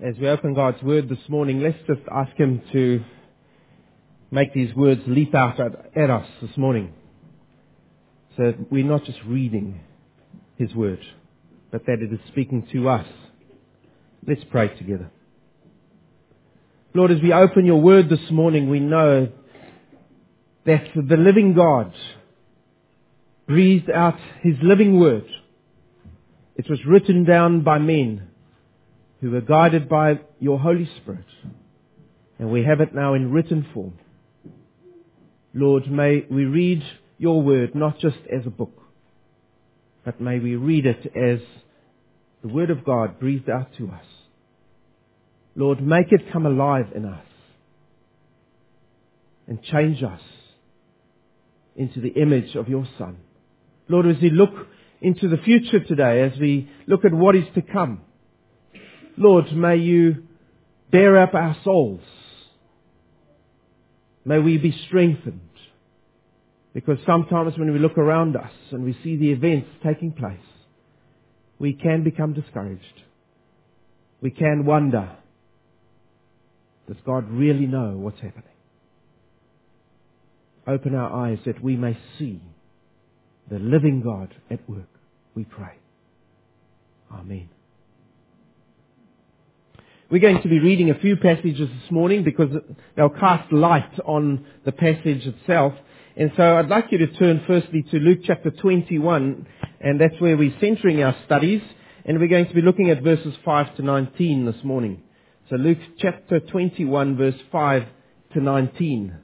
As 0.00 0.14
we 0.16 0.28
open 0.28 0.54
God's 0.54 0.80
Word 0.80 1.08
this 1.08 1.18
morning, 1.28 1.60
let's 1.60 1.78
just 1.88 2.06
ask 2.08 2.30
Him 2.36 2.62
to 2.70 3.02
make 4.30 4.54
these 4.54 4.72
words 4.76 5.00
leap 5.08 5.34
out 5.34 5.58
at, 5.58 6.08
us 6.08 6.26
this 6.40 6.56
morning. 6.56 6.92
So 8.36 8.44
that 8.44 8.70
we're 8.70 8.84
not 8.84 9.04
just 9.06 9.18
reading 9.26 9.80
His 10.54 10.72
Word, 10.72 11.00
but 11.72 11.84
that 11.86 12.00
it 12.00 12.12
is 12.12 12.20
speaking 12.28 12.68
to 12.70 12.88
us. 12.88 13.08
Let's 14.24 14.44
pray 14.52 14.68
together. 14.76 15.10
Lord, 16.94 17.10
as 17.10 17.20
we 17.20 17.32
open 17.32 17.66
your 17.66 17.80
Word 17.80 18.08
this 18.08 18.30
morning, 18.30 18.70
we 18.70 18.78
know 18.78 19.32
that 20.64 20.84
the 20.94 21.16
living 21.16 21.54
God 21.54 21.92
breathed 23.48 23.90
out 23.90 24.20
His 24.42 24.54
living 24.62 25.00
Word. 25.00 25.26
It 26.54 26.70
was 26.70 26.78
written 26.86 27.24
down 27.24 27.62
by 27.62 27.78
men 27.78 28.27
who 29.20 29.30
were 29.30 29.40
guided 29.40 29.88
by 29.88 30.20
your 30.38 30.58
Holy 30.58 30.88
Spirit. 31.00 31.26
And 32.38 32.50
we 32.50 32.64
have 32.64 32.80
it 32.80 32.94
now 32.94 33.14
in 33.14 33.32
written 33.32 33.66
form. 33.74 33.94
Lord, 35.54 35.90
may 35.90 36.24
we 36.30 36.44
read 36.44 36.82
your 37.16 37.42
word 37.42 37.74
not 37.74 37.98
just 37.98 38.18
as 38.32 38.46
a 38.46 38.50
book, 38.50 38.80
but 40.04 40.20
may 40.20 40.38
we 40.38 40.54
read 40.54 40.86
it 40.86 41.12
as 41.16 41.40
the 42.42 42.48
word 42.48 42.70
of 42.70 42.84
God 42.84 43.18
breathed 43.18 43.50
out 43.50 43.68
to 43.78 43.88
us. 43.88 44.04
Lord, 45.56 45.82
make 45.82 46.12
it 46.12 46.32
come 46.32 46.46
alive 46.46 46.92
in 46.94 47.04
us 47.04 47.24
and 49.48 49.60
change 49.64 50.02
us 50.04 50.20
into 51.74 52.00
the 52.00 52.10
image 52.10 52.54
of 52.54 52.68
your 52.68 52.86
Son. 52.98 53.16
Lord, 53.88 54.06
as 54.06 54.22
we 54.22 54.30
look 54.30 54.52
into 55.00 55.28
the 55.28 55.38
future 55.38 55.80
today, 55.80 56.22
as 56.22 56.38
we 56.38 56.70
look 56.86 57.04
at 57.04 57.12
what 57.12 57.34
is 57.34 57.46
to 57.54 57.62
come, 57.62 58.02
Lord, 59.18 59.52
may 59.52 59.76
you 59.76 60.24
bear 60.90 61.18
up 61.18 61.34
our 61.34 61.56
souls. 61.64 62.00
May 64.24 64.38
we 64.38 64.58
be 64.58 64.72
strengthened. 64.86 65.40
Because 66.72 66.98
sometimes 67.04 67.58
when 67.58 67.72
we 67.72 67.78
look 67.78 67.98
around 67.98 68.36
us 68.36 68.52
and 68.70 68.84
we 68.84 68.96
see 69.02 69.16
the 69.16 69.32
events 69.32 69.68
taking 69.84 70.12
place, 70.12 70.38
we 71.58 71.72
can 71.72 72.04
become 72.04 72.34
discouraged. 72.34 73.02
We 74.20 74.30
can 74.30 74.64
wonder, 74.64 75.10
does 76.86 76.98
God 77.04 77.28
really 77.30 77.66
know 77.66 77.96
what's 77.96 78.20
happening? 78.20 78.44
Open 80.66 80.94
our 80.94 81.26
eyes 81.26 81.38
that 81.46 81.62
we 81.62 81.76
may 81.76 81.98
see 82.18 82.40
the 83.50 83.58
living 83.58 84.02
God 84.02 84.34
at 84.50 84.68
work, 84.68 84.90
we 85.34 85.44
pray. 85.44 85.78
Amen. 87.12 87.48
We're 90.10 90.20
going 90.20 90.40
to 90.40 90.48
be 90.48 90.58
reading 90.58 90.88
a 90.88 90.98
few 90.98 91.16
passages 91.16 91.68
this 91.68 91.90
morning 91.90 92.24
because 92.24 92.48
they'll 92.96 93.10
cast 93.10 93.52
light 93.52 93.92
on 94.06 94.46
the 94.64 94.72
passage 94.72 95.26
itself. 95.26 95.74
And 96.16 96.32
so 96.34 96.56
I'd 96.56 96.70
like 96.70 96.86
you 96.90 96.96
to 96.96 97.08
turn 97.18 97.44
firstly 97.46 97.82
to 97.90 97.98
Luke 97.98 98.20
chapter 98.24 98.50
21, 98.50 99.46
and 99.82 100.00
that's 100.00 100.18
where 100.18 100.34
we're 100.34 100.58
centering 100.62 101.02
our 101.02 101.14
studies. 101.26 101.60
And 102.06 102.18
we're 102.18 102.28
going 102.28 102.48
to 102.48 102.54
be 102.54 102.62
looking 102.62 102.88
at 102.88 103.02
verses 103.02 103.34
5 103.44 103.76
to 103.76 103.82
19 103.82 104.46
this 104.46 104.64
morning. 104.64 105.02
So 105.50 105.56
Luke 105.56 105.76
chapter 105.98 106.40
21, 106.40 107.18
verse 107.18 107.34
5 107.52 107.82
to 108.32 108.40
19. 108.40 109.14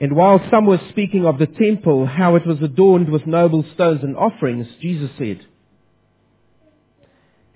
And 0.00 0.14
while 0.14 0.40
some 0.50 0.66
were 0.66 0.80
speaking 0.90 1.26
of 1.26 1.38
the 1.38 1.46
temple, 1.46 2.06
how 2.06 2.36
it 2.36 2.46
was 2.46 2.62
adorned 2.62 3.10
with 3.10 3.26
noble 3.26 3.64
stones 3.74 4.00
and 4.02 4.16
offerings, 4.16 4.66
Jesus 4.80 5.10
said, 5.18 5.40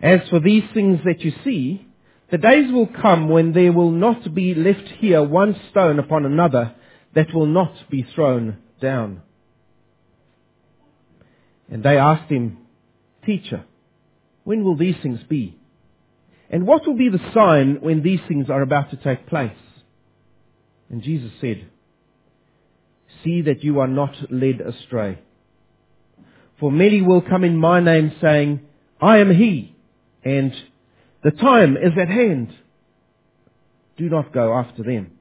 As 0.00 0.28
for 0.28 0.40
these 0.40 0.64
things 0.74 1.00
that 1.04 1.20
you 1.20 1.32
see, 1.44 1.86
the 2.30 2.38
days 2.38 2.72
will 2.72 2.88
come 2.88 3.28
when 3.28 3.52
there 3.52 3.72
will 3.72 3.92
not 3.92 4.34
be 4.34 4.54
left 4.54 4.88
here 4.98 5.22
one 5.22 5.54
stone 5.70 5.98
upon 5.98 6.24
another 6.24 6.74
that 7.14 7.32
will 7.32 7.46
not 7.46 7.74
be 7.90 8.06
thrown 8.14 8.58
down. 8.80 9.22
And 11.70 11.82
they 11.82 11.96
asked 11.96 12.30
him, 12.30 12.58
Teacher, 13.24 13.64
when 14.42 14.64
will 14.64 14.76
these 14.76 14.96
things 15.00 15.20
be? 15.28 15.58
And 16.50 16.66
what 16.66 16.86
will 16.86 16.96
be 16.96 17.08
the 17.08 17.32
sign 17.32 17.78
when 17.80 18.02
these 18.02 18.20
things 18.26 18.50
are 18.50 18.62
about 18.62 18.90
to 18.90 18.96
take 18.96 19.28
place? 19.28 19.52
And 20.90 21.02
Jesus 21.02 21.30
said, 21.40 21.66
see 23.22 23.42
that 23.42 23.62
you 23.62 23.80
are 23.80 23.88
not 23.88 24.14
led 24.30 24.60
astray. 24.60 25.18
For 26.58 26.70
many 26.70 27.02
will 27.02 27.22
come 27.22 27.44
in 27.44 27.56
my 27.56 27.80
name 27.80 28.12
saying, 28.20 28.60
I 29.00 29.18
am 29.18 29.34
he, 29.34 29.74
and 30.24 30.52
the 31.24 31.32
time 31.32 31.76
is 31.76 31.92
at 32.00 32.08
hand. 32.08 32.54
Do 33.96 34.08
not 34.08 34.32
go 34.32 34.54
after 34.54 34.82
them. 34.82 35.12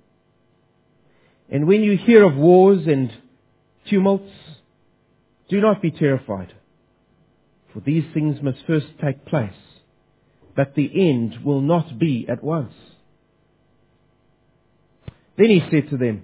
And 1.49 1.67
when 1.67 1.83
you 1.83 1.97
hear 1.97 2.23
of 2.23 2.35
wars 2.35 2.87
and 2.87 3.11
tumults, 3.89 4.31
do 5.49 5.59
not 5.59 5.81
be 5.81 5.91
terrified, 5.91 6.53
for 7.73 7.81
these 7.81 8.05
things 8.13 8.41
must 8.41 8.59
first 8.65 8.87
take 9.03 9.25
place, 9.25 9.51
but 10.55 10.75
the 10.75 10.89
end 11.09 11.43
will 11.43 11.61
not 11.61 11.99
be 11.99 12.25
at 12.29 12.43
once. 12.43 12.73
Then 15.37 15.49
he 15.49 15.61
said 15.71 15.89
to 15.89 15.97
them, 15.97 16.23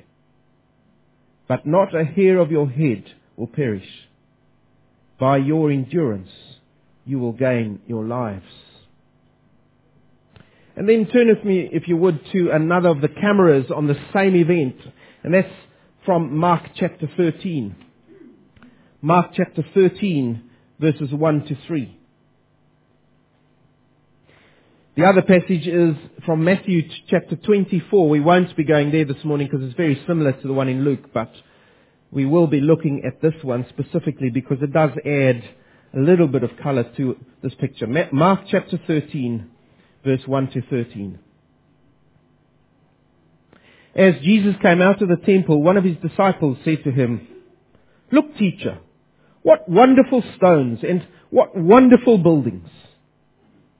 but 1.51 1.65
not 1.65 1.93
a 1.93 2.05
hair 2.05 2.37
of 2.37 2.49
your 2.49 2.69
head 2.69 3.03
will 3.35 3.45
perish. 3.45 3.83
By 5.19 5.35
your 5.35 5.69
endurance, 5.69 6.29
you 7.03 7.19
will 7.19 7.33
gain 7.33 7.81
your 7.87 8.05
lives. 8.05 8.45
And 10.77 10.87
then 10.87 11.07
turn 11.07 11.27
with 11.27 11.43
me, 11.43 11.67
if 11.69 11.89
you 11.89 11.97
would, 11.97 12.21
to 12.31 12.51
another 12.51 12.87
of 12.87 13.01
the 13.01 13.09
cameras 13.09 13.65
on 13.69 13.87
the 13.87 13.99
same 14.13 14.33
event, 14.33 14.77
and 15.23 15.33
that's 15.33 15.51
from 16.05 16.37
Mark 16.37 16.69
chapter 16.77 17.09
13. 17.17 17.75
Mark 19.01 19.31
chapter 19.35 19.65
13, 19.73 20.41
verses 20.79 21.11
1 21.11 21.45
to 21.47 21.57
3. 21.67 21.99
The 24.97 25.05
other 25.05 25.21
passage 25.21 25.67
is 25.67 25.95
from 26.25 26.43
Matthew 26.43 26.81
chapter 27.07 27.37
24. 27.37 28.09
We 28.09 28.19
won't 28.19 28.53
be 28.57 28.65
going 28.65 28.91
there 28.91 29.05
this 29.05 29.23
morning 29.23 29.47
because 29.49 29.65
it's 29.65 29.77
very 29.77 30.01
similar 30.05 30.33
to 30.33 30.47
the 30.47 30.51
one 30.51 30.67
in 30.67 30.83
Luke, 30.83 31.13
but 31.13 31.31
we 32.11 32.25
will 32.25 32.47
be 32.47 32.59
looking 32.59 33.03
at 33.05 33.21
this 33.21 33.41
one 33.41 33.65
specifically 33.69 34.29
because 34.29 34.57
it 34.61 34.73
does 34.73 34.89
add 35.05 35.43
a 35.93 35.99
little 35.99 36.27
bit 36.27 36.43
of 36.43 36.49
color 36.61 36.83
to 36.97 37.15
this 37.41 37.53
picture. 37.55 37.87
Mark 38.11 38.41
chapter 38.49 38.77
13, 38.85 39.49
verse 40.03 40.23
1 40.25 40.51
to 40.51 40.61
13. 40.63 41.19
As 43.95 44.15
Jesus 44.21 44.55
came 44.61 44.81
out 44.81 45.01
of 45.01 45.07
the 45.07 45.25
temple, 45.25 45.63
one 45.63 45.77
of 45.77 45.85
his 45.85 45.95
disciples 46.05 46.57
said 46.65 46.83
to 46.83 46.91
him, 46.91 47.29
Look, 48.11 48.35
teacher, 48.37 48.79
what 49.41 49.69
wonderful 49.69 50.21
stones 50.35 50.79
and 50.83 51.07
what 51.29 51.55
wonderful 51.55 52.17
buildings. 52.17 52.67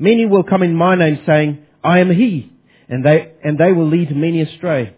Many 0.00 0.24
will 0.24 0.42
come 0.42 0.62
in 0.62 0.74
my 0.74 0.94
name 0.94 1.20
saying, 1.26 1.58
I 1.84 1.98
am 1.98 2.10
he, 2.10 2.50
and 2.88 3.04
they, 3.04 3.32
and 3.44 3.58
they 3.58 3.70
will 3.70 3.86
lead 3.86 4.16
many 4.16 4.40
astray. 4.40 4.96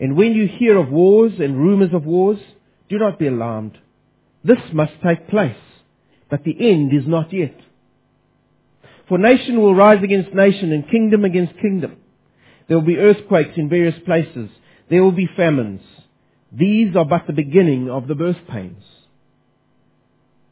And 0.00 0.16
when 0.16 0.32
you 0.32 0.48
hear 0.48 0.76
of 0.76 0.90
wars 0.90 1.34
and 1.38 1.56
rumors 1.56 1.94
of 1.94 2.04
wars, 2.04 2.40
do 2.88 2.98
not 2.98 3.20
be 3.20 3.28
alarmed. 3.28 3.78
This 4.42 4.58
must 4.72 4.92
take 5.06 5.28
place, 5.28 5.54
but 6.28 6.42
the 6.42 6.70
end 6.70 6.92
is 6.92 7.06
not 7.06 7.32
yet. 7.32 7.54
For 9.08 9.18
nation 9.18 9.60
will 9.60 9.74
rise 9.74 10.02
against 10.02 10.34
nation 10.34 10.72
and 10.72 10.90
kingdom 10.90 11.24
against 11.24 11.60
kingdom. 11.60 11.98
There 12.66 12.76
will 12.76 12.86
be 12.86 12.96
earthquakes 12.96 13.56
in 13.56 13.68
various 13.68 13.98
places. 14.04 14.50
There 14.90 15.04
will 15.04 15.12
be 15.12 15.28
famines. 15.36 15.82
These 16.50 16.96
are 16.96 17.04
but 17.04 17.28
the 17.28 17.32
beginning 17.32 17.88
of 17.88 18.08
the 18.08 18.16
birth 18.16 18.36
pains. 18.50 18.82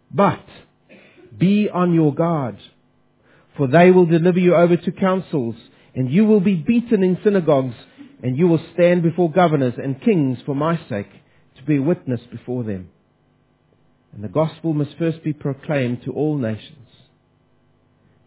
But 0.08 0.44
be 1.36 1.68
on 1.68 1.94
your 1.94 2.14
guard, 2.14 2.58
for 3.56 3.66
they 3.66 3.90
will 3.90 4.06
deliver 4.06 4.38
you 4.38 4.54
over 4.54 4.76
to 4.76 4.92
councils, 4.92 5.56
and 5.94 6.10
you 6.10 6.24
will 6.24 6.40
be 6.40 6.54
beaten 6.54 7.02
in 7.02 7.18
synagogues, 7.24 7.74
and 8.22 8.36
you 8.36 8.48
will 8.48 8.64
stand 8.74 9.02
before 9.02 9.30
governors 9.30 9.74
and 9.76 10.02
kings 10.02 10.38
for 10.44 10.54
my 10.54 10.78
sake, 10.88 11.10
to 11.56 11.62
be 11.64 11.76
a 11.76 11.82
witness 11.82 12.20
before 12.30 12.64
them. 12.64 12.88
And 14.12 14.24
the 14.24 14.28
gospel 14.28 14.72
must 14.72 14.96
first 14.98 15.22
be 15.22 15.32
proclaimed 15.32 16.02
to 16.04 16.12
all 16.12 16.36
nations. 16.36 16.88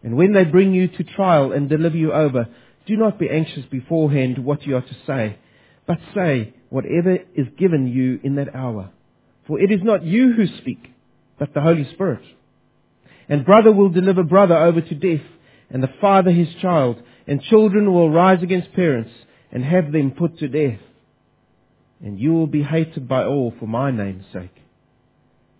And 0.02 0.16
when 0.16 0.32
they 0.32 0.44
bring 0.44 0.74
you 0.74 0.88
to 0.88 1.04
trial 1.04 1.52
and 1.52 1.68
deliver 1.68 1.96
you 1.96 2.12
over, 2.12 2.48
do 2.86 2.96
not 2.96 3.18
be 3.18 3.30
anxious 3.30 3.64
beforehand 3.70 4.38
what 4.38 4.66
you 4.66 4.76
are 4.76 4.82
to 4.82 4.96
say, 5.06 5.38
but 5.86 5.98
say 6.14 6.54
whatever 6.68 7.18
is 7.34 7.46
given 7.58 7.86
you 7.86 8.20
in 8.22 8.36
that 8.36 8.54
hour. 8.54 8.90
For 9.46 9.60
it 9.60 9.70
is 9.70 9.80
not 9.82 10.04
you 10.04 10.32
who 10.32 10.46
speak, 10.58 10.90
but 11.38 11.54
the 11.54 11.60
Holy 11.60 11.88
Spirit. 11.92 12.22
And 13.28 13.44
brother 13.44 13.72
will 13.72 13.88
deliver 13.88 14.22
brother 14.22 14.56
over 14.56 14.80
to 14.80 14.94
death, 14.94 15.26
and 15.70 15.82
the 15.82 15.92
father 16.00 16.30
his 16.30 16.48
child, 16.60 17.02
and 17.26 17.42
children 17.42 17.92
will 17.92 18.10
rise 18.10 18.42
against 18.42 18.72
parents, 18.74 19.10
and 19.50 19.64
have 19.64 19.92
them 19.92 20.10
put 20.12 20.38
to 20.38 20.48
death. 20.48 20.80
And 22.02 22.18
you 22.18 22.32
will 22.32 22.46
be 22.46 22.62
hated 22.62 23.08
by 23.08 23.24
all 23.24 23.54
for 23.58 23.66
my 23.66 23.90
name's 23.90 24.26
sake. 24.32 24.54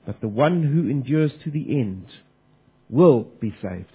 But 0.05 0.20
the 0.20 0.28
one 0.28 0.62
who 0.62 0.90
endures 0.90 1.32
to 1.44 1.50
the 1.50 1.81
end 1.81 2.06
will 2.90 3.26
be 3.40 3.55
saved. 3.62 3.87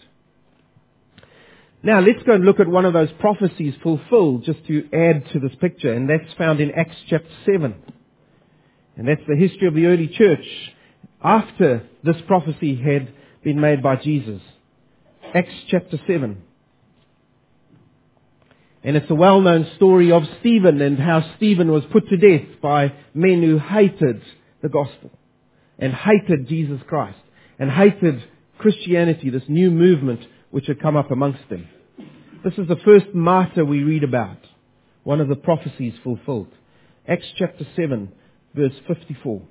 Now 1.81 2.00
let's 2.00 2.24
go 2.24 2.33
and 2.33 2.44
look 2.44 2.60
at 2.60 2.68
one 2.68 2.86
of 2.86 2.94
those 2.94 3.12
prophecies 3.19 3.74
fulfilled 3.81 4.44
just 4.44 4.66
to 4.68 4.89
add 4.92 5.31
to 5.31 5.39
this 5.39 5.56
picture, 5.62 5.94
and 5.94 6.10
that's 6.10 6.33
found 6.38 6.60
in 6.60 6.71
Acts 6.71 6.95
chapter 7.07 7.30
7. 7.45 7.75
And 8.98 9.07
that's 9.07 9.21
the 9.27 9.38
history 9.38 9.68
of 9.68 9.75
the 9.75 9.86
early 9.86 10.07
church 10.07 10.45
after 11.24 11.83
this 12.04 12.18
prophecy 12.27 12.75
had 12.75 13.13
been 13.44 13.60
made 13.60 13.82
by 13.82 13.96
Jesus. 13.96 14.42
Acts 15.34 15.54
chapter 15.70 16.00
7. 16.08 16.42
And 18.84 18.96
it's 18.96 19.10
a 19.10 19.16
well-known 19.16 19.70
story 19.76 20.12
of 20.12 20.24
Stephen 20.40 20.82
and 20.82 20.98
how 20.98 21.34
Stephen 21.38 21.72
was 21.72 21.84
put 21.92 22.08
to 22.10 22.18
death 22.18 22.48
by 22.62 22.94
men 23.14 23.44
who 23.44 23.60
hated 23.60 24.22
the 24.62 24.70
gospel 24.70 25.12
and 25.78 25.94
hated 25.94 26.48
Jesus 26.48 26.80
Christ 26.88 27.20
and 27.58 27.70
hated 27.70 28.24
Christianity, 28.58 29.30
this 29.30 29.44
new 29.48 29.70
movement 29.70 30.22
which 30.52 30.68
had 30.68 30.82
come 30.82 30.96
up 30.96 31.12
amongst 31.12 31.48
them. 31.50 31.68
This 32.44 32.54
is 32.58 32.68
the 32.68 32.80
first 32.86 33.14
martyr 33.14 33.66
we 33.66 33.84
read 33.84 34.04
about, 34.04 34.38
one 35.04 35.20
of 35.20 35.28
the 35.28 35.36
prophecies 35.36 35.94
fulfilled. 36.04 36.48
Acts 37.08 37.28
chapter 37.38 37.66
7, 37.76 38.12
verse 38.56 38.74
54. 38.88 39.42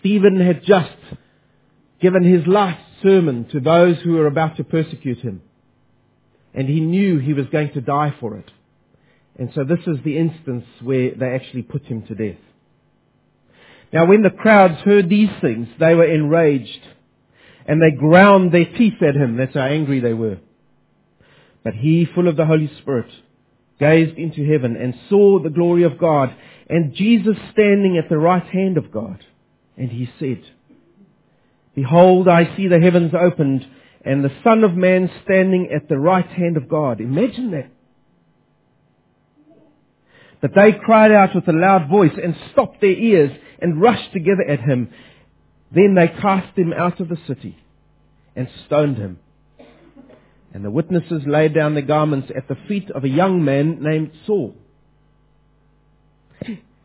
Stephen 0.00 0.40
had 0.40 0.64
just 0.64 0.92
given 2.00 2.22
his 2.24 2.46
last 2.46 2.82
sermon 3.02 3.46
to 3.52 3.60
those 3.60 3.96
who 3.98 4.12
were 4.12 4.26
about 4.26 4.56
to 4.56 4.64
persecute 4.64 5.18
him. 5.18 5.42
And 6.52 6.68
he 6.68 6.80
knew 6.80 7.18
he 7.18 7.32
was 7.32 7.46
going 7.46 7.72
to 7.72 7.80
die 7.80 8.14
for 8.20 8.36
it. 8.36 8.50
And 9.38 9.50
so 9.54 9.64
this 9.64 9.80
is 9.86 9.98
the 10.04 10.16
instance 10.16 10.64
where 10.82 11.12
they 11.14 11.34
actually 11.34 11.62
put 11.62 11.84
him 11.84 12.02
to 12.06 12.14
death. 12.14 12.40
Now 13.92 14.06
when 14.06 14.22
the 14.22 14.30
crowds 14.30 14.80
heard 14.82 15.08
these 15.08 15.30
things, 15.40 15.68
they 15.78 15.94
were 15.94 16.06
enraged. 16.06 16.80
And 17.66 17.80
they 17.80 17.96
ground 17.96 18.52
their 18.52 18.66
teeth 18.66 19.02
at 19.02 19.16
him. 19.16 19.36
That's 19.36 19.54
how 19.54 19.62
angry 19.62 20.00
they 20.00 20.12
were. 20.12 20.38
But 21.64 21.74
he, 21.74 22.06
full 22.14 22.28
of 22.28 22.36
the 22.36 22.44
Holy 22.44 22.70
Spirit, 22.82 23.10
gazed 23.80 24.18
into 24.18 24.46
heaven 24.46 24.76
and 24.76 24.94
saw 25.08 25.40
the 25.40 25.50
glory 25.50 25.82
of 25.82 25.98
God 25.98 26.34
and 26.68 26.94
Jesus 26.94 27.36
standing 27.52 27.98
at 27.98 28.08
the 28.08 28.18
right 28.18 28.46
hand 28.46 28.76
of 28.76 28.92
God. 28.92 29.24
And 29.76 29.90
he 29.90 30.08
said, 30.18 30.42
Behold, 31.74 32.28
I 32.28 32.56
see 32.56 32.68
the 32.68 32.80
heavens 32.80 33.12
opened 33.18 33.66
and 34.04 34.22
the 34.22 34.32
Son 34.44 34.64
of 34.64 34.74
Man 34.74 35.10
standing 35.24 35.70
at 35.74 35.88
the 35.88 35.98
right 35.98 36.26
hand 36.26 36.56
of 36.56 36.68
God. 36.68 37.00
Imagine 37.00 37.50
that. 37.52 37.70
But 40.40 40.52
they 40.54 40.72
cried 40.72 41.10
out 41.10 41.34
with 41.34 41.48
a 41.48 41.52
loud 41.52 41.88
voice 41.88 42.12
and 42.22 42.36
stopped 42.52 42.80
their 42.80 42.90
ears 42.90 43.30
and 43.60 43.80
rushed 43.80 44.12
together 44.12 44.44
at 44.46 44.60
him. 44.60 44.90
Then 45.74 45.94
they 45.94 46.08
cast 46.08 46.56
him 46.56 46.72
out 46.74 47.00
of 47.00 47.08
the 47.08 47.18
city 47.26 47.56
and 48.36 48.48
stoned 48.66 48.98
him. 48.98 49.18
And 50.52 50.64
the 50.64 50.70
witnesses 50.70 51.22
laid 51.26 51.54
down 51.54 51.74
their 51.74 51.82
garments 51.82 52.30
at 52.36 52.46
the 52.46 52.58
feet 52.68 52.90
of 52.90 53.04
a 53.04 53.08
young 53.08 53.44
man 53.44 53.82
named 53.82 54.12
Saul. 54.26 54.54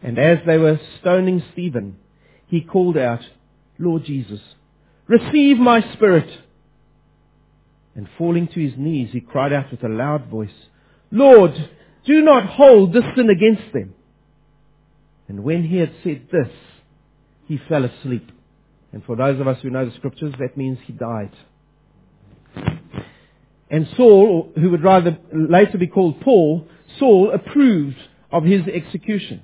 And 0.02 0.18
as 0.18 0.40
they 0.48 0.58
were 0.58 0.80
stoning 1.02 1.44
Stephen, 1.52 1.98
he 2.50 2.62
called 2.62 2.98
out, 2.98 3.22
Lord 3.78 4.04
Jesus, 4.04 4.42
receive 5.08 5.58
my 5.58 5.82
spirit. 5.94 6.30
And 7.96 8.08
falling 8.18 8.48
to 8.48 8.60
his 8.60 8.74
knees, 8.78 9.10
he 9.12 9.22
cried 9.22 9.54
out 9.54 9.72
with 9.72 9.84
a 9.84 9.90
loud 9.90 10.28
voice, 10.28 10.50
Lord, 11.12 11.54
do 12.06 12.22
not 12.22 12.46
hold 12.46 12.94
this 12.94 13.04
sin 13.16 13.30
against 13.30 13.74
them. 13.74 13.94
And 15.28 15.44
when 15.44 15.64
he 15.64 15.78
had 15.78 15.92
said 16.04 16.28
this, 16.32 16.50
he 17.46 17.60
fell 17.70 17.86
asleep. 17.86 18.32
And 18.92 19.04
for 19.04 19.16
those 19.16 19.40
of 19.40 19.48
us 19.48 19.62
who 19.62 19.70
know 19.70 19.86
the 19.86 19.96
scriptures, 19.96 20.34
that 20.40 20.58
means 20.58 20.80
he 20.86 20.94
died. 20.94 21.32
And 23.70 23.88
Saul, 23.96 24.52
who 24.56 24.72
would 24.72 24.84
rather 24.84 25.18
later 25.32 25.78
be 25.78 25.88
called 25.88 26.22
Paul, 26.22 26.68
Saul 26.98 27.32
approved 27.32 27.98
of 28.32 28.44
his 28.44 28.62
execution. 28.68 29.44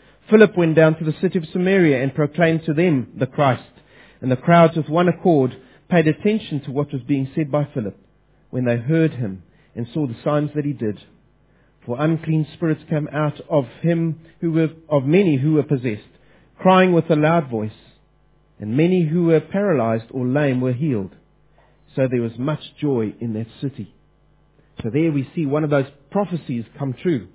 Philip 0.31 0.57
went 0.57 0.75
down 0.75 0.97
to 0.97 1.03
the 1.03 1.15
city 1.19 1.37
of 1.37 1.45
Samaria 1.51 2.01
and 2.01 2.15
proclaimed 2.15 2.63
to 2.65 2.73
them 2.73 3.11
the 3.19 3.27
Christ. 3.27 3.63
And 4.21 4.31
the 4.31 4.37
crowds 4.37 4.77
with 4.77 4.87
one 4.87 5.09
accord 5.09 5.57
paid 5.89 6.07
attention 6.07 6.61
to 6.61 6.71
what 6.71 6.93
was 6.93 7.01
being 7.01 7.29
said 7.35 7.51
by 7.51 7.67
Philip 7.73 7.97
when 8.49 8.63
they 8.63 8.77
heard 8.77 9.11
him 9.11 9.43
and 9.75 9.87
saw 9.93 10.07
the 10.07 10.15
signs 10.23 10.51
that 10.55 10.63
he 10.63 10.71
did. 10.71 10.99
For 11.85 11.99
unclean 11.99 12.47
spirits 12.53 12.83
came 12.89 13.09
out 13.11 13.41
of 13.49 13.65
him 13.81 14.21
who 14.39 14.53
were, 14.53 14.69
of 14.87 15.03
many 15.03 15.35
who 15.35 15.53
were 15.53 15.63
possessed, 15.63 16.07
crying 16.57 16.93
with 16.93 17.09
a 17.09 17.15
loud 17.15 17.49
voice, 17.49 17.71
and 18.57 18.77
many 18.77 19.03
who 19.03 19.25
were 19.25 19.41
paralyzed 19.41 20.05
or 20.11 20.25
lame 20.25 20.61
were 20.61 20.73
healed. 20.73 21.13
So 21.95 22.07
there 22.09 22.21
was 22.21 22.37
much 22.37 22.61
joy 22.79 23.13
in 23.19 23.33
that 23.33 23.47
city. 23.59 23.93
So 24.81 24.89
there 24.93 25.11
we 25.11 25.29
see 25.35 25.45
one 25.45 25.65
of 25.65 25.71
those 25.71 25.87
prophecies 26.09 26.63
come 26.79 26.93
true. 26.93 27.27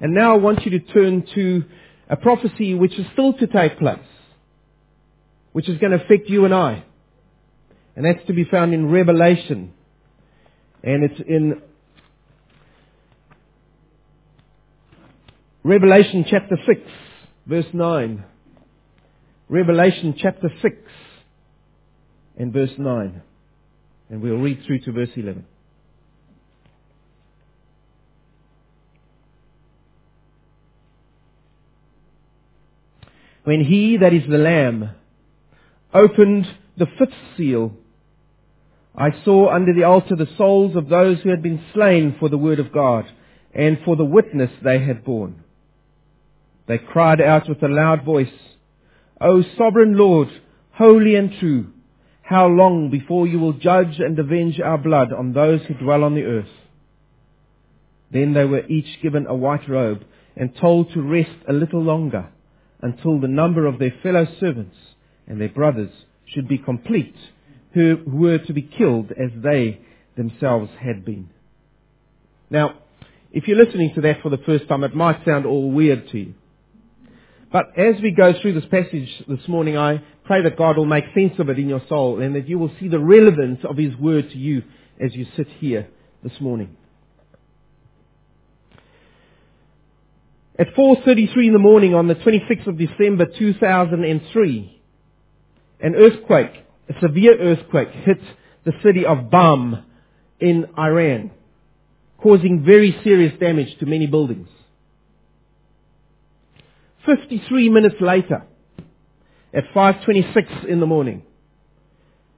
And 0.00 0.14
now 0.14 0.32
I 0.32 0.38
want 0.38 0.64
you 0.64 0.70
to 0.70 0.80
turn 0.80 1.26
to 1.34 1.64
a 2.08 2.16
prophecy 2.16 2.74
which 2.74 2.98
is 2.98 3.06
still 3.12 3.34
to 3.34 3.46
take 3.46 3.78
place, 3.78 3.98
which 5.52 5.68
is 5.68 5.78
going 5.78 5.92
to 5.92 6.04
affect 6.04 6.28
you 6.28 6.44
and 6.44 6.54
I. 6.54 6.84
And 7.94 8.04
that's 8.04 8.26
to 8.28 8.32
be 8.32 8.44
found 8.44 8.72
in 8.72 8.90
Revelation. 8.90 9.74
And 10.82 11.04
it's 11.04 11.20
in 11.26 11.60
Revelation 15.64 16.24
chapter 16.28 16.56
6, 16.66 16.80
verse 17.46 17.66
9. 17.72 18.24
Revelation 19.48 20.14
chapter 20.16 20.50
6 20.62 20.76
and 22.38 22.52
verse 22.52 22.70
9. 22.78 23.22
And 24.10 24.22
we'll 24.22 24.36
read 24.36 24.62
through 24.66 24.80
to 24.80 24.92
verse 24.92 25.10
11. 25.16 25.44
When 33.48 33.64
he, 33.64 33.96
that 33.96 34.12
is 34.12 34.24
the 34.28 34.36
Lamb, 34.36 34.90
opened 35.94 36.46
the 36.76 36.84
fifth 36.98 37.16
seal, 37.34 37.72
I 38.94 39.08
saw 39.24 39.48
under 39.48 39.72
the 39.72 39.84
altar 39.84 40.16
the 40.16 40.28
souls 40.36 40.76
of 40.76 40.90
those 40.90 41.20
who 41.20 41.30
had 41.30 41.42
been 41.42 41.64
slain 41.72 42.16
for 42.20 42.28
the 42.28 42.36
word 42.36 42.60
of 42.60 42.72
God 42.72 43.06
and 43.54 43.78
for 43.86 43.96
the 43.96 44.04
witness 44.04 44.50
they 44.62 44.80
had 44.80 45.02
borne. 45.02 45.44
They 46.66 46.76
cried 46.76 47.22
out 47.22 47.48
with 47.48 47.62
a 47.62 47.68
loud 47.68 48.04
voice, 48.04 48.28
O 49.18 49.42
sovereign 49.56 49.96
Lord, 49.96 50.28
holy 50.72 51.14
and 51.14 51.32
true, 51.40 51.68
how 52.20 52.48
long 52.48 52.90
before 52.90 53.26
you 53.26 53.38
will 53.38 53.54
judge 53.54 53.98
and 53.98 54.18
avenge 54.18 54.60
our 54.60 54.76
blood 54.76 55.10
on 55.10 55.32
those 55.32 55.62
who 55.62 55.72
dwell 55.72 56.04
on 56.04 56.14
the 56.14 56.24
earth? 56.24 56.52
Then 58.10 58.34
they 58.34 58.44
were 58.44 58.66
each 58.66 59.00
given 59.00 59.26
a 59.26 59.34
white 59.34 59.66
robe 59.70 60.04
and 60.36 60.54
told 60.54 60.92
to 60.92 61.00
rest 61.00 61.30
a 61.48 61.54
little 61.54 61.82
longer 61.82 62.28
until 62.80 63.20
the 63.20 63.28
number 63.28 63.66
of 63.66 63.78
their 63.78 63.94
fellow 64.02 64.26
servants 64.38 64.76
and 65.26 65.40
their 65.40 65.48
brothers 65.48 65.90
should 66.26 66.48
be 66.48 66.58
complete, 66.58 67.16
who 67.72 67.98
were 68.06 68.38
to 68.38 68.52
be 68.52 68.62
killed 68.62 69.12
as 69.12 69.30
they 69.42 69.80
themselves 70.16 70.70
had 70.80 71.04
been. 71.04 71.28
Now, 72.50 72.74
if 73.30 73.46
you're 73.46 73.62
listening 73.62 73.94
to 73.94 74.00
that 74.02 74.22
for 74.22 74.30
the 74.30 74.38
first 74.38 74.68
time, 74.68 74.84
it 74.84 74.94
might 74.94 75.24
sound 75.24 75.46
all 75.46 75.70
weird 75.70 76.08
to 76.10 76.18
you. 76.18 76.34
But 77.52 77.78
as 77.78 78.00
we 78.02 78.10
go 78.10 78.34
through 78.40 78.54
this 78.54 78.70
passage 78.70 79.08
this 79.26 79.46
morning, 79.48 79.76
I 79.76 80.02
pray 80.24 80.42
that 80.42 80.58
God 80.58 80.76
will 80.76 80.86
make 80.86 81.04
sense 81.14 81.38
of 81.38 81.48
it 81.48 81.58
in 81.58 81.68
your 81.68 81.82
soul 81.88 82.20
and 82.20 82.34
that 82.36 82.48
you 82.48 82.58
will 82.58 82.70
see 82.78 82.88
the 82.88 82.98
relevance 82.98 83.60
of 83.64 83.76
His 83.76 83.96
Word 83.96 84.30
to 84.30 84.38
you 84.38 84.62
as 85.00 85.14
you 85.14 85.26
sit 85.36 85.48
here 85.58 85.88
this 86.22 86.38
morning. 86.40 86.76
At 90.58 90.74
4.33 90.74 91.46
in 91.46 91.52
the 91.52 91.60
morning 91.60 91.94
on 91.94 92.08
the 92.08 92.16
26th 92.16 92.66
of 92.66 92.76
December 92.78 93.26
2003, 93.38 94.82
an 95.80 95.94
earthquake, 95.94 96.50
a 96.88 96.94
severe 97.00 97.38
earthquake, 97.38 97.90
hit 97.90 98.18
the 98.64 98.72
city 98.82 99.06
of 99.06 99.30
Bam 99.30 99.84
in 100.40 100.66
Iran, 100.76 101.30
causing 102.20 102.64
very 102.64 102.98
serious 103.04 103.38
damage 103.38 103.78
to 103.78 103.86
many 103.86 104.08
buildings. 104.08 104.48
53 107.06 107.68
minutes 107.70 107.96
later, 108.00 108.44
at 109.54 109.64
5.26 109.74 110.66
in 110.66 110.80
the 110.80 110.86
morning, 110.86 111.22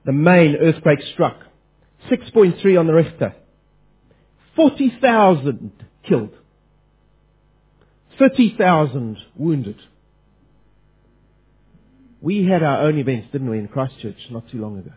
the 0.05 0.13
main 0.13 0.55
earthquake 0.57 0.99
struck. 1.13 1.37
6.3 2.09 2.79
on 2.79 2.85
the 2.87 2.93
Richter. 2.93 3.35
40,000 4.55 5.71
killed. 6.07 6.31
30,000 8.19 9.17
wounded. 9.35 9.77
We 12.21 12.45
had 12.45 12.61
our 12.61 12.81
own 12.83 12.99
events, 12.99 13.29
didn't 13.31 13.49
we, 13.49 13.57
in 13.57 13.67
Christchurch 13.67 14.17
not 14.29 14.49
too 14.49 14.59
long 14.59 14.77
ago. 14.77 14.91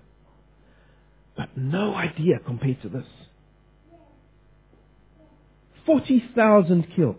But 1.37 1.57
no 1.57 1.95
idea 1.95 2.39
compared 2.45 2.83
to 2.83 2.89
this. 2.89 3.07
40,000 5.87 6.87
killed. 6.95 7.17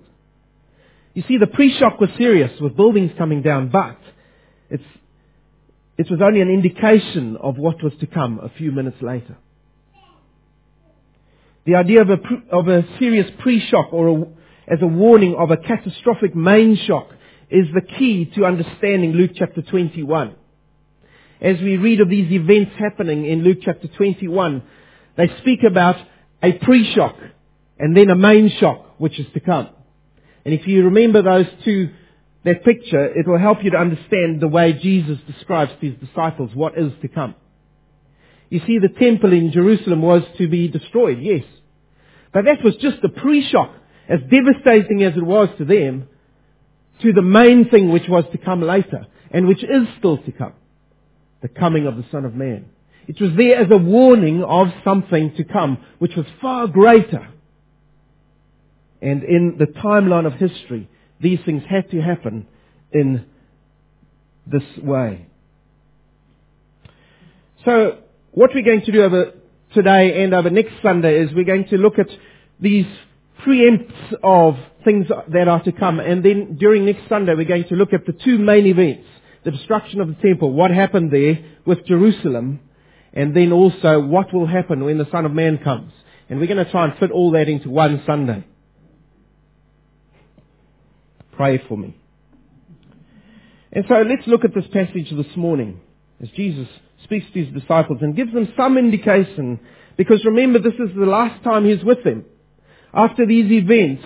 You 1.13 1.23
see, 1.27 1.37
the 1.37 1.47
pre-shock 1.47 1.99
was 1.99 2.09
serious 2.17 2.59
with 2.59 2.75
buildings 2.75 3.11
coming 3.17 3.41
down, 3.41 3.69
but 3.69 3.97
it's, 4.69 4.83
it 5.97 6.09
was 6.09 6.19
only 6.21 6.41
an 6.41 6.49
indication 6.49 7.37
of 7.37 7.57
what 7.57 7.81
was 7.81 7.93
to 8.01 8.07
come 8.07 8.39
a 8.39 8.49
few 8.57 8.71
minutes 8.71 8.97
later. 9.01 9.37
The 11.65 11.75
idea 11.75 12.01
of 12.01 12.09
a, 12.09 12.17
of 12.51 12.67
a 12.67 12.85
serious 12.99 13.29
pre-shock 13.39 13.91
or 13.91 14.07
a, 14.07 14.25
as 14.67 14.79
a 14.81 14.87
warning 14.87 15.35
of 15.35 15.51
a 15.51 15.57
catastrophic 15.57 16.35
main 16.35 16.75
shock 16.75 17.09
is 17.49 17.67
the 17.73 17.81
key 17.81 18.25
to 18.35 18.45
understanding 18.45 19.13
Luke 19.13 19.31
chapter 19.35 19.61
21. 19.61 20.35
As 21.41 21.59
we 21.59 21.77
read 21.77 22.01
of 22.01 22.09
these 22.09 22.31
events 22.31 22.71
happening 22.79 23.25
in 23.25 23.43
Luke 23.43 23.59
chapter 23.61 23.87
21, 23.87 24.63
they 25.17 25.27
speak 25.39 25.59
about 25.63 25.97
a 26.41 26.53
pre-shock 26.53 27.15
and 27.77 27.95
then 27.95 28.09
a 28.09 28.15
main 28.15 28.49
shock 28.59 28.99
which 28.99 29.19
is 29.19 29.27
to 29.33 29.39
come. 29.39 29.69
And 30.43 30.53
if 30.53 30.67
you 30.67 30.85
remember 30.85 31.21
those 31.21 31.47
two, 31.63 31.89
that 32.45 32.63
picture, 32.63 33.05
it 33.05 33.27
will 33.27 33.39
help 33.39 33.63
you 33.63 33.71
to 33.71 33.77
understand 33.77 34.39
the 34.39 34.47
way 34.47 34.73
Jesus 34.73 35.17
describes 35.27 35.71
to 35.79 35.91
his 35.91 35.99
disciples 35.99 36.51
what 36.53 36.77
is 36.77 36.91
to 37.01 37.07
come. 37.07 37.35
You 38.49 38.61
see, 38.65 38.77
the 38.79 38.89
temple 38.99 39.33
in 39.33 39.51
Jerusalem 39.51 40.01
was 40.01 40.21
to 40.37 40.47
be 40.47 40.67
destroyed, 40.67 41.19
yes. 41.19 41.43
But 42.31 42.45
that 42.45 42.63
was 42.63 42.75
just 42.75 43.01
the 43.01 43.09
pre-shock, 43.09 43.71
as 44.07 44.19
devastating 44.29 45.03
as 45.03 45.15
it 45.15 45.23
was 45.23 45.49
to 45.57 45.65
them, 45.65 46.07
to 47.01 47.13
the 47.13 47.21
main 47.21 47.69
thing 47.69 47.91
which 47.91 48.07
was 48.07 48.23
to 48.31 48.37
come 48.37 48.61
later, 48.61 49.05
and 49.31 49.47
which 49.47 49.63
is 49.63 49.87
still 49.97 50.17
to 50.19 50.31
come. 50.31 50.53
The 51.41 51.49
coming 51.49 51.87
of 51.87 51.97
the 51.97 52.05
Son 52.11 52.25
of 52.25 52.33
Man. 52.33 52.69
It 53.07 53.21
was 53.21 53.31
there 53.37 53.57
as 53.57 53.67
a 53.69 53.77
warning 53.77 54.43
of 54.43 54.67
something 54.83 55.35
to 55.35 55.43
come, 55.43 55.77
which 55.99 56.15
was 56.15 56.25
far 56.41 56.67
greater 56.67 57.27
and 59.05 59.23
in 59.23 59.57
the 59.59 59.65
timeline 59.65 60.25
of 60.25 60.33
history, 60.33 60.89
these 61.21 61.39
things 61.45 61.61
had 61.69 61.91
to 61.91 62.01
happen 62.01 62.47
in 62.91 63.25
this 64.47 64.63
way. 64.81 65.27
So, 67.63 67.99
what 68.31 68.49
we're 68.53 68.65
going 68.65 68.81
to 68.81 68.91
do 68.91 69.03
over 69.03 69.33
today 69.73 70.23
and 70.23 70.33
over 70.33 70.49
next 70.49 70.73
Sunday 70.81 71.19
is 71.19 71.31
we're 71.33 71.45
going 71.45 71.67
to 71.67 71.77
look 71.77 71.99
at 71.99 72.07
these 72.59 72.87
preempts 73.43 74.13
of 74.23 74.55
things 74.83 75.07
that 75.29 75.47
are 75.47 75.63
to 75.63 75.71
come. 75.71 75.99
And 75.99 76.23
then 76.23 76.55
during 76.57 76.85
next 76.85 77.09
Sunday, 77.09 77.33
we're 77.33 77.45
going 77.45 77.67
to 77.69 77.75
look 77.75 77.93
at 77.93 78.05
the 78.05 78.13
two 78.13 78.37
main 78.37 78.65
events. 78.65 79.07
The 79.43 79.51
destruction 79.51 80.01
of 80.01 80.07
the 80.07 80.15
temple, 80.15 80.51
what 80.53 80.71
happened 80.71 81.11
there 81.11 81.39
with 81.65 81.85
Jerusalem, 81.85 82.59
and 83.13 83.35
then 83.35 83.51
also 83.51 83.99
what 83.99 84.33
will 84.33 84.47
happen 84.47 84.83
when 84.83 84.97
the 84.97 85.07
Son 85.11 85.25
of 85.25 85.31
Man 85.31 85.59
comes. 85.59 85.91
And 86.29 86.39
we're 86.39 86.47
going 86.47 86.63
to 86.63 86.71
try 86.71 86.85
and 86.85 86.97
fit 86.97 87.11
all 87.11 87.31
that 87.31 87.47
into 87.47 87.69
one 87.69 88.01
Sunday. 88.05 88.43
Pray 91.33 91.61
for 91.67 91.77
me. 91.77 91.95
And 93.71 93.85
so 93.87 93.95
let's 93.95 94.25
look 94.25 94.45
at 94.45 94.55
this 94.55 94.65
passage 94.71 95.11
this 95.11 95.35
morning 95.35 95.81
as 96.21 96.29
Jesus 96.29 96.67
speaks 97.03 97.25
to 97.33 97.43
his 97.43 97.61
disciples 97.61 97.99
and 98.01 98.15
gives 98.15 98.33
them 98.33 98.51
some 98.57 98.77
indication 98.77 99.59
because 99.97 100.23
remember 100.25 100.59
this 100.59 100.73
is 100.73 100.95
the 100.95 101.05
last 101.05 101.43
time 101.43 101.65
he's 101.65 101.83
with 101.83 102.03
them. 102.03 102.25
After 102.95 103.25
these 103.25 103.51
events, 103.51 104.03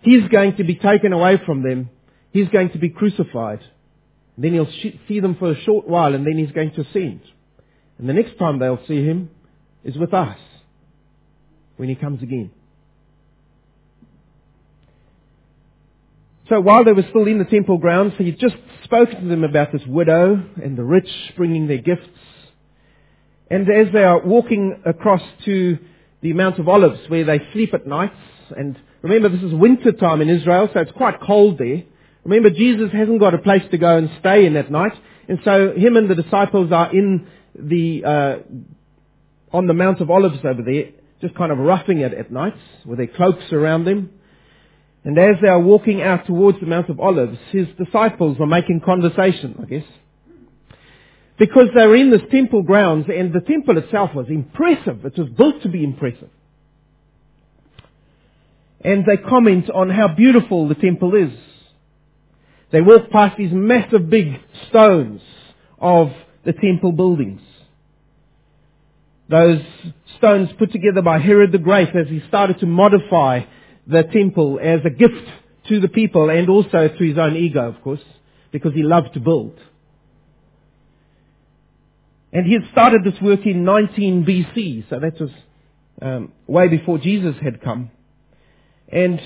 he's 0.00 0.26
going 0.28 0.56
to 0.56 0.64
be 0.64 0.76
taken 0.76 1.12
away 1.12 1.38
from 1.44 1.62
them. 1.62 1.90
He's 2.32 2.48
going 2.48 2.70
to 2.70 2.78
be 2.78 2.88
crucified. 2.88 3.60
Then 4.38 4.52
he'll 4.52 4.70
see 5.08 5.20
them 5.20 5.36
for 5.36 5.52
a 5.52 5.60
short 5.62 5.86
while 5.86 6.14
and 6.14 6.26
then 6.26 6.38
he's 6.38 6.52
going 6.52 6.72
to 6.72 6.80
ascend. 6.80 7.20
And 7.98 8.08
the 8.08 8.14
next 8.14 8.38
time 8.38 8.58
they'll 8.58 8.84
see 8.88 9.04
him 9.04 9.30
is 9.84 9.96
with 9.96 10.14
us 10.14 10.38
when 11.76 11.88
he 11.88 11.94
comes 11.94 12.22
again. 12.22 12.50
So 16.48 16.60
while 16.60 16.84
they 16.84 16.92
were 16.92 17.04
still 17.10 17.26
in 17.26 17.38
the 17.38 17.44
temple 17.44 17.78
grounds, 17.78 18.14
he 18.18 18.26
had 18.26 18.38
just 18.38 18.54
spoken 18.84 19.22
to 19.22 19.28
them 19.28 19.44
about 19.44 19.72
this 19.72 19.82
widow 19.86 20.42
and 20.62 20.76
the 20.78 20.84
rich 20.84 21.08
bringing 21.36 21.66
their 21.66 21.78
gifts. 21.78 22.08
And 23.50 23.68
as 23.68 23.92
they 23.92 24.04
are 24.04 24.20
walking 24.20 24.80
across 24.84 25.22
to 25.44 25.78
the 26.20 26.32
Mount 26.32 26.58
of 26.58 26.68
Olives 26.68 27.00
where 27.08 27.24
they 27.24 27.40
sleep 27.52 27.74
at 27.74 27.86
nights, 27.86 28.16
and 28.56 28.78
remember 29.02 29.28
this 29.28 29.42
is 29.42 29.52
winter 29.52 29.92
time 29.92 30.20
in 30.20 30.28
Israel, 30.28 30.68
so 30.72 30.80
it's 30.80 30.92
quite 30.92 31.20
cold 31.20 31.58
there. 31.58 31.82
Remember 32.24 32.50
Jesus 32.50 32.90
hasn't 32.92 33.20
got 33.20 33.34
a 33.34 33.38
place 33.38 33.62
to 33.70 33.78
go 33.78 33.96
and 33.96 34.10
stay 34.20 34.46
in 34.46 34.54
that 34.54 34.70
night, 34.70 34.92
and 35.28 35.38
so 35.44 35.72
him 35.76 35.96
and 35.96 36.10
the 36.10 36.14
disciples 36.14 36.72
are 36.72 36.94
in 36.94 37.26
the, 37.54 38.04
uh, 38.04 38.36
on 39.56 39.66
the 39.66 39.74
Mount 39.74 40.00
of 40.00 40.10
Olives 40.10 40.38
over 40.44 40.62
there, 40.62 40.90
just 41.20 41.34
kind 41.34 41.52
of 41.52 41.58
roughing 41.58 42.00
it 42.00 42.12
at 42.12 42.30
nights 42.30 42.60
with 42.84 42.98
their 42.98 43.06
cloaks 43.06 43.52
around 43.52 43.84
them. 43.84 44.10
And 45.04 45.16
as 45.18 45.36
they 45.40 45.48
are 45.48 45.60
walking 45.60 46.02
out 46.02 46.26
towards 46.26 46.58
the 46.58 46.66
Mount 46.66 46.90
of 46.90 46.98
Olives, 46.98 47.38
his 47.52 47.68
disciples 47.78 48.38
are 48.40 48.46
making 48.46 48.80
conversation, 48.80 49.56
I 49.62 49.64
guess. 49.66 49.84
Because 51.38 51.68
they 51.74 51.86
were 51.86 51.96
in 51.96 52.10
this 52.10 52.22
temple 52.30 52.62
grounds 52.62 53.06
and 53.14 53.32
the 53.32 53.40
temple 53.40 53.76
itself 53.78 54.14
was 54.14 54.26
impressive. 54.28 55.04
It 55.04 55.18
was 55.18 55.28
built 55.28 55.62
to 55.62 55.68
be 55.68 55.84
impressive. 55.84 56.30
And 58.80 59.04
they 59.04 59.16
comment 59.16 59.68
on 59.70 59.90
how 59.90 60.08
beautiful 60.08 60.68
the 60.68 60.74
temple 60.74 61.14
is. 61.14 61.32
They 62.72 62.80
walk 62.80 63.10
past 63.10 63.36
these 63.36 63.52
massive 63.52 64.08
big 64.08 64.40
stones 64.68 65.20
of 65.78 66.08
the 66.44 66.52
temple 66.52 66.92
buildings. 66.92 67.40
Those 69.28 69.60
stones 70.18 70.50
put 70.58 70.72
together 70.72 71.02
by 71.02 71.18
Herod 71.18 71.52
the 71.52 71.58
Great 71.58 71.94
as 71.94 72.08
he 72.08 72.22
started 72.28 72.60
to 72.60 72.66
modify 72.66 73.40
the 73.86 74.04
temple 74.04 74.58
as 74.62 74.80
a 74.84 74.90
gift 74.90 75.28
to 75.68 75.80
the 75.80 75.88
people 75.88 76.30
and 76.30 76.48
also 76.48 76.88
to 76.88 77.04
his 77.04 77.18
own 77.18 77.36
ego, 77.36 77.68
of 77.68 77.82
course, 77.82 78.00
because 78.52 78.72
he 78.72 78.82
loved 78.82 79.14
to 79.14 79.20
build. 79.20 79.58
And 82.36 82.44
he 82.44 82.52
had 82.52 82.70
started 82.70 83.02
this 83.02 83.18
work 83.22 83.46
in 83.46 83.64
19 83.64 84.26
BC, 84.26 84.90
so 84.90 85.00
that 85.00 85.18
was 85.18 85.30
um, 86.02 86.32
way 86.46 86.68
before 86.68 86.98
Jesus 86.98 87.34
had 87.42 87.62
come. 87.62 87.90
And 88.90 89.18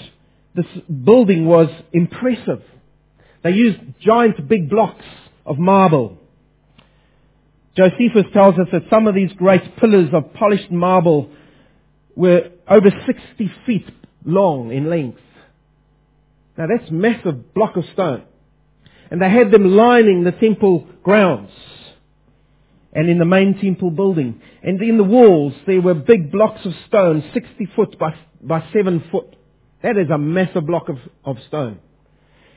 this 0.54 0.66
building 0.86 1.44
was 1.44 1.66
impressive. 1.92 2.62
They 3.42 3.50
used 3.50 3.80
giant 4.00 4.46
big 4.48 4.70
blocks 4.70 5.04
of 5.44 5.58
marble. 5.58 6.18
Josephus 7.76 8.26
tells 8.32 8.54
us 8.60 8.68
that 8.70 8.82
some 8.88 9.08
of 9.08 9.16
these 9.16 9.32
great 9.32 9.76
pillars 9.78 10.10
of 10.12 10.32
polished 10.34 10.70
marble 10.70 11.30
were 12.14 12.50
over 12.68 12.92
60 13.06 13.52
feet 13.66 13.88
long 14.24 14.70
in 14.70 14.88
length. 14.88 15.18
Now 16.56 16.68
that's 16.68 16.88
massive 16.92 17.54
block 17.54 17.76
of 17.76 17.82
stone. 17.92 18.22
And 19.10 19.20
they 19.20 19.28
had 19.28 19.50
them 19.50 19.74
lining 19.74 20.22
the 20.22 20.30
temple 20.30 20.86
grounds 21.02 21.50
and 22.92 23.08
in 23.08 23.18
the 23.18 23.24
main 23.24 23.58
temple 23.60 23.90
building. 23.90 24.40
And 24.62 24.80
in 24.82 24.96
the 24.96 25.04
walls 25.04 25.54
there 25.66 25.80
were 25.80 25.94
big 25.94 26.32
blocks 26.32 26.64
of 26.64 26.72
stone, 26.88 27.22
60 27.32 27.68
foot 27.76 27.98
by, 27.98 28.14
by 28.40 28.64
7 28.72 29.04
foot. 29.10 29.36
That 29.82 29.96
is 29.96 30.10
a 30.10 30.18
massive 30.18 30.66
block 30.66 30.88
of, 30.88 30.96
of 31.24 31.36
stone. 31.48 31.78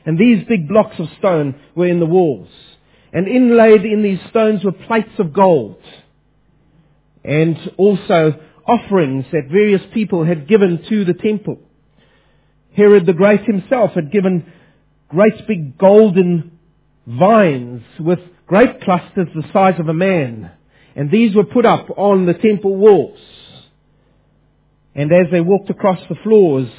And 0.06 0.18
these 0.18 0.46
big 0.48 0.68
blocks 0.68 1.00
of 1.00 1.08
stone 1.20 1.56
were 1.76 1.88
in 1.88 2.00
the 2.00 2.06
walls. 2.06 2.50
And 3.14 3.28
inlaid 3.28 3.86
in 3.86 4.02
these 4.04 4.20
stones 4.30 4.64
were 4.64 4.72
plates 4.72 5.20
of 5.20 5.34
gold. 5.34 5.82
And 7.24 7.58
also 7.78 8.34
offerings 8.68 9.26
that 9.32 9.50
various 9.50 9.82
people 9.94 10.26
had 10.26 10.48
given 10.48 10.84
to 10.90 11.06
the 11.06 11.14
temple. 11.14 11.60
Herod 12.76 13.06
the 13.06 13.14
Great 13.14 13.42
himself 13.42 13.92
had 13.92 14.12
given 14.12 14.52
great 15.10 15.48
big 15.48 15.78
golden 15.78 16.60
vines 17.06 17.84
with 18.00 18.20
great 18.48 18.82
clusters 18.82 19.28
the 19.36 19.44
size 19.52 19.80
of 19.80 19.88
a 19.88 19.94
man. 19.94 20.52
And 20.96 21.10
these 21.10 21.36
were 21.36 21.46
put 21.46 21.66
up 21.66 21.88
on 21.98 22.26
the 22.26 22.34
temple 22.34 22.76
walls. 22.76 23.20
And 24.96 25.12
as 25.12 25.32
they 25.32 25.42
walked 25.42 25.70
across 25.70 26.00
the 26.08 26.16
floors, 26.24 26.70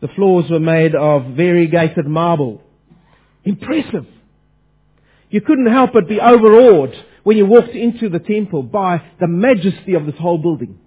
the 0.00 0.08
floors 0.08 0.48
were 0.48 0.60
made 0.60 0.94
of 0.94 1.34
variegated 1.34 2.06
marble. 2.06 2.62
Impressive. 3.44 4.06
You 5.30 5.40
couldn't 5.40 5.70
help 5.70 5.92
but 5.92 6.08
be 6.08 6.20
overawed 6.20 6.94
when 7.24 7.36
you 7.36 7.46
walked 7.46 7.74
into 7.74 8.08
the 8.08 8.20
temple 8.20 8.62
by 8.62 9.02
the 9.20 9.26
majesty 9.26 9.94
of 9.94 10.06
this 10.06 10.14
whole 10.18 10.38
building. 10.38 10.78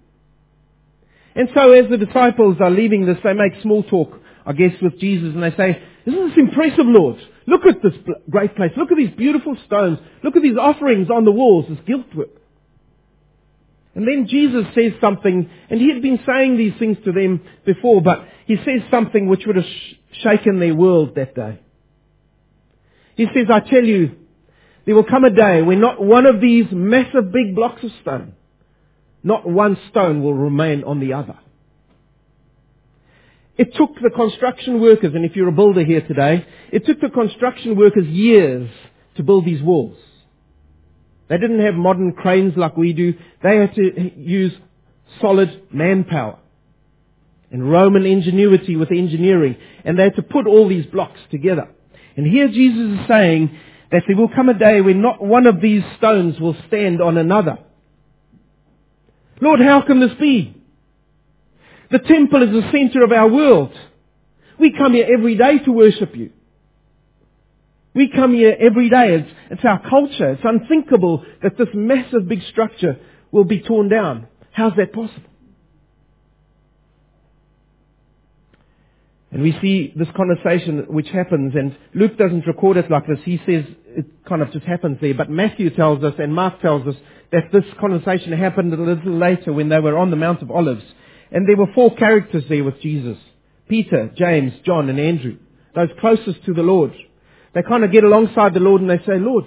And 1.34 1.48
so 1.54 1.72
as 1.72 1.88
the 1.90 1.98
disciples 1.98 2.56
are 2.60 2.70
leaving 2.70 3.06
this, 3.06 3.18
they 3.22 3.32
make 3.32 3.62
small 3.62 3.82
talk, 3.82 4.20
I 4.44 4.52
guess, 4.52 4.72
with 4.80 4.98
Jesus 4.98 5.34
and 5.34 5.42
they 5.42 5.54
say, 5.56 5.82
isn't 6.06 6.28
this 6.28 6.38
impressive, 6.38 6.86
Lord? 6.86 7.16
Look 7.46 7.62
at 7.66 7.82
this 7.82 7.92
great 8.28 8.56
place. 8.56 8.72
Look 8.76 8.90
at 8.90 8.96
these 8.96 9.14
beautiful 9.16 9.56
stones. 9.66 9.98
Look 10.22 10.36
at 10.36 10.42
these 10.42 10.56
offerings 10.56 11.10
on 11.10 11.24
the 11.24 11.30
walls, 11.32 11.66
this 11.68 11.78
gilt 11.86 12.14
work. 12.14 12.30
And 13.94 14.06
then 14.08 14.26
Jesus 14.28 14.64
says 14.74 14.92
something, 15.00 15.50
and 15.68 15.80
he 15.80 15.92
had 15.92 16.02
been 16.02 16.20
saying 16.26 16.56
these 16.56 16.72
things 16.78 16.96
to 17.04 17.12
them 17.12 17.42
before, 17.66 18.00
but 18.00 18.26
he 18.46 18.56
says 18.56 18.80
something 18.90 19.28
which 19.28 19.44
would 19.46 19.56
have 19.56 19.66
sh- 19.66 19.94
shaken 20.22 20.60
their 20.60 20.74
world 20.74 21.14
that 21.16 21.34
day. 21.34 21.60
He 23.16 23.26
says, 23.34 23.46
I 23.52 23.60
tell 23.60 23.84
you, 23.84 24.16
there 24.86 24.94
will 24.94 25.04
come 25.04 25.24
a 25.24 25.30
day 25.30 25.62
when 25.62 25.80
not 25.80 26.02
one 26.02 26.26
of 26.26 26.40
these 26.40 26.66
massive 26.72 27.32
big 27.32 27.54
blocks 27.54 27.84
of 27.84 27.90
stone, 28.00 28.32
not 29.22 29.48
one 29.48 29.76
stone 29.90 30.22
will 30.22 30.34
remain 30.34 30.84
on 30.84 30.98
the 30.98 31.12
other. 31.12 31.38
It 33.56 33.74
took 33.74 33.90
the 34.02 34.10
construction 34.10 34.80
workers, 34.80 35.14
and 35.14 35.24
if 35.24 35.36
you're 35.36 35.48
a 35.48 35.52
builder 35.52 35.84
here 35.84 36.00
today, 36.00 36.46
it 36.72 36.86
took 36.86 37.00
the 37.00 37.10
construction 37.10 37.76
workers 37.76 38.06
years 38.06 38.70
to 39.16 39.22
build 39.22 39.44
these 39.44 39.62
walls. 39.62 39.96
They 41.28 41.38
didn't 41.38 41.64
have 41.64 41.74
modern 41.74 42.12
cranes 42.12 42.54
like 42.56 42.76
we 42.76 42.92
do. 42.92 43.14
They 43.42 43.56
had 43.56 43.74
to 43.74 44.12
use 44.16 44.52
solid 45.20 45.62
manpower 45.72 46.38
and 47.50 47.70
Roman 47.70 48.06
ingenuity 48.06 48.76
with 48.76 48.90
engineering. 48.90 49.56
And 49.84 49.98
they 49.98 50.04
had 50.04 50.16
to 50.16 50.22
put 50.22 50.46
all 50.46 50.68
these 50.68 50.86
blocks 50.86 51.20
together. 51.30 51.68
And 52.16 52.26
here 52.26 52.48
Jesus 52.48 53.00
is 53.00 53.06
saying 53.08 53.58
that 53.90 54.02
there 54.06 54.16
will 54.16 54.28
come 54.28 54.48
a 54.48 54.58
day 54.58 54.80
when 54.80 55.02
not 55.02 55.22
one 55.22 55.46
of 55.46 55.60
these 55.60 55.82
stones 55.98 56.40
will 56.40 56.56
stand 56.66 57.02
on 57.02 57.18
another. 57.18 57.58
Lord, 59.40 59.60
how 59.60 59.82
can 59.82 60.00
this 60.00 60.14
be? 60.18 60.56
The 61.92 61.98
temple 61.98 62.42
is 62.42 62.50
the 62.50 62.70
center 62.72 63.04
of 63.04 63.12
our 63.12 63.28
world. 63.28 63.72
We 64.58 64.72
come 64.76 64.94
here 64.94 65.06
every 65.12 65.36
day 65.36 65.58
to 65.58 65.70
worship 65.70 66.16
you. 66.16 66.30
We 67.94 68.10
come 68.10 68.32
here 68.32 68.56
every 68.58 68.88
day. 68.88 69.16
It's, 69.16 69.30
it's 69.50 69.64
our 69.64 69.78
culture. 69.88 70.32
It's 70.32 70.42
unthinkable 70.42 71.22
that 71.42 71.58
this 71.58 71.68
massive 71.74 72.26
big 72.26 72.40
structure 72.50 72.98
will 73.30 73.44
be 73.44 73.60
torn 73.60 73.90
down. 73.90 74.26
How's 74.52 74.72
that 74.76 74.94
possible? 74.94 75.28
And 79.30 79.42
we 79.42 79.52
see 79.60 79.92
this 79.94 80.08
conversation 80.16 80.86
which 80.88 81.08
happens, 81.08 81.54
and 81.54 81.76
Luke 81.94 82.16
doesn't 82.16 82.46
record 82.46 82.78
it 82.78 82.90
like 82.90 83.06
this. 83.06 83.18
He 83.24 83.38
says 83.38 83.64
it 83.86 84.06
kind 84.26 84.40
of 84.40 84.50
just 84.52 84.64
happens 84.64 84.98
there. 85.02 85.14
But 85.14 85.28
Matthew 85.28 85.68
tells 85.70 86.02
us, 86.02 86.14
and 86.18 86.34
Mark 86.34 86.62
tells 86.62 86.86
us, 86.86 86.94
that 87.32 87.50
this 87.52 87.64
conversation 87.80 88.32
happened 88.32 88.72
a 88.72 88.76
little 88.76 89.12
later 89.12 89.52
when 89.52 89.68
they 89.70 89.78
were 89.78 89.98
on 89.98 90.10
the 90.10 90.16
Mount 90.16 90.42
of 90.42 90.50
Olives. 90.50 90.84
And 91.32 91.48
there 91.48 91.56
were 91.56 91.72
four 91.74 91.94
characters 91.96 92.44
there 92.48 92.62
with 92.62 92.80
Jesus. 92.80 93.16
Peter, 93.68 94.12
James, 94.16 94.52
John, 94.64 94.88
and 94.88 95.00
Andrew. 95.00 95.38
Those 95.74 95.88
closest 96.00 96.44
to 96.44 96.52
the 96.52 96.62
Lord. 96.62 96.92
They 97.54 97.62
kind 97.62 97.84
of 97.84 97.92
get 97.92 98.04
alongside 98.04 98.54
the 98.54 98.60
Lord 98.60 98.82
and 98.82 98.90
they 98.90 98.98
say, 98.98 99.18
Lord, 99.18 99.44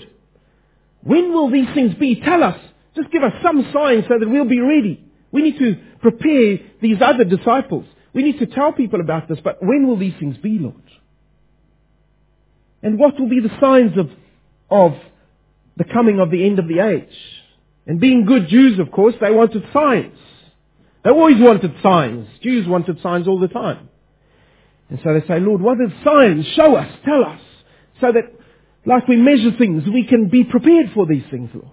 when 1.01 1.31
will 1.31 1.51
these 1.51 1.71
things 1.75 1.93
be? 1.95 2.19
Tell 2.21 2.43
us. 2.43 2.59
Just 2.95 3.11
give 3.11 3.23
us 3.23 3.33
some 3.43 3.69
sign 3.73 4.03
so 4.07 4.17
that 4.19 4.27
we'll 4.27 4.45
be 4.49 4.59
ready. 4.59 5.03
We 5.31 5.43
need 5.43 5.59
to 5.59 5.75
prepare 6.01 6.59
these 6.81 6.97
other 7.01 7.23
disciples. 7.23 7.85
We 8.13 8.23
need 8.23 8.39
to 8.39 8.47
tell 8.47 8.71
people 8.71 9.01
about 9.01 9.27
this, 9.27 9.39
but 9.43 9.57
when 9.61 9.87
will 9.87 9.97
these 9.97 10.13
things 10.19 10.37
be, 10.37 10.57
Lord? 10.57 10.75
And 12.81 12.97
what 12.97 13.19
will 13.19 13.29
be 13.29 13.41
the 13.41 13.55
signs 13.59 13.97
of, 13.97 14.09
of 14.69 14.93
the 15.75 15.83
coming 15.83 16.19
of 16.19 16.31
the 16.31 16.45
end 16.45 16.57
of 16.57 16.67
the 16.67 16.79
age? 16.79 17.15
And 17.85 17.99
being 17.99 18.25
good 18.25 18.47
Jews, 18.47 18.79
of 18.79 18.91
course, 18.91 19.15
they 19.19 19.31
wanted 19.31 19.63
signs. 19.73 20.17
They 21.05 21.11
always 21.11 21.39
wanted 21.39 21.71
signs. 21.81 22.27
Jews 22.41 22.67
wanted 22.67 22.99
signs 23.01 23.27
all 23.27 23.39
the 23.39 23.47
time. 23.47 23.89
And 24.89 24.99
so 25.03 25.13
they 25.13 25.25
say, 25.27 25.39
Lord, 25.39 25.61
what 25.61 25.77
are 25.79 25.93
signs? 26.03 26.45
Show 26.55 26.75
us, 26.75 26.91
tell 27.05 27.23
us 27.23 27.39
so 28.01 28.11
that 28.11 28.33
like 28.85 29.07
we 29.07 29.15
measure 29.15 29.51
things, 29.57 29.83
we 29.91 30.05
can 30.05 30.29
be 30.29 30.43
prepared 30.43 30.91
for 30.93 31.05
these 31.05 31.23
things, 31.31 31.49
Lord. 31.53 31.69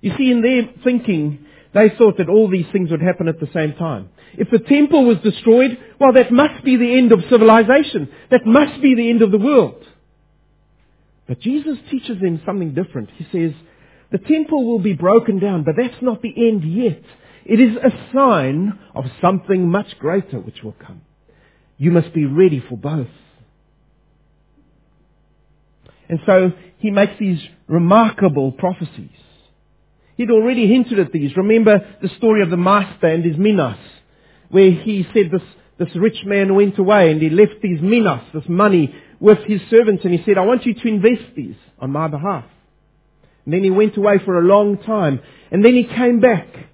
You 0.00 0.12
see, 0.16 0.30
in 0.30 0.42
their 0.42 0.70
thinking, 0.84 1.46
they 1.74 1.90
thought 1.98 2.18
that 2.18 2.28
all 2.28 2.48
these 2.48 2.66
things 2.72 2.90
would 2.90 3.02
happen 3.02 3.28
at 3.28 3.40
the 3.40 3.48
same 3.52 3.74
time. 3.74 4.10
If 4.34 4.50
the 4.50 4.58
temple 4.60 5.04
was 5.04 5.18
destroyed, 5.18 5.78
well, 6.00 6.12
that 6.12 6.32
must 6.32 6.64
be 6.64 6.76
the 6.76 6.96
end 6.96 7.12
of 7.12 7.20
civilization. 7.28 8.08
That 8.30 8.46
must 8.46 8.80
be 8.80 8.94
the 8.94 9.10
end 9.10 9.22
of 9.22 9.32
the 9.32 9.38
world. 9.38 9.84
But 11.26 11.40
Jesus 11.40 11.76
teaches 11.90 12.20
them 12.20 12.40
something 12.46 12.74
different. 12.74 13.10
He 13.16 13.26
says, 13.32 13.52
the 14.10 14.18
temple 14.18 14.64
will 14.64 14.78
be 14.78 14.94
broken 14.94 15.38
down, 15.40 15.64
but 15.64 15.74
that's 15.76 16.00
not 16.00 16.22
the 16.22 16.32
end 16.48 16.64
yet. 16.64 17.02
It 17.48 17.60
is 17.60 17.76
a 17.76 18.12
sign 18.14 18.78
of 18.94 19.06
something 19.22 19.70
much 19.70 19.98
greater 19.98 20.38
which 20.38 20.62
will 20.62 20.76
come. 20.78 21.00
You 21.78 21.90
must 21.90 22.12
be 22.12 22.26
ready 22.26 22.62
for 22.68 22.76
both. 22.76 23.08
And 26.10 26.20
so 26.26 26.52
he 26.76 26.90
makes 26.90 27.14
these 27.18 27.40
remarkable 27.66 28.52
prophecies. 28.52 29.10
He'd 30.16 30.30
already 30.30 30.68
hinted 30.68 30.98
at 30.98 31.10
these. 31.10 31.36
Remember 31.36 31.96
the 32.02 32.10
story 32.18 32.42
of 32.42 32.50
the 32.50 32.58
master 32.58 33.06
and 33.06 33.24
his 33.24 33.38
minas, 33.38 33.78
where 34.50 34.70
he 34.70 35.06
said 35.14 35.30
this, 35.30 35.42
this 35.78 35.96
rich 35.96 36.24
man 36.26 36.54
went 36.54 36.78
away 36.78 37.10
and 37.10 37.22
he 37.22 37.30
left 37.30 37.62
these 37.62 37.80
minas, 37.80 38.24
this 38.34 38.48
money, 38.48 38.94
with 39.20 39.38
his 39.46 39.62
servants 39.70 40.04
and 40.04 40.12
he 40.12 40.22
said, 40.24 40.36
I 40.36 40.44
want 40.44 40.66
you 40.66 40.74
to 40.74 40.88
invest 40.88 41.34
these 41.34 41.56
on 41.78 41.92
my 41.92 42.08
behalf. 42.08 42.44
And 43.46 43.54
then 43.54 43.64
he 43.64 43.70
went 43.70 43.96
away 43.96 44.18
for 44.22 44.38
a 44.38 44.44
long 44.44 44.76
time 44.76 45.20
and 45.50 45.64
then 45.64 45.74
he 45.74 45.84
came 45.84 46.20
back 46.20 46.67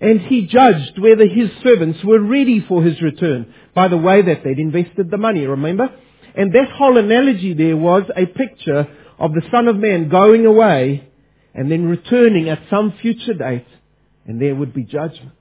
and 0.00 0.20
he 0.20 0.46
judged 0.46 0.98
whether 0.98 1.26
his 1.26 1.50
servants 1.62 1.98
were 2.04 2.20
ready 2.20 2.64
for 2.66 2.82
his 2.82 3.00
return 3.02 3.52
by 3.74 3.88
the 3.88 3.96
way 3.96 4.22
that 4.22 4.44
they'd 4.44 4.58
invested 4.58 5.10
the 5.10 5.16
money, 5.16 5.46
remember? 5.46 5.88
And 6.34 6.52
that 6.52 6.70
whole 6.70 6.96
analogy 6.96 7.54
there 7.54 7.76
was 7.76 8.04
a 8.16 8.26
picture 8.26 8.86
of 9.18 9.32
the 9.32 9.42
Son 9.50 9.66
of 9.66 9.76
Man 9.76 10.08
going 10.08 10.46
away 10.46 11.08
and 11.52 11.70
then 11.70 11.86
returning 11.86 12.48
at 12.48 12.62
some 12.70 12.94
future 13.02 13.34
date 13.34 13.66
and 14.26 14.40
there 14.40 14.54
would 14.54 14.72
be 14.72 14.84
judgment. 14.84 15.32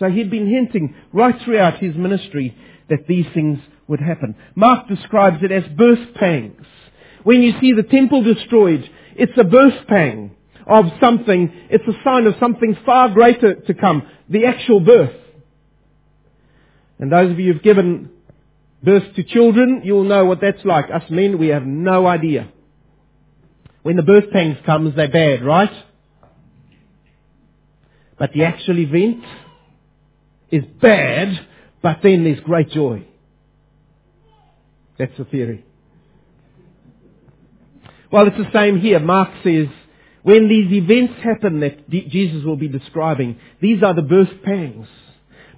So 0.00 0.08
he'd 0.08 0.30
been 0.30 0.48
hinting 0.48 0.94
right 1.12 1.34
throughout 1.44 1.78
his 1.78 1.94
ministry 1.94 2.56
that 2.88 3.06
these 3.06 3.26
things 3.34 3.58
would 3.86 4.00
happen. 4.00 4.34
Mark 4.54 4.88
describes 4.88 5.38
it 5.42 5.52
as 5.52 5.64
birth 5.76 6.14
pangs. 6.14 6.66
When 7.22 7.42
you 7.42 7.52
see 7.60 7.72
the 7.72 7.82
temple 7.82 8.22
destroyed, 8.22 8.88
it's 9.16 9.36
a 9.36 9.44
birth 9.44 9.86
pang 9.86 10.36
of 10.68 10.84
something. 11.00 11.52
It's 11.70 11.86
a 11.88 12.02
sign 12.04 12.26
of 12.26 12.34
something 12.38 12.76
far 12.84 13.08
greater 13.08 13.54
to 13.54 13.74
come. 13.74 14.08
The 14.28 14.46
actual 14.46 14.80
birth. 14.80 15.16
And 16.98 17.10
those 17.10 17.30
of 17.30 17.38
you 17.38 17.52
who've 17.52 17.62
given 17.62 18.10
Birth 18.82 19.14
to 19.16 19.24
children, 19.24 19.82
you'll 19.84 20.04
know 20.04 20.24
what 20.24 20.40
that's 20.40 20.64
like. 20.64 20.86
Us 20.92 21.02
men, 21.10 21.38
we 21.38 21.48
have 21.48 21.64
no 21.64 22.06
idea. 22.06 22.48
When 23.82 23.96
the 23.96 24.02
birth 24.02 24.30
pangs 24.32 24.58
comes, 24.64 24.94
they're 24.94 25.10
bad, 25.10 25.44
right? 25.44 25.72
But 28.18 28.32
the 28.32 28.44
actual 28.44 28.78
event 28.78 29.24
is 30.50 30.64
bad, 30.80 31.46
but 31.82 31.98
then 32.02 32.24
there's 32.24 32.40
great 32.40 32.70
joy. 32.70 33.04
That's 34.98 35.16
the 35.18 35.24
theory. 35.24 35.64
Well, 38.10 38.26
it's 38.26 38.36
the 38.36 38.50
same 38.52 38.80
here. 38.80 39.00
Mark 39.00 39.30
says, 39.42 39.66
when 40.28 40.46
these 40.46 40.70
events 40.70 41.14
happen 41.24 41.60
that 41.60 41.88
Jesus 41.88 42.44
will 42.44 42.56
be 42.56 42.68
describing, 42.68 43.40
these 43.62 43.82
are 43.82 43.94
the 43.94 44.02
birth 44.02 44.28
pangs. 44.44 44.86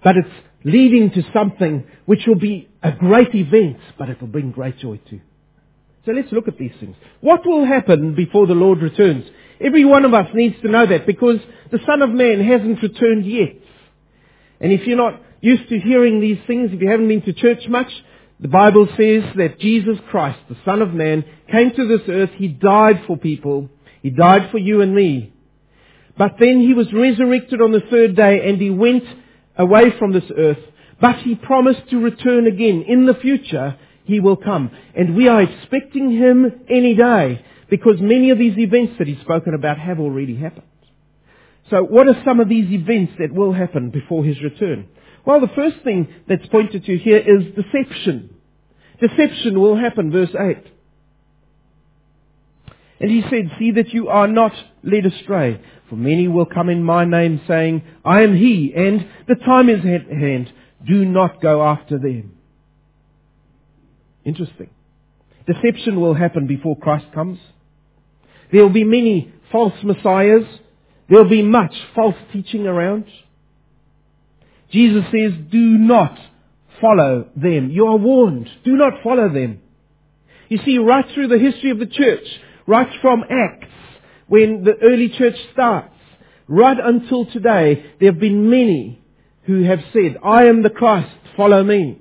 But 0.04 0.16
it's 0.16 0.28
leading 0.62 1.11
to 1.11 1.24
something 1.35 1.85
which 2.06 2.20
will 2.24 2.38
be 2.38 2.68
a 2.80 2.92
great 2.92 3.35
event, 3.35 3.78
but 3.98 4.09
it 4.09 4.20
will 4.20 4.28
bring 4.28 4.52
great 4.52 4.78
joy 4.78 5.00
too. 5.11 5.20
So 6.06 6.12
let's 6.12 6.30
look 6.30 6.46
at 6.46 6.56
these 6.56 6.70
things. 6.78 6.94
What 7.20 7.44
will 7.44 7.66
happen 7.66 8.14
before 8.14 8.46
the 8.46 8.54
Lord 8.54 8.80
returns? 8.80 9.24
Every 9.61 9.85
one 9.85 10.04
of 10.04 10.14
us 10.14 10.28
needs 10.35 10.54
to 10.62 10.68
know 10.68 10.87
that 10.87 11.04
because 11.04 11.40
the 11.72 11.80
Son 11.85 12.00
of 12.00 12.11
Man 12.11 12.40
hasn't 12.40 12.80
returned 12.80 13.26
yet. 13.26 13.56
And 14.61 14.70
if 14.72 14.87
you're 14.87 14.96
not 14.96 15.20
used 15.40 15.68
to 15.68 15.80
hearing 15.80 16.20
these 16.20 16.38
things, 16.46 16.70
if 16.72 16.80
you 16.80 16.88
haven't 16.88 17.09
been 17.09 17.22
to 17.22 17.33
church 17.33 17.66
much, 17.68 17.90
the 18.38 18.48
Bible 18.48 18.87
says 18.96 19.24
that 19.37 19.59
Jesus 19.59 19.98
Christ, 20.11 20.38
the 20.48 20.56
Son 20.64 20.80
of 20.80 20.94
Man, 20.94 21.24
came 21.50 21.74
to 21.74 21.88
this 21.88 22.09
earth. 22.09 22.30
He 22.37 22.46
died 22.46 23.02
for 23.09 23.16
people. 23.16 23.68
He 24.02 24.10
died 24.10 24.50
for 24.50 24.58
you 24.58 24.80
and 24.80 24.94
me. 24.94 25.32
But 26.16 26.36
then 26.38 26.60
he 26.60 26.74
was 26.74 26.92
resurrected 26.92 27.60
on 27.60 27.72
the 27.72 27.82
third 27.90 28.16
day 28.16 28.48
and 28.48 28.60
he 28.60 28.70
went 28.70 29.04
away 29.56 29.96
from 29.98 30.12
this 30.12 30.24
earth. 30.36 30.58
But 31.00 31.16
he 31.18 31.34
promised 31.34 31.88
to 31.90 31.98
return 31.98 32.46
again. 32.46 32.84
In 32.86 33.06
the 33.06 33.14
future, 33.14 33.78
he 34.04 34.20
will 34.20 34.36
come. 34.36 34.70
And 34.94 35.16
we 35.16 35.28
are 35.28 35.42
expecting 35.42 36.10
him 36.10 36.62
any 36.68 36.94
day 36.94 37.44
because 37.70 38.00
many 38.00 38.30
of 38.30 38.38
these 38.38 38.58
events 38.58 38.94
that 38.98 39.06
he's 39.06 39.20
spoken 39.20 39.54
about 39.54 39.78
have 39.78 40.00
already 40.00 40.36
happened. 40.36 40.66
So 41.70 41.84
what 41.84 42.08
are 42.08 42.22
some 42.24 42.40
of 42.40 42.48
these 42.48 42.70
events 42.70 43.12
that 43.18 43.32
will 43.32 43.52
happen 43.52 43.90
before 43.90 44.24
his 44.24 44.42
return? 44.42 44.88
Well, 45.24 45.40
the 45.40 45.52
first 45.54 45.76
thing 45.84 46.08
that's 46.28 46.46
pointed 46.48 46.84
to 46.84 46.98
here 46.98 47.18
is 47.18 47.54
deception. 47.54 48.34
Deception 49.00 49.60
will 49.60 49.76
happen, 49.76 50.10
verse 50.10 50.34
8. 50.38 50.56
And 53.00 53.10
he 53.10 53.22
said, 53.22 53.50
See 53.58 53.72
that 53.72 53.88
you 53.94 54.08
are 54.08 54.28
not 54.28 54.52
led 54.82 55.06
astray, 55.06 55.60
for 55.88 55.96
many 55.96 56.28
will 56.28 56.46
come 56.46 56.68
in 56.68 56.84
my 56.84 57.04
name 57.04 57.40
saying, 57.48 57.82
I 58.04 58.22
am 58.22 58.36
he, 58.36 58.72
and 58.76 59.08
the 59.26 59.36
time 59.36 59.68
is 59.68 59.80
at 59.80 60.10
hand. 60.10 60.52
Do 60.86 61.04
not 61.04 61.40
go 61.40 61.62
after 61.62 61.98
them. 61.98 62.32
Interesting. 64.24 64.70
Deception 65.46 66.00
will 66.00 66.14
happen 66.14 66.46
before 66.46 66.76
Christ 66.76 67.06
comes. 67.14 67.38
There 68.52 68.62
will 68.62 68.70
be 68.70 68.84
many 68.84 69.32
false 69.50 69.74
messiahs. 69.82 70.44
There 71.08 71.22
will 71.22 71.30
be 71.30 71.42
much 71.42 71.74
false 71.94 72.16
teaching 72.32 72.66
around. 72.66 73.06
Jesus 74.70 75.04
says, 75.06 75.32
do 75.50 75.58
not 75.58 76.18
follow 76.80 77.28
them. 77.34 77.70
You 77.70 77.86
are 77.86 77.96
warned. 77.96 78.48
Do 78.64 78.76
not 78.76 79.02
follow 79.02 79.28
them. 79.28 79.60
You 80.48 80.58
see, 80.64 80.78
right 80.78 81.04
through 81.14 81.28
the 81.28 81.38
history 81.38 81.70
of 81.70 81.78
the 81.78 81.86
church, 81.86 82.24
right 82.70 82.88
from 83.02 83.24
Acts, 83.28 83.66
when 84.28 84.62
the 84.62 84.76
early 84.80 85.09
church 85.09 85.35
starts, 85.52 85.92
right 86.46 86.76
until 86.83 87.26
today, 87.26 87.85
there 87.98 88.12
have 88.12 88.20
been 88.20 88.48
many 88.48 89.02
who 89.42 89.64
have 89.64 89.80
said, 89.92 90.16
I 90.24 90.44
am 90.44 90.62
the 90.62 90.70
Christ, 90.70 91.11
follow 91.37 91.64
me. 91.64 92.00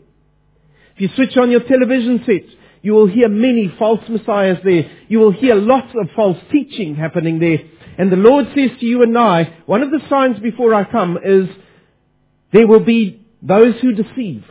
If 0.94 1.02
you 1.02 1.10
switch 1.16 1.36
on 1.38 1.50
your 1.50 1.62
television 1.62 2.22
set, 2.24 2.44
you 2.84 2.94
will 2.94 3.08
hear 3.08 3.30
many 3.30 3.74
false 3.80 4.02
messiahs 4.08 4.60
there. 4.64 4.92
You 5.08 5.18
will 5.20 5.32
hear 5.32 5.56
lots 5.56 5.92
of 6.00 6.08
false 6.16 6.38
teaching 6.52 6.96
happening 6.96 7.40
there. 7.40 7.58
And 7.98 8.12
the 8.12 8.16
Lord 8.16 8.46
says 8.56 8.70
to 8.80 8.86
you 8.86 9.02
and 9.02 9.18
I, 9.18 9.58
one 9.66 9.82
of 9.82 9.90
the 9.90 10.02
signs 10.08 10.40
before 10.40 10.76
I 10.76 10.90
come 10.90 11.18
is 11.18 11.50
there 12.54 12.68
will 12.68 12.86
be 12.86 13.26
those 13.42 13.74
who 13.82 13.94
deceive. 13.94 14.46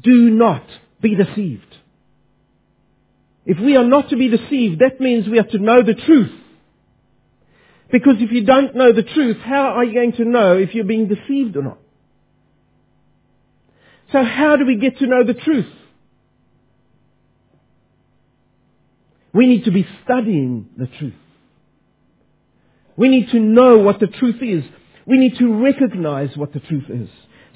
Do 0.00 0.30
not 0.30 0.64
be 1.02 1.16
deceived. 1.16 1.75
If 3.46 3.58
we 3.60 3.76
are 3.76 3.84
not 3.84 4.10
to 4.10 4.16
be 4.16 4.28
deceived, 4.28 4.80
that 4.80 5.00
means 5.00 5.28
we 5.28 5.36
have 5.36 5.50
to 5.50 5.58
know 5.58 5.82
the 5.82 5.94
truth. 5.94 6.32
Because 7.90 8.16
if 8.18 8.32
you 8.32 8.44
don't 8.44 8.74
know 8.74 8.92
the 8.92 9.04
truth, 9.04 9.36
how 9.44 9.68
are 9.68 9.84
you 9.84 9.94
going 9.94 10.12
to 10.14 10.24
know 10.24 10.58
if 10.58 10.74
you're 10.74 10.84
being 10.84 11.06
deceived 11.06 11.56
or 11.56 11.62
not? 11.62 11.78
So 14.12 14.24
how 14.24 14.56
do 14.56 14.66
we 14.66 14.76
get 14.76 14.98
to 14.98 15.06
know 15.06 15.24
the 15.24 15.34
truth? 15.34 15.72
We 19.32 19.46
need 19.46 19.64
to 19.64 19.70
be 19.70 19.86
studying 20.02 20.68
the 20.76 20.86
truth. 20.86 21.14
We 22.96 23.08
need 23.08 23.30
to 23.30 23.38
know 23.38 23.78
what 23.78 24.00
the 24.00 24.06
truth 24.08 24.42
is. 24.42 24.64
We 25.06 25.18
need 25.18 25.36
to 25.38 25.62
recognize 25.62 26.36
what 26.36 26.52
the 26.52 26.60
truth 26.60 26.88
is. 26.88 27.08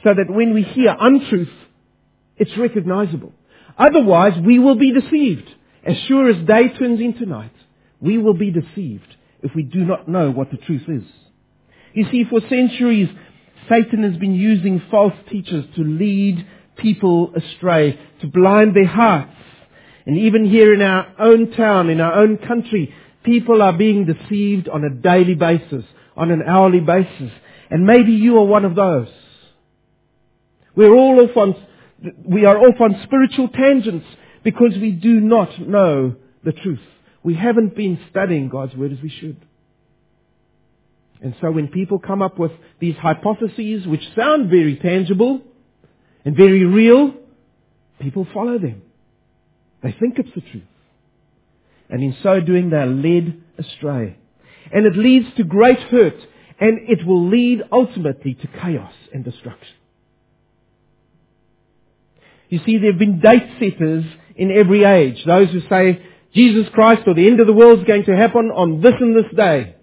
So 0.04 0.14
that 0.14 0.26
when 0.32 0.54
we 0.54 0.62
hear 0.62 0.94
untruth, 0.98 1.48
it's 2.36 2.56
recognizable. 2.56 3.32
Otherwise, 3.76 4.34
we 4.44 4.58
will 4.58 4.76
be 4.76 4.92
deceived. 4.92 5.48
As 5.84 5.96
sure 6.08 6.28
as 6.30 6.46
day 6.46 6.68
turns 6.68 7.00
into 7.00 7.26
night, 7.26 7.52
we 8.00 8.18
will 8.18 8.34
be 8.34 8.50
deceived 8.50 9.16
if 9.42 9.54
we 9.54 9.62
do 9.62 9.84
not 9.84 10.08
know 10.08 10.30
what 10.30 10.50
the 10.50 10.56
truth 10.58 10.88
is. 10.88 11.04
You 11.94 12.06
see, 12.10 12.24
for 12.24 12.40
centuries, 12.48 13.08
Satan 13.68 14.02
has 14.02 14.16
been 14.18 14.34
using 14.34 14.82
false 14.90 15.14
teachers 15.30 15.64
to 15.76 15.82
lead 15.82 16.46
people 16.76 17.32
astray, 17.34 17.98
to 18.20 18.26
blind 18.26 18.74
their 18.74 18.86
hearts 18.86 19.34
and 20.06 20.18
even 20.18 20.44
here 20.44 20.72
in 20.74 20.82
our 20.82 21.06
own 21.18 21.52
town, 21.52 21.90
in 21.90 22.00
our 22.00 22.14
own 22.14 22.38
country, 22.38 22.92
people 23.22 23.62
are 23.62 23.72
being 23.72 24.06
deceived 24.06 24.68
on 24.68 24.84
a 24.84 24.90
daily 24.90 25.34
basis, 25.34 25.84
on 26.16 26.30
an 26.30 26.42
hourly 26.46 26.80
basis. 26.80 27.30
And 27.70 27.86
maybe 27.86 28.12
you 28.12 28.38
are 28.38 28.44
one 28.44 28.64
of 28.64 28.74
those. 28.74 29.08
We're 30.74 30.94
all 30.94 31.20
off 31.20 31.36
on, 31.36 31.66
we 32.24 32.44
are 32.44 32.58
off 32.58 32.80
on 32.80 33.00
spiritual 33.04 33.48
tangents 33.48 34.06
because 34.42 34.72
we 34.80 34.92
do 34.92 35.20
not 35.20 35.60
know 35.60 36.16
the 36.44 36.52
truth. 36.52 36.80
We 37.22 37.34
haven't 37.34 37.76
been 37.76 37.98
studying 38.10 38.48
God's 38.48 38.74
Word 38.74 38.92
as 38.92 38.98
we 39.02 39.10
should. 39.10 39.36
And 41.22 41.34
so 41.40 41.50
when 41.50 41.68
people 41.68 41.98
come 41.98 42.22
up 42.22 42.38
with 42.38 42.52
these 42.80 42.96
hypotheses 42.96 43.86
which 43.86 44.02
sound 44.16 44.48
very 44.48 44.76
tangible 44.76 45.42
and 46.24 46.34
very 46.34 46.64
real, 46.64 47.14
people 48.00 48.26
follow 48.32 48.58
them. 48.58 48.82
They 49.82 49.92
think 49.92 50.18
it's 50.18 50.34
the 50.34 50.40
truth. 50.40 50.62
And 51.90 52.02
in 52.02 52.16
so 52.22 52.40
doing, 52.40 52.70
they 52.70 52.76
are 52.76 52.86
led 52.86 53.42
astray. 53.58 54.16
And 54.72 54.86
it 54.86 54.96
leads 54.96 55.26
to 55.36 55.44
great 55.44 55.78
hurt, 55.78 56.16
and 56.58 56.88
it 56.88 57.04
will 57.06 57.28
lead 57.28 57.62
ultimately 57.72 58.34
to 58.34 58.46
chaos 58.46 58.92
and 59.12 59.24
destruction. 59.24 59.74
You 62.50 62.60
see, 62.66 62.78
there 62.78 62.90
have 62.90 62.98
been 62.98 63.20
date 63.20 63.48
setters 63.58 64.04
in 64.36 64.50
every 64.50 64.84
age. 64.84 65.24
Those 65.24 65.50
who 65.50 65.60
say, 65.68 66.04
Jesus 66.34 66.66
Christ 66.74 67.02
or 67.06 67.14
the 67.14 67.26
end 67.26 67.40
of 67.40 67.46
the 67.46 67.52
world 67.52 67.78
is 67.78 67.84
going 67.86 68.04
to 68.04 68.16
happen 68.16 68.50
on 68.54 68.80
this 68.80 68.94
and 69.00 69.16
this 69.16 69.32
day. 69.34 69.76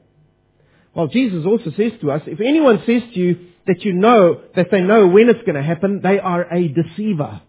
Well, 0.93 1.07
Jesus 1.07 1.45
also 1.45 1.71
says 1.77 1.93
to 2.01 2.11
us, 2.11 2.21
if 2.25 2.39
anyone 2.41 2.83
says 2.85 3.03
to 3.13 3.19
you 3.19 3.47
that 3.67 3.83
you 3.83 3.93
know, 3.93 4.41
that 4.55 4.67
they 4.71 4.81
know 4.81 5.07
when 5.07 5.29
it's 5.29 5.41
going 5.45 5.55
to 5.55 5.63
happen, 5.63 6.01
they 6.01 6.19
are 6.19 6.43
a 6.53 6.67
deceiver. 6.67 7.41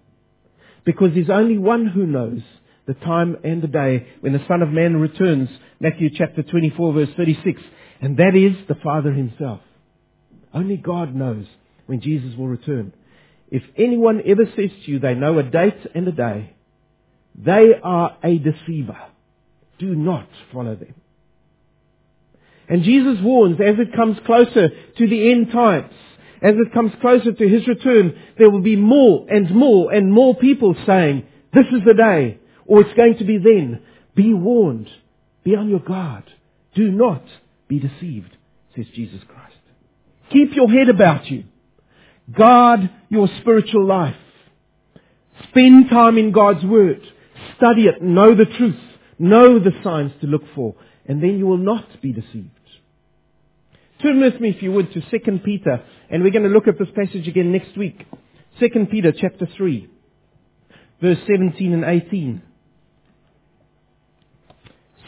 Because 0.84 1.10
there's 1.14 1.30
only 1.30 1.58
one 1.58 1.86
who 1.86 2.06
knows 2.06 2.40
the 2.86 2.94
time 2.94 3.36
and 3.44 3.62
the 3.62 3.68
day 3.68 4.06
when 4.20 4.32
the 4.32 4.44
Son 4.48 4.62
of 4.62 4.68
Man 4.70 4.96
returns. 4.96 5.48
Matthew 5.80 6.10
chapter 6.16 6.42
24 6.42 6.92
verse 6.92 7.08
36. 7.16 7.60
And 8.00 8.16
that 8.18 8.36
is 8.36 8.56
the 8.68 8.76
Father 8.76 9.12
himself. 9.12 9.60
Only 10.54 10.76
God 10.76 11.14
knows 11.14 11.46
when 11.86 12.00
Jesus 12.00 12.36
will 12.36 12.48
return. 12.48 12.92
If 13.50 13.62
anyone 13.76 14.22
ever 14.26 14.44
says 14.56 14.70
to 14.84 14.90
you 14.90 14.98
they 14.98 15.14
know 15.14 15.38
a 15.38 15.42
date 15.42 15.86
and 15.94 16.06
a 16.08 16.12
day, 16.12 16.54
they 17.34 17.72
are 17.82 18.16
a 18.22 18.38
deceiver. 18.38 18.98
Do 19.78 19.94
not 19.94 20.28
follow 20.52 20.74
them. 20.74 20.94
And 22.68 22.82
Jesus 22.82 23.18
warns 23.22 23.58
as 23.60 23.76
it 23.78 23.94
comes 23.94 24.18
closer 24.26 24.68
to 24.68 25.08
the 25.08 25.30
end 25.30 25.52
times 25.52 25.94
as 26.42 26.54
it 26.56 26.72
comes 26.72 26.92
closer 27.00 27.32
to 27.32 27.48
his 27.48 27.66
return, 27.66 28.16
there 28.38 28.50
will 28.50 28.60
be 28.60 28.76
more 28.76 29.26
and 29.28 29.50
more 29.50 29.92
and 29.92 30.12
more 30.12 30.34
people 30.36 30.74
saying, 30.86 31.26
this 31.52 31.66
is 31.72 31.82
the 31.84 31.94
day, 31.94 32.38
or 32.66 32.82
it's 32.82 32.94
going 32.94 33.18
to 33.18 33.24
be 33.24 33.38
then. 33.38 33.82
Be 34.14 34.34
warned. 34.34 34.88
Be 35.44 35.56
on 35.56 35.68
your 35.68 35.80
guard. 35.80 36.24
Do 36.74 36.90
not 36.90 37.24
be 37.66 37.80
deceived, 37.80 38.36
says 38.76 38.86
Jesus 38.94 39.20
Christ. 39.26 39.54
Keep 40.30 40.54
your 40.54 40.70
head 40.70 40.88
about 40.88 41.26
you. 41.26 41.44
Guard 42.36 42.90
your 43.08 43.28
spiritual 43.40 43.86
life. 43.86 44.14
Spend 45.50 45.88
time 45.88 46.18
in 46.18 46.32
God's 46.32 46.64
Word. 46.64 47.00
Study 47.56 47.86
it. 47.86 48.02
Know 48.02 48.34
the 48.34 48.44
truth. 48.44 48.80
Know 49.18 49.58
the 49.58 49.72
signs 49.82 50.12
to 50.20 50.26
look 50.26 50.42
for. 50.54 50.74
And 51.06 51.22
then 51.22 51.38
you 51.38 51.46
will 51.46 51.58
not 51.58 51.86
be 52.02 52.12
deceived. 52.12 52.50
Turn 54.02 54.20
with 54.20 54.40
me, 54.40 54.50
if 54.50 54.62
you 54.62 54.72
would, 54.72 54.92
to 54.92 55.00
2 55.00 55.38
Peter, 55.44 55.82
and 56.08 56.22
we're 56.22 56.30
going 56.30 56.44
to 56.44 56.48
look 56.48 56.68
at 56.68 56.78
this 56.78 56.88
passage 56.94 57.26
again 57.26 57.50
next 57.50 57.76
week. 57.76 58.06
2 58.60 58.86
Peter 58.90 59.12
chapter 59.12 59.48
3. 59.56 59.88
verse 61.00 61.18
17 61.26 61.72
and 61.72 61.84
18. 61.84 62.42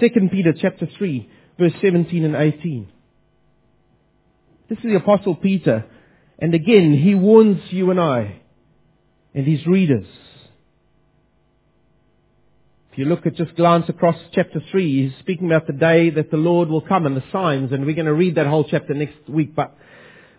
2 0.00 0.08
Peter 0.30 0.52
chapter 0.58 0.88
3, 0.98 1.30
verse 1.58 1.72
17 1.82 2.24
and 2.24 2.34
18. 2.34 2.88
This 4.68 4.78
is 4.78 4.84
the 4.84 4.94
Apostle 4.96 5.34
Peter, 5.34 5.84
and 6.40 6.54
again 6.54 6.92
he 6.94 7.14
warns 7.14 7.60
you 7.70 7.90
and 7.90 8.00
I 8.00 8.40
and 9.34 9.46
his 9.46 9.66
readers. 9.66 10.06
If 12.92 12.98
you 12.98 13.04
look 13.04 13.24
at 13.26 13.36
just 13.36 13.54
glance 13.54 13.88
across 13.88 14.16
chapter 14.32 14.60
3, 14.72 15.08
he's 15.08 15.18
speaking 15.20 15.46
about 15.46 15.68
the 15.68 15.72
day 15.72 16.10
that 16.10 16.30
the 16.30 16.36
Lord 16.36 16.68
will 16.68 16.80
come 16.80 17.06
and 17.06 17.16
the 17.16 17.22
signs, 17.30 17.70
and 17.70 17.86
we're 17.86 17.94
going 17.94 18.06
to 18.06 18.12
read 18.12 18.34
that 18.34 18.48
whole 18.48 18.64
chapter 18.64 18.94
next 18.94 19.28
week. 19.28 19.54
But 19.54 19.76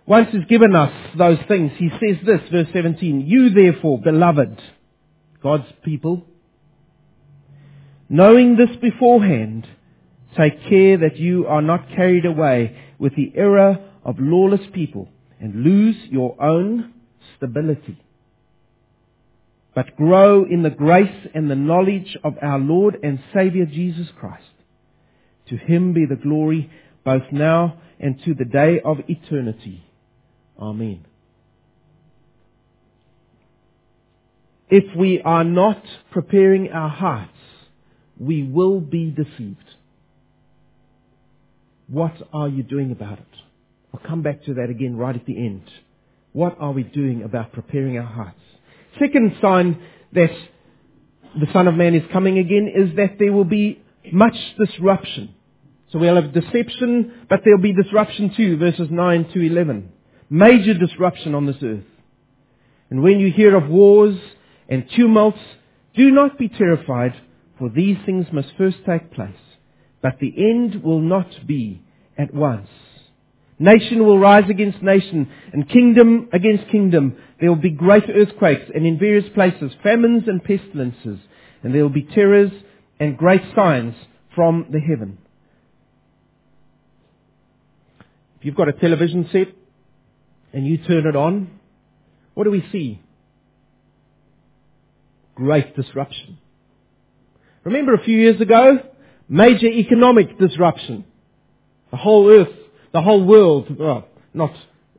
once 0.06 0.28
he's 0.34 0.44
given 0.46 0.76
us 0.76 0.92
those 1.18 1.38
things, 1.48 1.72
he 1.78 1.90
says 1.90 2.18
this, 2.26 2.42
verse 2.52 2.68
17, 2.74 3.22
You 3.22 3.52
therefore, 3.52 4.02
beloved, 4.02 4.62
God's 5.42 5.72
people, 5.84 6.26
knowing 8.10 8.58
this 8.58 8.76
beforehand, 8.82 9.66
take 10.38 10.62
care 10.68 10.98
that 10.98 11.16
you 11.16 11.48
are 11.48 11.62
not 11.62 11.88
carried 11.96 12.26
away 12.26 12.78
with 13.00 13.16
the 13.16 13.32
error 13.34 13.80
of 14.04 14.20
lawless 14.20 14.62
people 14.74 15.08
and 15.42 15.64
lose 15.64 15.98
your 16.10 16.42
own 16.42 16.94
stability 17.36 17.98
but 19.74 19.96
grow 19.96 20.44
in 20.44 20.64
the 20.64 20.70
grace 20.70 21.28
and 21.34 21.50
the 21.50 21.56
knowledge 21.56 22.18
of 22.24 22.36
our 22.42 22.60
Lord 22.60 22.98
and 23.04 23.20
Savior 23.34 23.66
Jesus 23.66 24.08
Christ. 24.20 24.44
To 25.50 25.58
him 25.58 25.94
be 25.94 26.06
the 26.06 26.16
glory 26.16 26.70
both 27.06 27.24
now 27.32 27.78
and 28.00 28.22
to 28.26 28.34
the 28.34 28.46
day 28.46 28.82
of 28.84 28.98
eternity. 29.08 29.84
Amen. 30.60 31.06
If 34.70 34.96
we 34.96 35.22
are 35.22 35.44
not 35.44 35.84
preparing 36.12 36.70
our 36.70 36.90
hearts, 36.90 37.32
we 38.18 38.44
will 38.44 38.80
be 38.80 39.12
deceived. 39.12 39.58
What 41.88 42.14
are 42.32 42.48
you 42.48 42.64
doing 42.64 42.92
about 42.92 43.20
it? 43.20 43.26
I'll 43.94 44.08
come 44.08 44.22
back 44.22 44.44
to 44.46 44.56
that 44.56 44.70
again 44.70 44.96
right 44.96 45.16
at 45.16 45.26
the 45.26 45.38
end. 45.38 45.64
What 46.34 46.58
are 46.60 46.72
we 46.72 46.84
doing 46.84 47.24
about 47.24 47.52
preparing 47.52 47.98
our 47.98 48.06
hearts? 48.06 48.40
Second 49.00 49.36
sign 49.42 49.82
that 50.14 50.32
the 51.40 51.48
Son 51.54 51.68
of 51.68 51.76
Man 51.76 51.96
is 51.96 52.04
coming 52.12 52.38
again 52.38 52.72
is 52.74 52.96
that 52.96 53.18
there 53.20 53.34
will 53.34 53.46
be 53.46 53.82
much 54.12 54.36
disruption. 54.58 55.34
So 55.92 56.00
we'll 56.00 56.16
have 56.16 56.34
deception, 56.34 57.26
but 57.30 57.42
there'll 57.44 57.62
be 57.62 57.74
disruption 57.74 58.34
too, 58.36 58.58
verses 58.58 58.88
9 58.90 59.32
to 59.34 59.42
11. 59.42 59.92
Major 60.30 60.74
disruption 60.74 61.36
on 61.36 61.46
this 61.46 61.58
earth. 61.62 61.84
And 62.90 63.04
when 63.04 63.20
you 63.20 63.32
hear 63.32 63.56
of 63.56 63.70
wars 63.70 64.18
and 64.70 64.90
tumults, 64.96 65.40
do 65.96 66.12
not 66.12 66.38
be 66.38 66.48
terrified, 66.48 67.14
for 67.60 67.70
these 67.70 67.98
things 68.06 68.28
must 68.32 68.50
first 68.58 68.78
take 68.86 69.12
place. 69.12 69.36
But 70.02 70.20
the 70.20 70.34
end 70.38 70.82
will 70.82 71.02
not 71.02 71.28
be 71.46 71.82
at 72.18 72.34
once. 72.34 72.70
Nation 73.62 74.04
will 74.04 74.18
rise 74.18 74.50
against 74.50 74.82
nation, 74.82 75.32
and 75.54 75.70
kingdom 75.70 76.30
against 76.34 76.72
kingdom. 76.72 77.16
There 77.40 77.48
will 77.48 77.62
be 77.62 77.70
great 77.70 78.06
earthquakes, 78.10 78.72
and 78.74 78.88
in 78.88 78.98
various 78.98 79.32
places 79.36 79.72
famines 79.84 80.24
and 80.26 80.44
pestilences, 80.44 81.20
and 81.62 81.76
there 81.76 81.84
will 81.84 81.90
be 81.90 82.02
terrors 82.02 82.52
and 83.00 83.16
great 83.16 83.44
signs 83.56 83.94
from 84.34 84.66
the 84.72 84.80
heaven. 84.80 85.20
If 88.40 88.46
you've 88.46 88.56
got 88.56 88.68
a 88.68 88.74
television 88.74 89.30
set 89.32 89.50
and 90.54 90.66
you 90.66 90.80
turn 90.80 91.06
it 91.06 91.16
on, 91.16 91.52
what 92.34 92.46
do 92.46 92.50
we 92.50 92.66
see? 92.72 93.00
Great 95.36 95.76
disruption. 95.76 96.40
Remember 97.64 97.94
a 97.94 98.04
few 98.04 98.18
years 98.18 98.42
ago? 98.42 98.80
Major 99.30 99.68
economic 99.68 100.40
disruption. 100.40 101.06
The 101.92 101.98
whole 101.98 102.28
earth 102.28 102.61
the 102.94 103.02
whole 103.02 103.24
world, 103.24 103.78
well, 103.78 104.08
not 104.34 104.54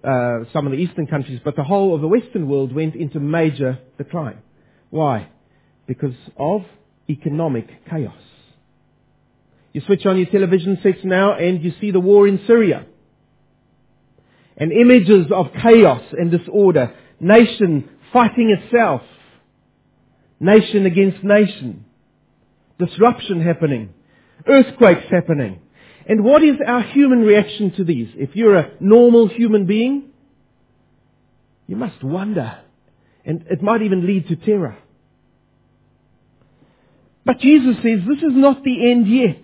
uh, 0.05 0.45
some 0.53 0.67
of 0.67 0.73
the 0.73 0.79
eastern 0.79 1.07
countries, 1.07 1.41
but 1.45 1.57
the 1.57 1.65
whole 1.65 1.95
of 1.95 2.01
the 2.01 2.09
western 2.09 2.49
world 2.49 2.75
went 2.75 2.95
into 2.95 3.21
major 3.21 3.79
decline. 3.99 4.39
Why? 4.91 5.29
Because 5.87 6.15
of 6.37 6.63
economic 7.09 7.69
chaos. 7.89 8.15
You 9.73 9.81
switch 9.87 10.05
on 10.05 10.19
your 10.19 10.27
television 10.27 10.79
sets 10.83 10.99
now 11.05 11.35
and 11.35 11.63
you 11.63 11.73
see 11.81 11.91
the 11.91 12.01
war 12.01 12.29
in 12.29 12.41
Syria. 12.47 12.87
And 14.57 14.71
images 14.71 15.27
of 15.35 15.47
chaos 15.63 16.03
and 16.13 16.31
disorder. 16.31 16.95
Nation 17.21 17.89
fighting 18.13 18.57
itself. 18.61 19.03
Nation 20.41 20.85
against 20.85 21.25
nation. 21.25 21.87
Disruption 22.79 23.43
happening. 23.43 23.95
Earthquakes 24.47 25.07
happening. 25.11 25.61
And 26.09 26.25
what 26.25 26.43
is 26.43 26.57
our 26.67 26.83
human 26.83 27.21
reaction 27.21 27.73
to 27.77 27.85
these? 27.85 28.09
If 28.15 28.35
you're 28.35 28.57
a 28.57 28.73
normal 28.81 29.29
human 29.29 29.67
being, 29.67 30.11
you 31.67 31.77
must 31.77 32.03
wonder. 32.03 32.59
And 33.25 33.45
it 33.51 33.63
might 33.63 33.83
even 33.83 34.07
lead 34.07 34.29
to 34.29 34.37
terror. 34.37 34.77
But 37.25 37.39
Jesus 37.39 37.77
says 37.77 38.01
this 38.07 38.19
is 38.19 38.33
not 38.35 38.65
the 38.65 38.91
end 38.91 39.07
yet. 39.07 39.43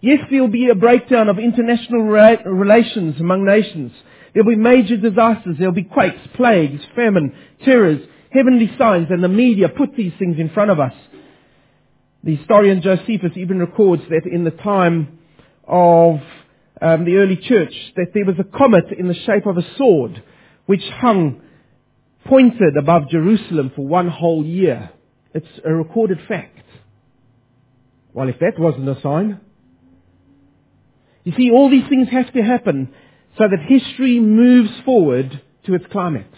Yes, 0.00 0.20
there'll 0.30 0.48
be 0.48 0.68
a 0.68 0.74
breakdown 0.74 1.28
of 1.28 1.38
international 1.38 2.02
relations 2.02 3.20
among 3.20 3.44
nations. 3.44 3.92
There'll 4.32 4.48
be 4.48 4.56
major 4.56 4.96
disasters. 4.96 5.56
There'll 5.58 5.74
be 5.74 5.82
quakes, 5.82 6.20
plagues, 6.36 6.80
famine, 6.94 7.34
terrors, 7.64 8.00
heavenly 8.30 8.70
signs, 8.78 9.08
and 9.10 9.22
the 9.22 9.28
media 9.28 9.68
put 9.68 9.96
these 9.96 10.12
things 10.18 10.36
in 10.38 10.50
front 10.50 10.70
of 10.70 10.78
us. 10.78 10.94
The 12.22 12.36
historian 12.36 12.80
Josephus 12.80 13.32
even 13.36 13.58
records 13.58 14.02
that 14.08 14.22
in 14.30 14.44
the 14.44 14.50
time 14.50 15.18
of 15.70 16.20
um, 16.82 17.04
the 17.04 17.16
early 17.16 17.36
church 17.36 17.72
that 17.96 18.08
there 18.12 18.24
was 18.24 18.36
a 18.38 18.44
comet 18.44 18.86
in 18.98 19.06
the 19.06 19.14
shape 19.14 19.46
of 19.46 19.56
a 19.56 19.76
sword 19.76 20.22
which 20.66 20.82
hung 21.00 21.40
pointed 22.26 22.76
above 22.76 23.08
Jerusalem 23.08 23.72
for 23.74 23.86
one 23.86 24.08
whole 24.08 24.44
year. 24.44 24.90
It's 25.32 25.46
a 25.64 25.72
recorded 25.72 26.18
fact. 26.28 26.58
Well, 28.12 28.28
if 28.28 28.38
that 28.40 28.58
wasn't 28.58 28.88
a 28.88 29.00
sign. 29.00 29.40
You 31.24 31.32
see, 31.36 31.50
all 31.50 31.70
these 31.70 31.88
things 31.88 32.08
have 32.10 32.32
to 32.32 32.42
happen 32.42 32.92
so 33.38 33.44
that 33.44 33.60
history 33.68 34.18
moves 34.18 34.70
forward 34.84 35.40
to 35.66 35.74
its 35.74 35.84
climax. 35.92 36.28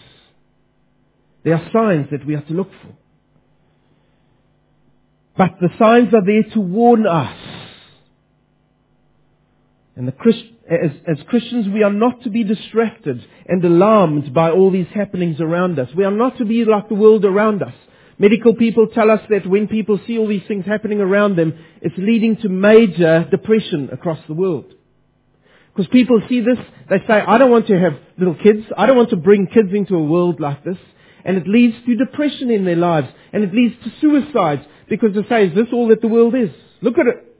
There 1.43 1.55
are 1.55 1.69
signs 1.73 2.07
that 2.11 2.25
we 2.25 2.35
have 2.35 2.47
to 2.47 2.53
look 2.53 2.69
for. 2.81 2.93
But 5.35 5.57
the 5.59 5.69
signs 5.79 6.13
are 6.13 6.23
there 6.23 6.43
to 6.53 6.59
warn 6.59 7.07
us 7.07 7.35
and 9.95 10.17
Christ, 10.17 10.43
as, 10.69 10.91
as 11.07 11.17
Christians, 11.27 11.67
we 11.67 11.83
are 11.83 11.93
not 11.93 12.23
to 12.23 12.29
be 12.29 12.43
distracted 12.43 13.23
and 13.47 13.63
alarmed 13.63 14.33
by 14.33 14.49
all 14.49 14.71
these 14.71 14.87
happenings 14.93 15.39
around 15.39 15.77
us. 15.77 15.89
We 15.95 16.03
are 16.03 16.11
not 16.11 16.37
to 16.39 16.45
be 16.45 16.65
like 16.65 16.89
the 16.89 16.95
world 16.95 17.25
around 17.25 17.61
us. 17.61 17.73
Medical 18.17 18.55
people 18.55 18.87
tell 18.87 19.11
us 19.11 19.21
that 19.29 19.45
when 19.45 19.67
people 19.67 19.99
see 20.07 20.17
all 20.17 20.27
these 20.27 20.47
things 20.47 20.65
happening 20.65 20.99
around 20.99 21.35
them, 21.35 21.53
it's 21.81 21.95
leading 21.97 22.37
to 22.37 22.49
major 22.49 23.27
depression 23.29 23.89
across 23.91 24.19
the 24.27 24.33
world. 24.33 24.65
Because 25.75 25.89
people 25.91 26.21
see 26.29 26.41
this, 26.41 26.57
they 26.89 26.99
say, 27.07 27.13
I 27.13 27.37
don't 27.37 27.51
want 27.51 27.67
to 27.67 27.79
have 27.79 27.93
little 28.17 28.35
kids. 28.35 28.65
I 28.77 28.85
don't 28.85 28.97
want 28.97 29.09
to 29.09 29.15
bring 29.15 29.47
kids 29.47 29.69
into 29.73 29.95
a 29.95 30.03
world 30.03 30.39
like 30.39 30.63
this. 30.63 30.77
And 31.25 31.37
it 31.37 31.47
leads 31.47 31.75
to 31.85 31.95
depression 31.95 32.51
in 32.51 32.65
their 32.65 32.75
lives. 32.75 33.07
And 33.31 33.43
it 33.43 33.53
leads 33.53 33.75
to 33.83 33.91
suicides. 33.99 34.63
Because 34.87 35.15
they 35.15 35.27
say, 35.27 35.47
is 35.47 35.55
this 35.55 35.67
all 35.73 35.87
that 35.87 36.01
the 36.01 36.07
world 36.07 36.35
is? 36.35 36.51
Look 36.81 36.97
at 36.99 37.07
it. 37.07 37.32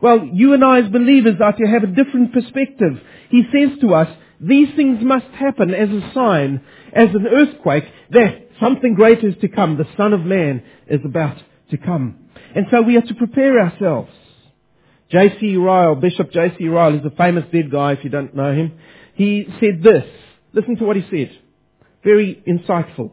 Well, 0.00 0.24
you 0.32 0.54
and 0.54 0.64
I 0.64 0.80
as 0.80 0.90
believers 0.90 1.40
are 1.42 1.52
to 1.52 1.66
have 1.66 1.82
a 1.82 1.88
different 1.88 2.32
perspective. 2.32 3.00
He 3.30 3.42
says 3.52 3.78
to 3.80 3.94
us, 3.94 4.08
these 4.40 4.68
things 4.76 5.02
must 5.02 5.26
happen 5.26 5.74
as 5.74 5.88
a 5.88 6.12
sign, 6.14 6.62
as 6.92 7.08
an 7.14 7.26
earthquake, 7.26 7.84
that 8.10 8.48
something 8.60 8.94
greater 8.94 9.28
is 9.28 9.34
to 9.40 9.48
come. 9.48 9.76
The 9.76 9.88
Son 9.96 10.12
of 10.12 10.20
Man 10.20 10.62
is 10.86 11.00
about 11.04 11.36
to 11.70 11.76
come. 11.76 12.16
And 12.54 12.66
so 12.70 12.82
we 12.82 12.94
have 12.94 13.08
to 13.08 13.14
prepare 13.14 13.58
ourselves. 13.60 14.12
J.C. 15.10 15.56
Ryle, 15.56 15.96
Bishop 15.96 16.30
J.C. 16.32 16.68
Ryle, 16.68 16.98
is 16.98 17.04
a 17.04 17.16
famous 17.16 17.44
dead 17.52 17.70
guy 17.70 17.92
if 17.92 18.04
you 18.04 18.10
don't 18.10 18.36
know 18.36 18.52
him. 18.52 18.78
He 19.14 19.46
said 19.58 19.82
this. 19.82 20.04
Listen 20.52 20.76
to 20.76 20.84
what 20.84 20.96
he 20.96 21.04
said. 21.10 21.36
Very 22.04 22.42
insightful. 22.46 23.12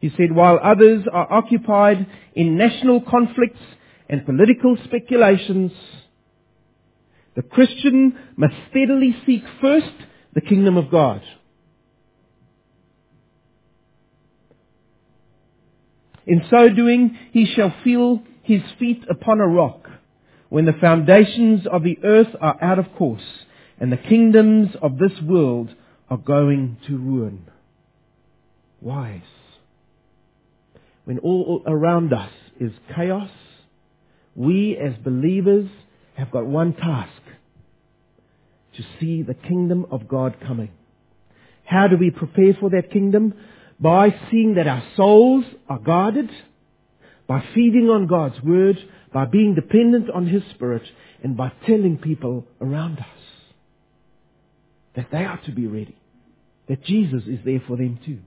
He 0.00 0.10
said, 0.10 0.32
while 0.32 0.60
others 0.62 1.04
are 1.10 1.32
occupied 1.32 2.06
in 2.34 2.56
national 2.56 3.00
conflicts 3.00 3.58
and 4.08 4.24
political 4.24 4.76
speculations, 4.84 5.72
the 7.34 7.42
Christian 7.42 8.18
must 8.36 8.54
steadily 8.70 9.16
seek 9.26 9.42
first 9.60 9.92
the 10.34 10.40
kingdom 10.40 10.76
of 10.76 10.90
God. 10.90 11.22
In 16.26 16.42
so 16.50 16.68
doing, 16.68 17.16
he 17.32 17.46
shall 17.46 17.72
feel 17.84 18.22
his 18.42 18.62
feet 18.78 19.04
upon 19.08 19.40
a 19.40 19.46
rock 19.46 19.88
when 20.48 20.64
the 20.64 20.72
foundations 20.72 21.66
of 21.66 21.82
the 21.82 21.98
earth 22.04 22.34
are 22.40 22.62
out 22.62 22.78
of 22.78 22.86
course 22.96 23.22
and 23.78 23.92
the 23.92 23.96
kingdoms 23.96 24.70
of 24.80 24.98
this 24.98 25.12
world 25.22 25.74
are 26.08 26.16
going 26.16 26.78
to 26.86 26.96
ruin. 26.96 27.46
Wise. 28.80 29.20
when 31.04 31.18
all 31.20 31.62
around 31.66 32.12
us 32.12 32.30
is 32.60 32.72
chaos, 32.94 33.30
we 34.36 34.76
as 34.76 34.94
believers 35.02 35.68
have 36.14 36.30
got 36.30 36.46
one 36.46 36.74
task. 36.74 37.10
To 38.76 38.82
see 39.00 39.22
the 39.22 39.34
kingdom 39.34 39.86
of 39.90 40.06
God 40.06 40.36
coming. 40.46 40.70
How 41.64 41.88
do 41.88 41.96
we 41.96 42.10
prepare 42.10 42.54
for 42.60 42.68
that 42.70 42.92
kingdom? 42.92 43.32
By 43.80 44.14
seeing 44.30 44.54
that 44.56 44.68
our 44.68 44.82
souls 44.96 45.46
are 45.66 45.78
guarded, 45.78 46.30
by 47.26 47.42
feeding 47.54 47.88
on 47.88 48.06
God's 48.06 48.40
word, 48.42 48.76
by 49.14 49.24
being 49.24 49.54
dependent 49.54 50.10
on 50.10 50.26
His 50.26 50.42
Spirit, 50.54 50.82
and 51.22 51.36
by 51.38 51.52
telling 51.66 51.96
people 51.96 52.44
around 52.60 52.98
us 52.98 53.06
that 54.94 55.08
they 55.10 55.24
are 55.24 55.40
to 55.46 55.52
be 55.52 55.66
ready. 55.66 55.96
That 56.68 56.84
Jesus 56.84 57.22
is 57.26 57.38
there 57.44 57.62
for 57.66 57.76
them 57.76 57.98
too. 58.04 58.18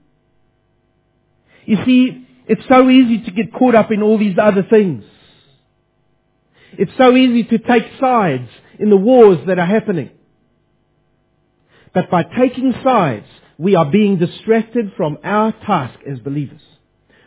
You 1.64 1.76
see, 1.86 2.26
it's 2.48 2.66
so 2.68 2.88
easy 2.90 3.24
to 3.24 3.30
get 3.30 3.52
caught 3.52 3.76
up 3.76 3.92
in 3.92 4.02
all 4.02 4.18
these 4.18 4.36
other 4.40 4.64
things. 4.68 5.04
It's 6.78 6.92
so 6.96 7.16
easy 7.16 7.44
to 7.44 7.58
take 7.58 7.84
sides 8.00 8.48
in 8.78 8.90
the 8.90 8.96
wars 8.96 9.38
that 9.46 9.58
are 9.58 9.66
happening. 9.66 10.10
But 11.92 12.10
by 12.10 12.22
taking 12.22 12.72
sides, 12.84 13.26
we 13.58 13.74
are 13.74 13.90
being 13.90 14.18
distracted 14.18 14.92
from 14.96 15.18
our 15.24 15.52
task 15.52 15.98
as 16.08 16.18
believers. 16.20 16.62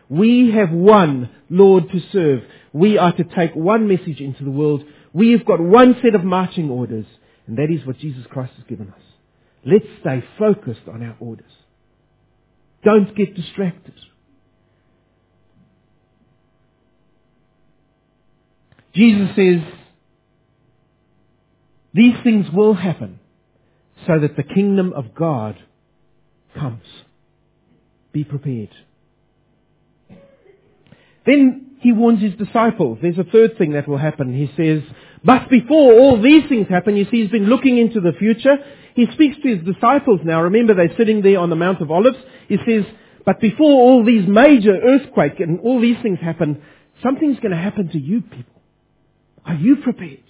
We 0.10 0.51
have 0.51 0.71
one 0.71 1.29
Lord 1.49 1.89
to 1.91 1.99
serve. 2.12 2.43
We 2.71 2.97
are 2.97 3.13
to 3.13 3.23
take 3.23 3.56
one 3.56 3.88
message 3.88 4.19
into 4.19 4.43
the 4.43 4.51
world. 4.51 4.84
We've 5.12 5.45
got 5.45 5.60
one 5.60 5.95
set 6.01 6.15
of 6.15 6.23
marching 6.23 6.69
orders, 6.69 7.06
and 7.45 7.58
that 7.58 7.69
is 7.69 7.86
what 7.86 7.99
Jesus 7.99 8.25
Christ 8.29 8.53
has 8.56 8.65
given 8.65 8.89
us. 8.89 9.01
Let's 9.65 9.86
stay 10.01 10.23
focused 10.39 10.88
on 10.91 11.03
our 11.03 11.15
orders. 11.19 11.51
Don't 12.84 13.15
get 13.15 13.36
distracted. 13.36 13.93
Jesus 18.93 19.29
says, 19.36 19.62
these 21.93 22.15
things 22.23 22.47
will 22.51 22.73
happen 22.73 23.19
so 24.08 24.19
that 24.19 24.36
the 24.36 24.43
kingdom 24.43 24.93
of 24.93 25.13
God 25.15 25.58
comes. 26.58 26.86
Be 28.12 28.23
prepared. 28.23 28.69
Then 31.25 31.77
he 31.79 31.91
warns 31.91 32.21
his 32.21 32.36
disciples. 32.36 32.99
There's 33.01 33.17
a 33.17 33.23
third 33.23 33.58
thing 33.58 33.73
that 33.73 33.88
will 33.88 33.97
happen. 33.97 34.34
He 34.36 34.51
says, 34.58 34.84
but 35.23 35.49
before 35.49 35.93
all 35.93 36.21
these 36.21 36.47
things 36.49 36.67
happen, 36.67 36.97
you 36.97 37.06
see, 37.06 37.21
he's 37.21 37.32
been 37.32 37.47
looking 37.47 37.77
into 37.77 38.01
the 38.01 38.13
future. 38.13 38.58
He 38.95 39.08
speaks 39.13 39.38
to 39.41 39.56
his 39.56 39.65
disciples 39.65 40.19
now. 40.23 40.43
Remember, 40.43 40.73
they're 40.73 40.95
sitting 40.97 41.21
there 41.21 41.39
on 41.39 41.49
the 41.49 41.56
Mount 41.56 41.82
of 41.82 41.89
Olives. 41.91 42.17
He 42.47 42.58
says, 42.67 42.84
but 43.25 43.39
before 43.39 43.71
all 43.71 44.06
these 44.06 44.27
major 44.27 44.75
earthquake 44.75 45.39
and 45.39 45.60
all 45.62 45.79
these 45.79 45.97
things 46.03 46.19
happen, 46.19 46.62
something's 47.01 47.39
going 47.39 47.51
to 47.51 47.58
happen 47.58 47.89
to 47.89 47.99
you 47.99 48.21
people. 48.21 48.62
Are 49.45 49.56
you 49.56 49.77
prepared? 49.77 50.23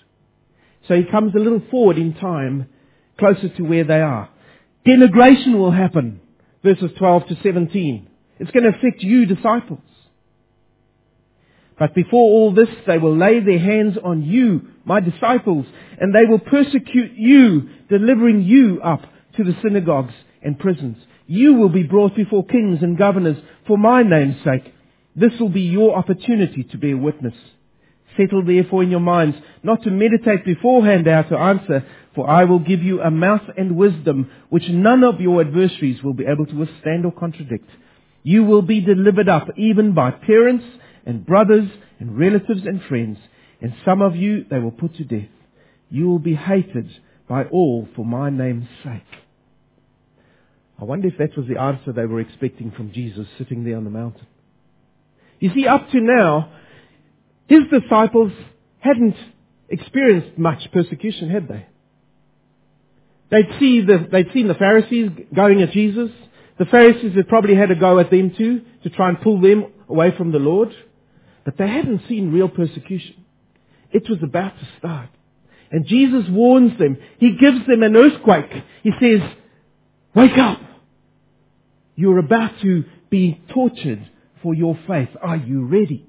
So 0.88 0.96
he 0.96 1.04
comes 1.04 1.34
a 1.36 1.40
little 1.40 1.62
forward 1.72 1.98
in 1.98 2.14
time, 2.14 2.68
closer 3.18 3.50
to 3.50 3.64
where 3.64 3.84
they 3.84 4.02
are. 4.02 4.30
Denigration 4.86 5.58
will 5.58 5.72
happen, 5.72 6.20
verses 6.64 6.92
12 6.98 7.28
to 7.28 7.38
17. 7.42 8.08
It's 8.40 8.52
going 8.52 8.64
to 8.64 8.78
affect 8.78 9.02
you, 9.02 9.26
disciples. 9.26 9.80
But 11.80 11.96
before 11.96 12.22
all 12.22 12.54
this, 12.54 12.70
they 12.86 12.98
will 12.98 13.18
lay 13.18 13.40
their 13.40 13.60
hands 13.60 13.98
on 14.04 14.24
you, 14.24 14.68
my 14.86 15.00
disciples, 15.00 15.66
and 16.00 16.14
they 16.14 16.26
will 16.26 16.40
persecute 16.40 17.14
you, 17.16 17.70
delivering 17.90 18.44
you 18.44 18.82
up 18.82 19.02
to 19.38 19.44
the 19.44 19.56
synagogues 19.62 20.14
and 20.42 20.60
prisons. 20.60 20.98
You 21.26 21.56
will 21.56 21.70
be 21.70 21.84
brought 21.84 22.16
before 22.16 22.46
kings 22.46 22.80
and 22.82 22.98
governors 22.98 23.38
for 23.66 23.78
my 23.78 24.04
name's 24.04 24.44
sake. 24.44 24.74
This 25.16 25.32
will 25.40 25.50
be 25.50 25.62
your 25.62 25.96
opportunity 25.96 26.64
to 26.64 26.78
bear 26.78 26.98
witness. 26.98 27.36
Settle 28.18 28.46
therefore 28.46 28.84
in 28.84 28.92
your 28.92 29.00
minds 29.00 29.38
not 29.64 29.84
to 29.84 29.92
meditate 29.92 30.46
beforehand 30.46 31.08
how 31.08 31.24
to 31.24 31.38
answer, 31.38 31.86
for 32.16 32.30
I 32.30 32.44
will 32.44 32.60
give 32.60 32.84
you 32.84 33.02
a 33.02 33.10
mouth 33.10 33.42
and 33.58 33.76
wisdom 33.76 34.30
which 34.50 34.68
none 34.70 35.04
of 35.04 35.20
your 35.20 35.42
adversaries 35.42 36.04
will 36.04 36.14
be 36.14 36.26
able 36.26 36.46
to 36.46 36.56
withstand 36.56 37.06
or 37.06 37.12
contradict. 37.12 37.70
You 38.22 38.44
will 38.44 38.62
be 38.62 38.82
delivered 38.82 39.30
up 39.30 39.50
even 39.58 39.94
by 39.94 40.12
parents 40.12 40.66
and 41.06 41.26
brothers 41.26 41.70
and 42.00 42.18
relatives 42.18 42.62
and 42.66 42.82
friends, 42.84 43.18
and 43.62 43.74
some 43.84 44.02
of 44.02 44.16
you 44.16 44.46
they 44.50 44.60
will 44.60 44.72
put 44.72 44.96
to 44.96 45.04
death. 45.04 45.30
You 45.90 46.08
will 46.08 46.20
be 46.20 46.36
hated 46.36 46.90
by 47.28 47.46
all 47.46 47.88
for 47.96 48.06
my 48.06 48.30
name's 48.30 48.68
sake. 48.84 49.02
I 50.80 50.86
wonder 50.86 51.08
if 51.08 51.18
that 51.18 51.38
was 51.38 51.48
the 51.48 51.60
answer 51.60 51.94
they 51.94 52.06
were 52.06 52.20
expecting 52.20 52.72
from 52.72 52.92
Jesus 52.92 53.28
sitting 53.38 53.64
there 53.64 53.78
on 53.78 53.84
the 53.84 53.90
mountain. 53.90 54.28
You 55.40 55.52
see, 55.54 55.68
up 55.68 55.90
to 55.92 56.00
now, 56.00 56.52
his 57.54 57.82
disciples 57.82 58.32
hadn't 58.80 59.16
experienced 59.70 60.38
much 60.38 60.72
persecution, 60.72 61.30
had 61.30 61.48
they? 61.48 61.66
They'd, 63.30 63.60
see 63.60 63.82
the, 63.82 64.08
they'd 64.12 64.32
seen 64.34 64.48
the 64.48 64.56
Pharisees 64.56 65.12
going 65.34 65.62
at 65.62 65.72
Jesus. 65.72 66.10
The 66.58 66.66
Pharisees 66.66 67.16
had 67.16 67.28
probably 67.28 67.56
had 67.56 67.72
a 67.72 67.76
go 67.76 68.00
at 68.00 68.10
them 68.10 68.34
too, 68.36 68.62
to 68.84 68.90
try 68.90 69.10
and 69.10 69.22
pull 69.22 69.40
them 69.40 69.72
away 69.88 70.16
from 70.18 70.32
the 70.32 70.40
Lord. 70.40 70.74
But 71.46 71.58
they 71.58 71.68
hadn't 71.68 72.08
seen 72.08 72.32
real 72.32 72.50
persecution. 72.50 73.16
It 73.92 74.10
was 74.10 74.20
about 74.24 74.58
to 74.58 74.68
start. 74.80 75.10
And 75.72 75.86
Jesus 75.86 76.26
warns 76.30 76.78
them. 76.80 76.98
He 77.20 77.38
gives 77.40 77.66
them 77.68 77.84
an 77.84 77.96
earthquake. 77.96 78.52
He 78.84 78.92
says, 79.00 79.22
wake 80.16 80.38
up. 80.38 80.60
You're 81.96 82.20
about 82.20 82.60
to 82.62 82.86
be 83.10 83.42
tortured 83.54 84.10
for 84.42 84.54
your 84.54 84.78
faith. 84.88 85.10
Are 85.22 85.38
you 85.38 85.66
ready? 85.66 86.08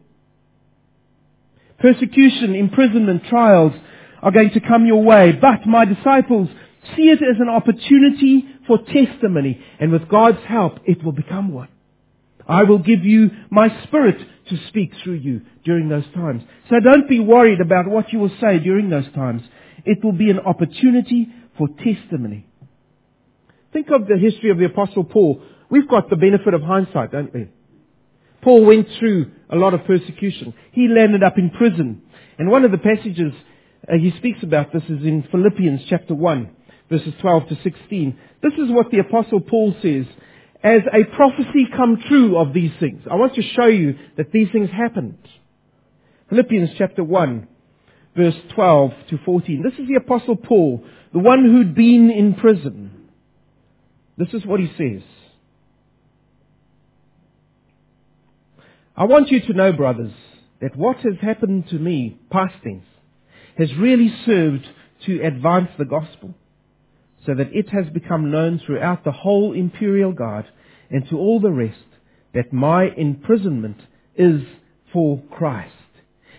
Persecution, 1.84 2.54
imprisonment, 2.54 3.24
trials 3.28 3.74
are 4.22 4.30
going 4.30 4.52
to 4.52 4.60
come 4.60 4.86
your 4.86 5.02
way. 5.02 5.32
But 5.32 5.66
my 5.66 5.84
disciples, 5.84 6.48
see 6.96 7.10
it 7.10 7.18
as 7.18 7.38
an 7.38 7.50
opportunity 7.50 8.46
for 8.66 8.78
testimony. 8.78 9.62
And 9.78 9.92
with 9.92 10.08
God's 10.08 10.42
help, 10.48 10.78
it 10.86 11.04
will 11.04 11.12
become 11.12 11.52
one. 11.52 11.68
I 12.48 12.62
will 12.62 12.78
give 12.78 13.04
you 13.04 13.30
my 13.50 13.68
spirit 13.82 14.16
to 14.48 14.56
speak 14.68 14.92
through 15.02 15.16
you 15.16 15.42
during 15.62 15.90
those 15.90 16.06
times. 16.14 16.42
So 16.70 16.76
don't 16.80 17.06
be 17.06 17.20
worried 17.20 17.60
about 17.60 17.86
what 17.86 18.14
you 18.14 18.18
will 18.18 18.34
say 18.40 18.60
during 18.60 18.88
those 18.88 19.12
times. 19.14 19.42
It 19.84 20.02
will 20.02 20.12
be 20.12 20.30
an 20.30 20.40
opportunity 20.40 21.28
for 21.58 21.68
testimony. 21.68 22.46
Think 23.74 23.88
of 23.90 24.06
the 24.06 24.16
history 24.16 24.50
of 24.50 24.56
the 24.56 24.64
apostle 24.64 25.04
Paul. 25.04 25.42
We've 25.68 25.88
got 25.88 26.08
the 26.08 26.16
benefit 26.16 26.54
of 26.54 26.62
hindsight, 26.62 27.12
don't 27.12 27.34
we? 27.34 27.48
Paul 28.44 28.66
went 28.66 28.86
through 28.98 29.32
a 29.50 29.56
lot 29.56 29.72
of 29.72 29.84
persecution. 29.84 30.52
He 30.72 30.86
landed 30.86 31.22
up 31.22 31.38
in 31.38 31.50
prison. 31.50 32.02
And 32.38 32.50
one 32.50 32.64
of 32.64 32.70
the 32.70 32.78
passages 32.78 33.32
uh, 33.88 33.96
he 33.98 34.12
speaks 34.18 34.42
about 34.42 34.72
this 34.72 34.82
is 34.84 35.02
in 35.02 35.26
Philippians 35.30 35.80
chapter 35.88 36.14
1, 36.14 36.50
verses 36.90 37.14
12 37.20 37.48
to 37.48 37.58
16. 37.62 38.18
This 38.42 38.52
is 38.54 38.70
what 38.70 38.90
the 38.90 38.98
apostle 38.98 39.40
Paul 39.40 39.74
says 39.80 40.04
as 40.62 40.82
a 40.92 41.04
prophecy 41.16 41.66
come 41.74 41.98
true 42.06 42.36
of 42.38 42.52
these 42.52 42.72
things. 42.80 43.02
I 43.10 43.16
want 43.16 43.34
to 43.34 43.42
show 43.42 43.66
you 43.66 43.96
that 44.16 44.30
these 44.30 44.48
things 44.52 44.70
happened. 44.70 45.18
Philippians 46.28 46.70
chapter 46.76 47.02
1, 47.02 47.48
verse 48.16 48.36
12 48.54 48.90
to 49.10 49.18
14. 49.24 49.62
This 49.62 49.78
is 49.78 49.88
the 49.88 49.96
apostle 49.96 50.36
Paul, 50.36 50.84
the 51.12 51.18
one 51.18 51.44
who'd 51.44 51.74
been 51.74 52.10
in 52.10 52.34
prison. 52.34 53.08
This 54.16 54.32
is 54.32 54.44
what 54.46 54.60
he 54.60 54.70
says. 54.78 55.02
I 58.96 59.04
want 59.04 59.30
you 59.30 59.40
to 59.40 59.52
know, 59.52 59.72
brothers, 59.72 60.12
that 60.60 60.76
what 60.76 60.98
has 60.98 61.14
happened 61.20 61.68
to 61.70 61.78
me, 61.78 62.16
past 62.30 62.54
tense, 62.62 62.84
has 63.58 63.74
really 63.76 64.14
served 64.24 64.64
to 65.06 65.20
advance 65.20 65.70
the 65.78 65.84
gospel 65.84 66.34
so 67.26 67.34
that 67.34 67.52
it 67.52 67.70
has 67.70 67.86
become 67.92 68.30
known 68.30 68.60
throughout 68.64 69.02
the 69.02 69.10
whole 69.10 69.52
imperial 69.52 70.12
guard 70.12 70.46
and 70.90 71.08
to 71.08 71.16
all 71.16 71.40
the 71.40 71.50
rest 71.50 71.78
that 72.34 72.52
my 72.52 72.84
imprisonment 72.96 73.78
is 74.14 74.42
for 74.92 75.20
Christ. 75.32 75.72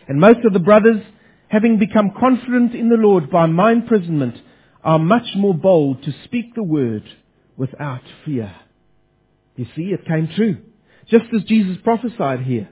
And 0.07 0.21
most 0.21 0.45
of 0.45 0.53
the 0.53 0.59
brothers, 0.59 1.01
having 1.49 1.77
become 1.77 2.11
confident 2.17 2.73
in 2.73 2.88
the 2.88 2.95
Lord 2.95 3.29
by 3.29 3.47
my 3.47 3.73
imprisonment, 3.73 4.36
are 4.82 4.99
much 4.99 5.27
more 5.36 5.53
bold 5.53 6.03
to 6.03 6.13
speak 6.23 6.55
the 6.55 6.63
word 6.63 7.03
without 7.57 8.01
fear. 8.23 8.55
You 9.57 9.65
see, 9.75 9.93
it 9.93 10.05
came 10.05 10.29
true. 10.36 10.57
Just 11.09 11.25
as 11.35 11.43
Jesus 11.43 11.77
prophesied 11.83 12.41
here. 12.41 12.69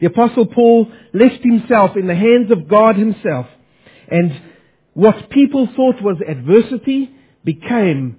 The 0.00 0.06
apostle 0.06 0.46
Paul 0.46 0.90
left 1.12 1.42
himself 1.42 1.96
in 1.96 2.06
the 2.06 2.14
hands 2.14 2.50
of 2.50 2.68
God 2.68 2.96
himself. 2.96 3.46
And 4.10 4.40
what 4.94 5.30
people 5.30 5.68
thought 5.76 6.02
was 6.02 6.16
adversity 6.26 7.10
became 7.44 8.18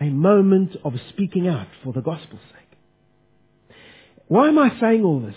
a 0.00 0.10
moment 0.10 0.76
of 0.84 0.94
speaking 1.10 1.48
out 1.48 1.66
for 1.82 1.92
the 1.92 2.00
gospel's 2.00 2.40
sake. 2.52 3.76
Why 4.28 4.48
am 4.48 4.58
I 4.58 4.78
saying 4.80 5.04
all 5.04 5.20
this? 5.20 5.34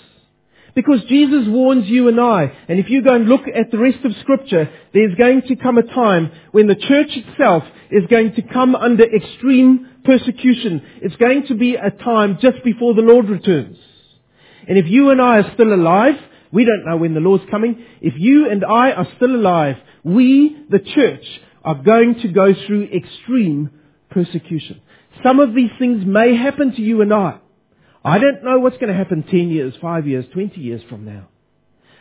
Because 0.73 1.03
Jesus 1.09 1.45
warns 1.47 1.87
you 1.87 2.07
and 2.07 2.19
I, 2.19 2.51
and 2.69 2.79
if 2.79 2.89
you 2.89 3.03
go 3.03 3.13
and 3.13 3.27
look 3.27 3.41
at 3.47 3.71
the 3.71 3.77
rest 3.77 4.05
of 4.05 4.11
scripture, 4.21 4.69
there's 4.93 5.15
going 5.15 5.41
to 5.43 5.55
come 5.55 5.77
a 5.77 5.83
time 5.83 6.31
when 6.51 6.67
the 6.67 6.75
church 6.75 7.09
itself 7.11 7.63
is 7.89 8.03
going 8.09 8.35
to 8.35 8.41
come 8.41 8.75
under 8.75 9.03
extreme 9.03 9.89
persecution. 10.05 10.81
It's 11.01 11.15
going 11.17 11.47
to 11.47 11.55
be 11.55 11.75
a 11.75 11.91
time 11.91 12.37
just 12.41 12.63
before 12.63 12.93
the 12.93 13.01
Lord 13.01 13.29
returns. 13.29 13.77
And 14.67 14.77
if 14.77 14.85
you 14.87 15.09
and 15.09 15.21
I 15.21 15.39
are 15.39 15.53
still 15.53 15.73
alive, 15.73 16.15
we 16.51 16.63
don't 16.63 16.85
know 16.85 16.97
when 16.97 17.13
the 17.13 17.19
Lord's 17.19 17.49
coming. 17.49 17.83
If 18.01 18.13
you 18.17 18.49
and 18.49 18.63
I 18.63 18.91
are 18.91 19.07
still 19.17 19.35
alive, 19.35 19.75
we, 20.03 20.65
the 20.69 20.79
church, 20.79 21.25
are 21.63 21.75
going 21.75 22.15
to 22.21 22.27
go 22.29 22.53
through 22.65 22.89
extreme 22.93 23.71
persecution. 24.09 24.81
Some 25.23 25.39
of 25.39 25.53
these 25.53 25.69
things 25.77 26.05
may 26.05 26.35
happen 26.35 26.73
to 26.73 26.81
you 26.81 27.01
and 27.01 27.13
I. 27.13 27.39
I 28.03 28.17
don't 28.17 28.43
know 28.43 28.59
what's 28.59 28.77
going 28.77 28.91
to 28.91 28.97
happen 28.97 29.23
10 29.23 29.49
years, 29.49 29.73
5 29.81 30.07
years, 30.07 30.25
20 30.33 30.59
years 30.59 30.81
from 30.89 31.05
now. 31.05 31.27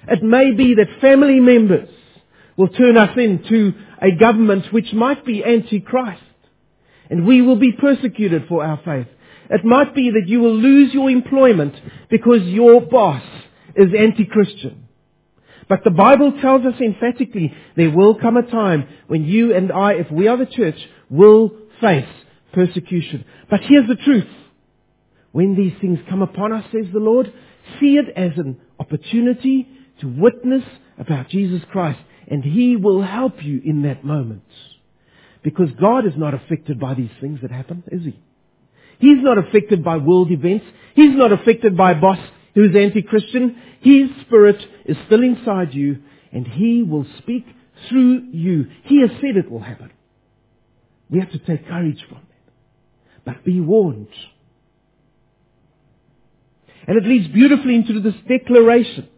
It 0.09 0.23
may 0.23 0.53
be 0.53 0.75
that 0.77 1.01
family 1.01 1.41
members 1.41 1.91
will 2.57 2.69
turn 2.69 2.97
us 2.97 3.17
into 3.17 3.73
a 4.01 4.13
government 4.13 4.73
which 4.73 4.93
might 4.93 5.25
be 5.27 5.45
anti-Christ. 5.45 6.23
And 7.11 7.27
we 7.27 7.43
will 7.43 7.57
be 7.57 7.73
persecuted 7.73 8.47
for 8.49 8.65
our 8.65 8.81
faith. 8.85 9.09
It 9.51 9.65
might 9.65 9.95
be 9.95 10.11
that 10.11 10.29
you 10.29 10.41
will 10.41 10.55
lose 10.57 10.95
your 10.95 11.11
employment 11.11 11.75
because 12.09 12.43
your 12.45 12.81
boss 12.81 13.23
is 13.75 13.89
anti-Christian. 13.99 14.87
But 15.69 15.85
the 15.85 15.91
Bible 15.91 16.33
tells 16.41 16.65
us 16.65 16.81
emphatically 16.81 17.55
there 17.77 17.91
will 17.91 18.15
come 18.15 18.37
a 18.37 18.43
time 18.43 18.89
when 19.07 19.25
you 19.25 19.55
and 19.55 19.71
I, 19.71 19.95
if 19.95 20.11
we 20.11 20.29
are 20.29 20.37
the 20.37 20.47
church, 20.47 20.77
will 21.09 21.53
face 21.81 22.09
persecution. 22.53 23.25
But 23.49 23.61
here's 23.63 23.89
the 23.89 23.97
truth. 23.97 24.27
When 25.33 25.55
these 25.57 25.73
things 25.81 25.99
come 26.09 26.23
upon 26.23 26.53
us, 26.53 26.65
says 26.73 26.87
the 26.93 26.99
Lord, 26.99 27.33
see 27.79 27.97
it 27.97 28.09
as 28.17 28.33
an 28.37 28.61
opportunity 28.79 29.69
to 30.01 30.09
witness 30.09 30.65
about 30.99 31.29
Jesus 31.29 31.63
Christ. 31.71 32.01
And 32.27 32.45
He 32.45 32.77
will 32.77 33.03
help 33.03 33.43
you 33.45 33.61
in 33.65 33.83
that 33.83 34.05
moment. 34.05 34.45
Because 35.43 35.71
God 35.81 36.07
is 36.07 36.13
not 36.17 36.35
affected 36.35 36.79
by 36.79 36.95
these 36.95 37.11
things 37.21 37.41
that 37.43 37.51
happen, 37.51 37.83
is 37.91 38.03
He? 38.05 38.19
He's 38.99 39.23
not 39.23 39.39
affected 39.39 39.83
by 39.83 39.97
world 39.97 40.31
events. 40.31 40.67
He's 40.95 41.17
not 41.17 41.33
affected 41.33 41.77
by 41.77 41.93
a 41.93 42.01
boss 42.01 42.19
who's 42.55 42.77
anti-Christian. 42.77 43.57
His 43.81 44.11
Spirit 44.27 44.61
is 44.85 44.97
still 45.07 45.23
inside 45.23 45.73
you 45.73 45.99
and 46.33 46.47
He 46.47 46.83
will 46.83 47.07
speak 47.19 47.47
through 47.89 48.27
you. 48.33 48.67
He 48.85 49.01
has 49.01 49.11
said 49.21 49.37
it 49.37 49.51
will 49.51 49.61
happen. 49.61 49.91
We 51.09 51.21
have 51.21 51.33
to 51.33 51.39
take 51.39 51.67
courage 51.67 52.05
from 52.09 52.19
that. 52.19 52.53
But 53.25 53.45
be 53.45 53.61
warned. 53.61 54.09
And 56.91 56.99
it 56.99 57.09
leads 57.09 57.33
beautifully 57.33 57.77
into 57.77 58.01
this 58.01 58.17
declaration. 58.27 59.09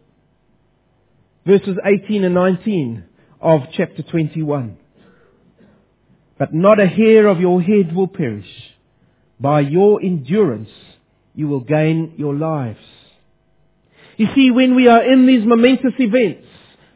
Verses 1.43 1.75
18 1.83 2.23
and 2.23 2.35
19 2.35 3.03
of 3.41 3.61
chapter 3.75 4.03
21. 4.03 4.77
But 6.37 6.53
not 6.53 6.79
a 6.79 6.85
hair 6.85 7.25
of 7.25 7.39
your 7.39 7.63
head 7.63 7.95
will 7.95 8.07
perish. 8.07 8.45
By 9.39 9.61
your 9.61 9.99
endurance 10.03 10.69
you 11.33 11.47
will 11.47 11.61
gain 11.61 12.13
your 12.15 12.35
lives. 12.35 12.77
You 14.17 14.27
see, 14.35 14.51
when 14.51 14.75
we 14.75 14.87
are 14.87 15.11
in 15.11 15.25
these 15.25 15.43
momentous 15.43 15.93
events, 15.97 16.45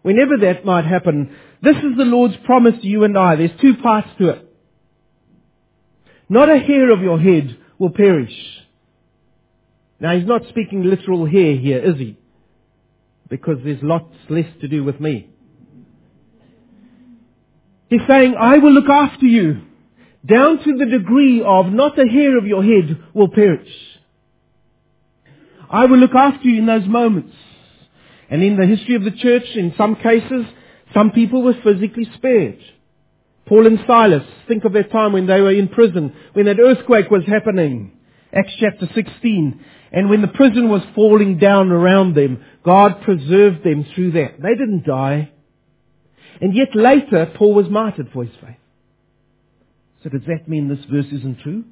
whenever 0.04 0.38
that 0.42 0.64
might 0.64 0.86
happen, 0.86 1.36
this 1.60 1.78
is 1.78 1.98
the 1.98 2.06
Lord's 2.06 2.38
promise 2.46 2.76
to 2.84 2.88
you 2.88 3.04
and 3.04 3.18
I. 3.18 3.36
There's 3.36 3.60
two 3.60 3.78
parts 3.78 4.10
to 4.20 4.30
it. 4.30 4.54
Not 6.30 6.52
a 6.52 6.60
hair 6.60 6.92
of 6.92 7.02
your 7.02 7.20
head 7.20 7.58
will 7.80 7.90
perish. 7.90 8.36
Now 10.00 10.18
he's 10.18 10.28
not 10.28 10.44
speaking 10.50 10.84
literal 10.84 11.26
hair 11.26 11.56
here, 11.56 11.80
is 11.80 11.98
he? 11.98 12.18
Because 13.30 13.58
there's 13.64 13.82
lots 13.82 14.14
less 14.30 14.46
to 14.62 14.68
do 14.68 14.84
with 14.84 15.00
me. 15.00 15.30
He's 17.90 18.02
saying, 18.08 18.36
I 18.40 18.58
will 18.58 18.74
look 18.74 18.90
after 18.90 19.26
you 19.26 19.62
down 20.26 20.58
to 20.64 20.78
the 20.78 20.86
degree 20.86 21.42
of 21.42 21.68
not 21.68 21.98
a 21.98 22.08
hair 22.08 22.38
of 22.38 22.46
your 22.46 22.64
head 22.64 23.02
will 23.14 23.30
perish. 23.30 23.72
I 25.70 25.86
will 25.86 25.98
look 25.98 26.16
after 26.16 26.48
you 26.48 26.60
in 26.60 26.66
those 26.66 26.88
moments. 26.88 27.36
And 28.30 28.44
in 28.44 28.58
the 28.58 28.66
history 28.66 28.96
of 28.96 29.04
the 29.04 29.12
church, 29.12 29.46
in 29.56 29.74
some 29.78 29.96
cases, 29.96 30.46
some 30.94 31.12
people 31.12 31.44
were 31.44 31.56
physically 31.64 32.10
spared. 32.16 32.60
Paul 33.46 33.68
and 33.68 33.80
Silas, 33.88 34.24
think 34.48 34.66
of 34.66 34.74
that 34.74 34.92
time 34.92 35.14
when 35.14 35.28
they 35.28 35.40
were 35.40 35.52
in 35.52 35.70
prison, 35.70 36.14
when 36.34 36.48
that 36.48 36.60
earthquake 36.60 37.10
was 37.10 37.24
happening. 37.26 37.94
Acts 38.34 38.54
chapter 38.60 38.90
16. 38.94 39.64
And 39.92 40.10
when 40.10 40.22
the 40.22 40.28
prison 40.28 40.70
was 40.70 40.82
falling 40.96 41.38
down 41.38 41.72
around 41.72 42.16
them, 42.16 42.44
God 42.64 43.02
preserved 43.02 43.64
them 43.64 43.86
through 43.96 44.12
that. 44.12 44.42
They 44.42 44.56
didn't 44.56 44.86
die. 44.86 45.32
And 46.42 46.56
yet 46.56 46.76
later, 46.76 47.32
Paul 47.36 47.54
was 47.54 47.70
martyred 47.70 48.10
for 48.14 48.24
his 48.24 48.36
faith. 48.42 48.58
So 50.04 50.10
does 50.10 50.22
that 50.28 50.48
mean 50.48 50.68
this 50.68 50.86
verse 50.92 51.08
isn't 51.12 51.40
true? 51.42 51.64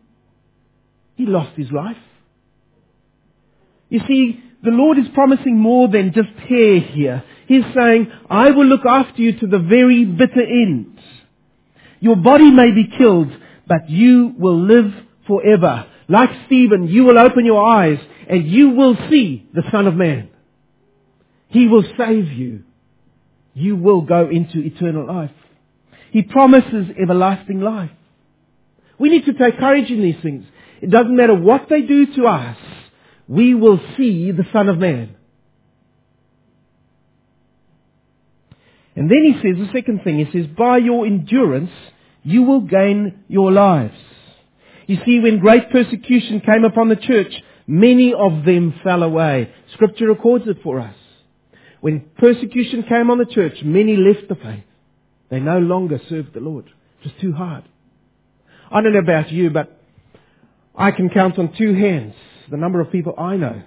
He 1.15 1.25
lost 1.25 1.55
his 1.55 1.71
life. 1.71 1.97
You 3.89 4.01
see, 4.07 4.43
the 4.63 4.71
Lord 4.71 4.97
is 4.97 5.05
promising 5.13 5.57
more 5.57 5.87
than 5.87 6.11
just 6.13 6.29
here, 6.47 6.79
here. 6.79 7.23
He's 7.47 7.63
saying, 7.75 8.11
I 8.29 8.51
will 8.51 8.65
look 8.65 8.85
after 8.85 9.21
you 9.21 9.39
to 9.39 9.47
the 9.47 9.59
very 9.59 10.05
bitter 10.05 10.41
end. 10.41 10.99
Your 11.99 12.15
body 12.15 12.49
may 12.51 12.71
be 12.71 12.97
killed, 12.97 13.31
but 13.67 13.89
you 13.89 14.33
will 14.37 14.59
live 14.59 14.91
forever. 15.27 15.85
Like 16.07 16.29
Stephen, 16.45 16.87
you 16.87 17.03
will 17.03 17.17
open 17.17 17.45
your 17.45 17.63
eyes 17.63 17.99
and 18.29 18.47
you 18.47 18.71
will 18.71 18.95
see 19.09 19.47
the 19.53 19.63
Son 19.71 19.87
of 19.87 19.95
Man. 19.95 20.29
He 21.49 21.67
will 21.67 21.83
save 21.97 22.31
you. 22.31 22.63
You 23.53 23.75
will 23.75 24.01
go 24.01 24.29
into 24.29 24.59
eternal 24.59 25.07
life. 25.07 25.31
He 26.11 26.21
promises 26.21 26.87
everlasting 27.01 27.61
life. 27.61 27.91
We 28.97 29.09
need 29.09 29.25
to 29.25 29.33
take 29.33 29.59
courage 29.59 29.89
in 29.89 30.01
these 30.01 30.21
things. 30.21 30.45
It 30.81 30.89
doesn't 30.89 31.15
matter 31.15 31.35
what 31.35 31.67
they 31.69 31.81
do 31.81 32.13
to 32.15 32.27
us 32.27 32.57
we 33.27 33.55
will 33.55 33.79
see 33.97 34.31
the 34.31 34.45
Son 34.53 34.69
of 34.69 34.77
Man. 34.77 35.15
And 38.95 39.09
then 39.09 39.23
he 39.23 39.33
says 39.33 39.57
the 39.57 39.71
second 39.73 40.03
thing, 40.03 40.25
he 40.25 40.31
says, 40.31 40.47
by 40.47 40.77
your 40.77 41.05
endurance 41.05 41.71
you 42.23 42.43
will 42.43 42.61
gain 42.61 43.23
your 43.27 43.51
lives. 43.51 43.97
You 44.87 44.97
see, 45.05 45.19
when 45.19 45.39
great 45.39 45.71
persecution 45.71 46.41
came 46.41 46.63
upon 46.63 46.89
the 46.89 46.95
church, 46.95 47.33
many 47.65 48.13
of 48.13 48.45
them 48.45 48.79
fell 48.83 49.03
away. 49.03 49.51
Scripture 49.73 50.07
records 50.07 50.47
it 50.47 50.57
for 50.63 50.79
us. 50.79 50.95
When 51.81 52.01
persecution 52.17 52.83
came 52.83 53.09
on 53.09 53.17
the 53.17 53.25
church, 53.25 53.57
many 53.63 53.95
left 53.95 54.27
the 54.27 54.35
faith. 54.35 54.63
They 55.29 55.39
no 55.39 55.57
longer 55.59 55.99
served 56.09 56.33
the 56.33 56.39
Lord. 56.39 56.65
It 56.65 57.05
was 57.05 57.13
too 57.21 57.33
hard. 57.33 57.63
I 58.71 58.81
don't 58.81 58.93
know 58.93 58.99
about 58.99 59.31
you, 59.31 59.49
but 59.49 59.79
I 60.75 60.91
can 60.91 61.09
count 61.09 61.39
on 61.39 61.53
two 61.57 61.73
hands 61.73 62.13
the 62.49 62.57
number 62.57 62.81
of 62.81 62.91
people 62.91 63.15
I 63.17 63.37
know 63.37 63.63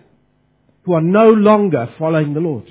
who 0.85 0.95
are 0.95 1.01
no 1.01 1.31
longer 1.31 1.93
following 1.99 2.35
the 2.35 2.41
Lord. 2.41 2.69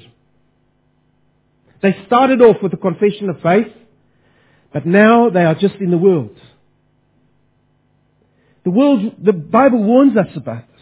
They 1.82 1.95
started 2.08 2.41
off 2.41 2.58
with 2.64 2.74
a 2.74 2.78
confession 2.78 3.30
of 3.30 3.41
faith, 3.41 3.72
but 4.74 4.86
now 4.86 5.30
they 5.30 5.43
are 5.43 5.56
just 5.56 5.76
in 5.76 5.91
the 5.91 5.98
world. 5.98 6.36
The 8.68 8.72
world, 8.72 9.15
the 9.24 9.32
Bible 9.32 9.82
warns 9.82 10.18
us 10.18 10.28
about 10.36 10.65
this. 10.68 10.82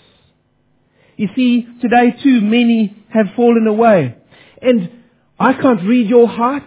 You 1.18 1.30
see, 1.36 1.68
today 1.84 2.16
too, 2.24 2.42
many 2.42 2.98
have 3.10 3.28
fallen 3.36 3.68
away. 3.68 4.16
And 4.60 4.90
I 5.38 5.54
can't 5.54 5.84
read 5.84 6.10
your 6.10 6.28
heart. 6.28 6.64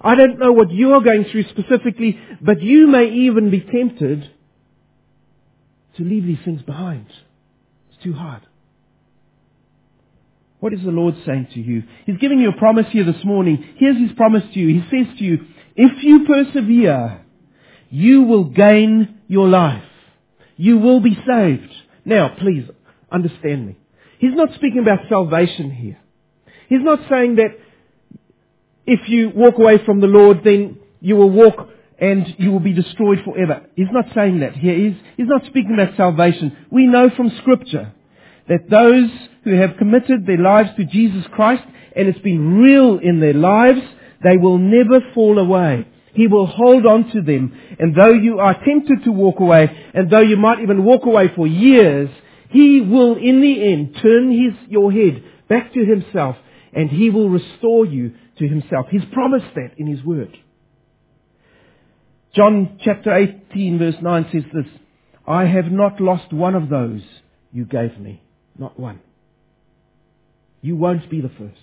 I 0.00 0.14
don't 0.14 0.38
know 0.38 0.52
what 0.52 0.70
you 0.70 0.94
are 0.94 1.02
going 1.02 1.26
through 1.30 1.50
specifically, 1.50 2.18
but 2.40 2.62
you 2.62 2.86
may 2.86 3.10
even 3.10 3.50
be 3.50 3.60
tempted 3.60 4.30
to 5.98 6.02
leave 6.02 6.24
these 6.24 6.42
things 6.46 6.62
behind 6.62 7.08
It's 7.90 8.02
too 8.02 8.14
hard. 8.14 8.40
What 10.60 10.72
is 10.72 10.80
the 10.82 10.92
Lord 10.92 11.14
saying 11.26 11.48
to 11.52 11.60
you? 11.60 11.82
He's 12.06 12.16
giving 12.16 12.38
you 12.38 12.48
a 12.48 12.56
promise 12.56 12.86
here 12.90 13.04
this 13.04 13.22
morning. 13.22 13.62
Here's 13.76 13.98
His 13.98 14.16
promise 14.16 14.44
to 14.54 14.58
you. 14.58 14.80
He 14.80 14.88
says 14.88 15.18
to 15.18 15.24
you, 15.24 15.40
if 15.76 16.02
you 16.02 16.24
persevere, 16.24 17.22
you 17.90 18.22
will 18.22 18.44
gain 18.44 19.18
your 19.28 19.46
life. 19.46 19.84
You 20.56 20.78
will 20.78 21.00
be 21.00 21.16
saved. 21.26 21.72
Now, 22.04 22.36
please, 22.38 22.68
understand 23.10 23.66
me. 23.66 23.76
He's 24.18 24.34
not 24.34 24.50
speaking 24.54 24.80
about 24.80 25.00
salvation 25.08 25.70
here. 25.70 25.98
He's 26.68 26.82
not 26.82 27.00
saying 27.10 27.36
that 27.36 27.58
if 28.86 29.08
you 29.08 29.30
walk 29.34 29.58
away 29.58 29.84
from 29.84 30.00
the 30.00 30.06
Lord, 30.06 30.40
then 30.44 30.78
you 31.00 31.16
will 31.16 31.30
walk 31.30 31.68
and 31.98 32.26
you 32.38 32.50
will 32.50 32.60
be 32.60 32.72
destroyed 32.72 33.18
forever. 33.24 33.66
He's 33.76 33.90
not 33.92 34.06
saying 34.14 34.40
that 34.40 34.54
here. 34.54 34.74
He's, 34.74 34.96
he's 35.16 35.28
not 35.28 35.44
speaking 35.46 35.74
about 35.74 35.96
salvation. 35.96 36.56
We 36.70 36.86
know 36.86 37.10
from 37.16 37.30
Scripture 37.40 37.92
that 38.48 38.68
those 38.68 39.10
who 39.44 39.54
have 39.54 39.76
committed 39.78 40.26
their 40.26 40.38
lives 40.38 40.70
to 40.76 40.84
Jesus 40.84 41.24
Christ 41.32 41.62
and 41.96 42.08
it's 42.08 42.18
been 42.20 42.58
real 42.58 42.98
in 42.98 43.20
their 43.20 43.34
lives, 43.34 43.80
they 44.22 44.36
will 44.36 44.58
never 44.58 45.00
fall 45.14 45.38
away. 45.38 45.86
He 46.14 46.26
will 46.28 46.46
hold 46.46 46.86
on 46.86 47.10
to 47.12 47.22
them. 47.22 47.52
And 47.78 47.94
though 47.94 48.12
you 48.12 48.38
are 48.38 48.54
tempted 48.64 49.04
to 49.04 49.12
walk 49.12 49.40
away, 49.40 49.70
and 49.94 50.10
though 50.10 50.20
you 50.20 50.36
might 50.36 50.60
even 50.60 50.84
walk 50.84 51.04
away 51.04 51.30
for 51.34 51.46
years, 51.46 52.08
He 52.50 52.80
will 52.80 53.16
in 53.16 53.40
the 53.40 53.72
end 53.72 53.96
turn 54.00 54.30
his, 54.30 54.54
your 54.70 54.92
head 54.92 55.22
back 55.48 55.72
to 55.74 55.84
Himself 55.84 56.36
and 56.72 56.90
He 56.90 57.10
will 57.10 57.28
restore 57.28 57.84
you 57.84 58.14
to 58.38 58.48
Himself. 58.48 58.86
He's 58.90 59.04
promised 59.12 59.54
that 59.54 59.72
in 59.76 59.86
His 59.86 60.04
Word. 60.04 60.36
John 62.34 62.78
chapter 62.84 63.14
18 63.14 63.78
verse 63.78 63.94
9 64.00 64.28
says 64.32 64.42
this, 64.52 64.66
I 65.26 65.46
have 65.46 65.70
not 65.70 66.00
lost 66.00 66.32
one 66.32 66.54
of 66.54 66.68
those 66.68 67.02
you 67.52 67.64
gave 67.64 67.98
me. 67.98 68.22
Not 68.58 68.78
one. 68.78 69.00
You 70.60 70.76
won't 70.76 71.08
be 71.08 71.20
the 71.20 71.30
first. 71.30 71.58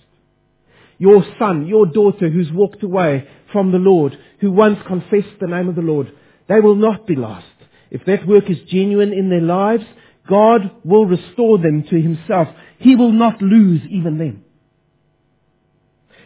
Your 0.98 1.24
son, 1.38 1.66
your 1.66 1.86
daughter 1.86 2.30
who's 2.30 2.50
walked 2.52 2.82
away 2.82 3.28
from 3.52 3.72
the 3.72 3.78
Lord, 3.78 4.18
who 4.40 4.50
once 4.50 4.78
confessed 4.86 5.38
the 5.40 5.46
name 5.46 5.68
of 5.68 5.76
the 5.76 5.82
Lord, 5.82 6.12
they 6.48 6.60
will 6.60 6.74
not 6.74 7.06
be 7.06 7.16
lost. 7.16 7.46
If 7.90 8.04
that 8.06 8.26
work 8.26 8.50
is 8.50 8.58
genuine 8.68 9.12
in 9.12 9.28
their 9.28 9.40
lives, 9.40 9.84
God 10.28 10.62
will 10.84 11.06
restore 11.06 11.58
them 11.58 11.84
to 11.90 12.00
himself. 12.00 12.48
He 12.78 12.96
will 12.96 13.12
not 13.12 13.42
lose 13.42 13.82
even 13.90 14.18
them. 14.18 14.44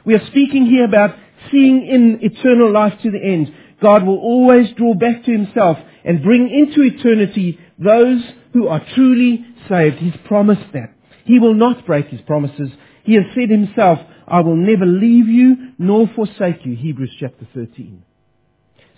We 0.05 0.15
are 0.15 0.27
speaking 0.29 0.67
here 0.67 0.85
about 0.85 1.17
seeing 1.51 1.87
in 1.87 2.19
eternal 2.23 2.73
life 2.73 2.95
to 3.03 3.11
the 3.11 3.23
end. 3.23 3.53
God 3.83 4.05
will 4.05 4.19
always 4.19 4.73
draw 4.77 4.95
back 4.95 5.25
to 5.25 5.33
himself 5.33 5.79
and 6.05 6.23
bring 6.23 6.49
into 6.49 6.83
eternity 6.83 7.59
those 7.79 8.23
who 8.53 8.69
are 8.69 8.87
truly 8.95 9.45
saved. 9.69 9.97
He's 9.97 10.17
promised 10.27 10.73
that. 10.73 10.95
He 11.25 11.41
will 11.41 11.55
not 11.55 11.85
break 11.85 12.07
his 12.07 12.21
promises. 12.21 12.71
He 13.03 13.15
has 13.15 13.25
said 13.35 13.51
himself, 13.51 13.99
I 14.27 14.41
will 14.41 14.57
never 14.57 14.87
leave 14.87 15.29
you 15.29 15.73
nor 15.79 16.09
forsake 16.15 16.65
you. 16.65 16.75
Hebrews 16.75 17.15
chapter 17.21 17.47
13. 17.55 18.03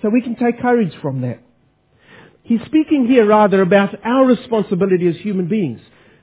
So 0.01 0.09
we 0.09 0.23
can 0.23 0.37
take 0.37 0.61
courage 0.61 0.95
from 1.03 1.23
that. 1.23 1.41
He's 2.43 2.61
speaking 2.67 3.07
here 3.07 3.27
rather 3.27 3.61
about 3.61 3.95
our 4.05 4.25
responsibility 4.25 5.07
as 5.07 5.17
human 5.17 5.49
beings. 5.49 5.81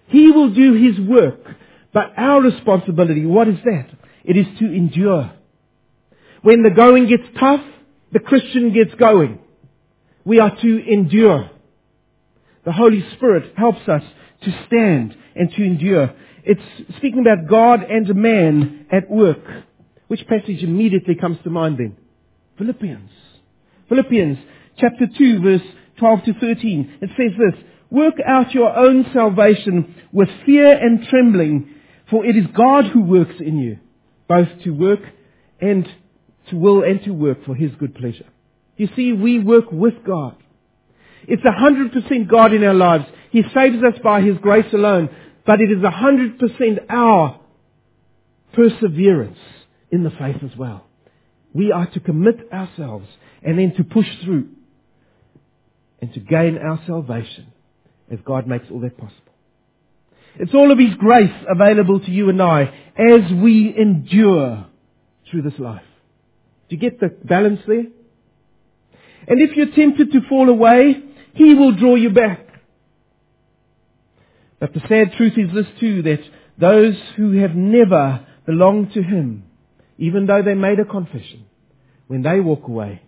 He 0.08 0.32
will 0.32 0.54
do 0.54 0.74
his 0.74 1.00
work, 1.00 1.40
but 1.94 2.14
our 2.18 2.42
responsibility, 2.42 3.26
what 3.26 3.48
is 3.48 3.60
that? 3.64 3.90
It 4.24 4.38
is 4.38 4.48
to 4.60 4.66
endure. 4.66 5.32
When 6.42 6.64
the 6.64 6.72
going 6.72 7.08
gets 7.08 7.24
tough, 7.40 7.62
the 8.12 8.20
Christian 8.20 8.74
gets 8.74 8.96
going. 8.96 9.40
We 10.24 10.40
are 10.40 10.56
to 10.56 10.92
endure. 10.92 11.52
The 12.64 12.72
Holy 12.72 13.06
Spirit 13.16 13.54
helps 13.56 13.88
us 13.88 14.04
to 14.44 14.66
stand 14.66 15.16
and 15.36 15.52
to 15.52 15.64
endure. 15.64 16.14
It's 16.46 16.62
speaking 16.98 17.22
about 17.22 17.50
God 17.50 17.82
and 17.84 18.14
man 18.16 18.86
at 18.92 19.10
work. 19.10 19.44
Which 20.08 20.26
passage 20.28 20.62
immediately 20.62 21.16
comes 21.16 21.40
to 21.44 21.50
mind 21.50 21.78
then? 21.80 21.98
Philippians. 22.58 23.10
Philippians 23.90 24.38
chapter 24.78 25.08
2 25.18 25.42
verse 25.42 25.68
12 25.98 26.24
to 26.26 26.34
13. 26.34 26.98
It 27.02 27.10
says 27.18 27.32
this, 27.38 27.64
Work 27.90 28.16
out 28.26 28.54
your 28.54 28.76
own 28.76 29.06
salvation 29.14 29.96
with 30.12 30.30
fear 30.46 30.72
and 30.72 31.08
trembling, 31.08 31.74
for 32.10 32.26
it 32.26 32.36
is 32.36 32.46
God 32.56 32.86
who 32.88 33.02
works 33.02 33.36
in 33.40 33.58
you, 33.58 33.80
both 34.28 34.48
to 34.64 34.72
work 34.72 35.00
and 35.62 35.88
to 36.50 36.58
will 36.58 36.84
and 36.84 37.02
to 37.04 37.12
work 37.12 37.46
for 37.46 37.56
His 37.56 37.72
good 37.80 37.96
pleasure. 37.96 38.26
You 38.78 38.90
see, 38.96 39.14
we 39.14 39.40
work 39.40 39.72
with 39.72 40.04
God. 40.06 40.36
It's 41.28 41.44
a 41.46 41.52
hundred 41.52 41.92
percent 41.94 42.30
God 42.30 42.54
in 42.54 42.64
our 42.64 42.74
lives. 42.74 43.06
He 43.32 43.42
saves 43.54 43.78
us 43.78 44.00
by 44.04 44.22
His 44.22 44.38
grace 44.40 44.72
alone, 44.74 45.10
but 45.46 45.62
it 45.62 45.72
is 45.72 45.84
a 45.84 45.92
hundred 45.92 46.40
percent 46.40 46.80
our 46.90 47.40
perseverance 48.54 49.38
in 49.92 50.04
the 50.04 50.10
faith 50.12 50.38
as 50.44 50.58
well. 50.58 50.86
We 51.54 51.72
are 51.72 51.88
to 51.88 52.00
commit 52.00 52.52
ourselves 52.52 53.08
and 53.44 53.60
then 53.60 53.76
to 53.76 53.84
push 53.84 54.08
through 54.24 54.50
and 56.02 56.14
to 56.14 56.20
gain 56.20 56.58
our 56.58 56.82
salvation 56.86 57.48
as 58.12 58.20
God 58.26 58.48
makes 58.48 58.66
all 58.72 58.82
that 58.82 58.98
possible. 58.98 59.22
It's 60.38 60.54
all 60.54 60.72
of 60.72 60.80
His 60.80 60.94
grace 60.96 61.32
available 61.48 62.00
to 62.02 62.12
you 62.12 62.30
and 62.30 62.42
I 62.42 62.64
as 62.98 63.32
we 63.32 63.74
endure 63.78 64.66
through 65.30 65.44
this 65.44 65.58
life. 65.60 65.82
Do 66.70 66.76
you 66.76 66.82
get 66.82 67.00
the 67.00 67.08
balance 67.08 67.62
there? 67.68 67.86
And 69.28 69.42
if 69.42 69.56
you're 69.56 69.72
tempted 69.72 70.12
to 70.12 70.22
fall 70.28 70.50
away, 70.50 71.02
He 71.34 71.54
will 71.54 71.72
draw 71.74 71.96
you 71.96 72.10
back. 72.10 72.45
But 74.60 74.74
the 74.74 74.82
sad 74.88 75.14
truth 75.18 75.34
is 75.38 75.54
this 75.54 75.66
too, 75.80 76.02
that 76.04 76.22
those 76.58 76.96
who 77.18 77.34
have 77.40 77.56
never 77.56 78.26
belonged 78.46 78.94
to 78.94 79.04
Him, 79.04 79.44
even 79.98 80.26
though 80.26 80.42
they 80.42 80.54
made 80.54 80.80
a 80.80 80.86
confession, 80.86 81.46
when 82.08 82.22
they 82.22 82.40
walk 82.40 82.68
away, 82.68 83.02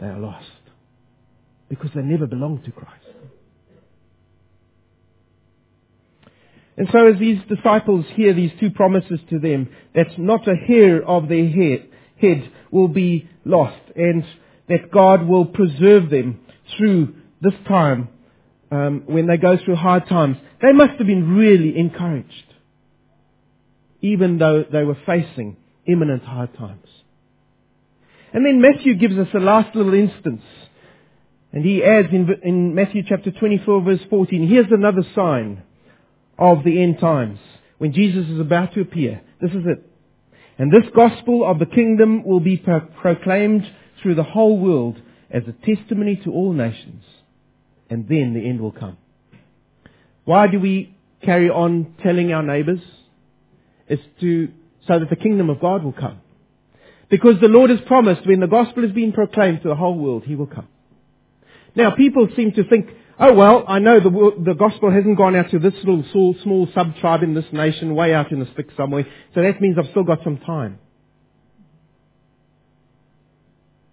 they 0.00 0.06
are 0.06 0.18
lost. 0.18 0.46
Because 1.68 1.90
they 1.94 2.02
never 2.02 2.26
belonged 2.26 2.64
to 2.64 2.72
Christ. 2.72 3.04
And 6.76 6.88
so 6.92 7.08
as 7.08 7.18
these 7.18 7.38
disciples 7.48 8.06
hear 8.14 8.32
these 8.32 8.52
two 8.58 8.70
promises 8.70 9.20
to 9.28 9.38
them, 9.38 9.68
that 9.94 10.18
not 10.18 10.48
a 10.48 10.54
hair 10.54 11.06
of 11.06 11.28
their 11.28 11.48
head, 11.48 12.50
will 12.70 12.88
be 12.88 13.28
lost 13.44 13.80
and 13.96 14.24
that 14.68 14.90
God 14.92 15.26
will 15.26 15.46
preserve 15.46 16.10
them 16.10 16.40
through 16.76 17.14
this 17.40 17.54
time 17.66 18.08
um, 18.70 19.02
when 19.06 19.26
they 19.26 19.36
go 19.36 19.56
through 19.64 19.76
hard 19.76 20.08
times. 20.08 20.36
They 20.62 20.72
must 20.72 20.98
have 20.98 21.06
been 21.06 21.36
really 21.36 21.76
encouraged, 21.78 22.54
even 24.00 24.38
though 24.38 24.64
they 24.70 24.84
were 24.84 24.98
facing 25.06 25.56
imminent 25.86 26.22
hard 26.22 26.56
times. 26.56 26.86
And 28.32 28.46
then 28.46 28.60
Matthew 28.60 28.94
gives 28.94 29.16
us 29.16 29.28
a 29.34 29.38
last 29.38 29.74
little 29.74 29.94
instance. 29.94 30.42
And 31.52 31.64
he 31.64 31.82
adds 31.82 32.08
in, 32.12 32.28
in 32.44 32.74
Matthew 32.74 33.02
chapter 33.08 33.32
24 33.32 33.82
verse 33.82 34.00
14, 34.08 34.48
here's 34.48 34.70
another 34.70 35.02
sign 35.14 35.62
of 36.38 36.62
the 36.64 36.80
end 36.80 37.00
times 37.00 37.40
when 37.78 37.92
Jesus 37.92 38.28
is 38.28 38.38
about 38.38 38.74
to 38.74 38.82
appear. 38.82 39.20
This 39.40 39.50
is 39.50 39.64
it. 39.66 39.86
And 40.58 40.70
this 40.70 40.88
gospel 40.94 41.44
of 41.44 41.58
the 41.58 41.66
kingdom 41.66 42.22
will 42.22 42.40
be 42.40 42.56
pro- 42.56 42.80
proclaimed 42.80 43.64
through 44.02 44.14
the 44.14 44.22
whole 44.22 44.58
world 44.58 45.00
as 45.30 45.42
a 45.48 45.66
testimony 45.66 46.20
to 46.24 46.30
all 46.30 46.52
nations. 46.52 47.02
And 47.90 48.08
then 48.08 48.34
the 48.34 48.48
end 48.48 48.60
will 48.60 48.72
come. 48.72 48.96
Why 50.24 50.46
do 50.46 50.60
we 50.60 50.96
carry 51.22 51.50
on 51.50 51.94
telling 52.02 52.32
our 52.32 52.42
neighbors? 52.42 52.80
It's 53.88 54.02
to, 54.20 54.48
so 54.86 55.00
that 55.00 55.10
the 55.10 55.16
kingdom 55.16 55.50
of 55.50 55.60
God 55.60 55.82
will 55.82 55.92
come. 55.92 56.20
Because 57.10 57.40
the 57.40 57.48
Lord 57.48 57.70
has 57.70 57.80
promised 57.86 58.24
when 58.26 58.38
the 58.38 58.46
gospel 58.46 58.84
is 58.84 58.92
being 58.92 59.12
proclaimed 59.12 59.62
to 59.62 59.68
the 59.68 59.74
whole 59.74 59.98
world, 59.98 60.22
He 60.24 60.36
will 60.36 60.46
come. 60.46 60.68
Now 61.74 61.90
people 61.96 62.28
seem 62.36 62.52
to 62.52 62.64
think, 62.64 62.88
oh 63.18 63.34
well, 63.34 63.64
I 63.66 63.80
know 63.80 63.98
the, 63.98 64.42
the 64.44 64.54
gospel 64.54 64.92
hasn't 64.92 65.16
gone 65.16 65.34
out 65.34 65.50
to 65.50 65.58
this 65.58 65.74
little 65.84 66.04
small, 66.12 66.36
small 66.42 66.68
sub-tribe 66.72 67.24
in 67.24 67.34
this 67.34 67.46
nation, 67.52 67.94
way 67.96 68.14
out 68.14 68.30
in 68.30 68.38
the 68.38 68.48
sticks 68.52 68.74
somewhere, 68.76 69.06
so 69.34 69.42
that 69.42 69.60
means 69.60 69.76
I've 69.78 69.90
still 69.90 70.04
got 70.04 70.22
some 70.22 70.38
time. 70.38 70.78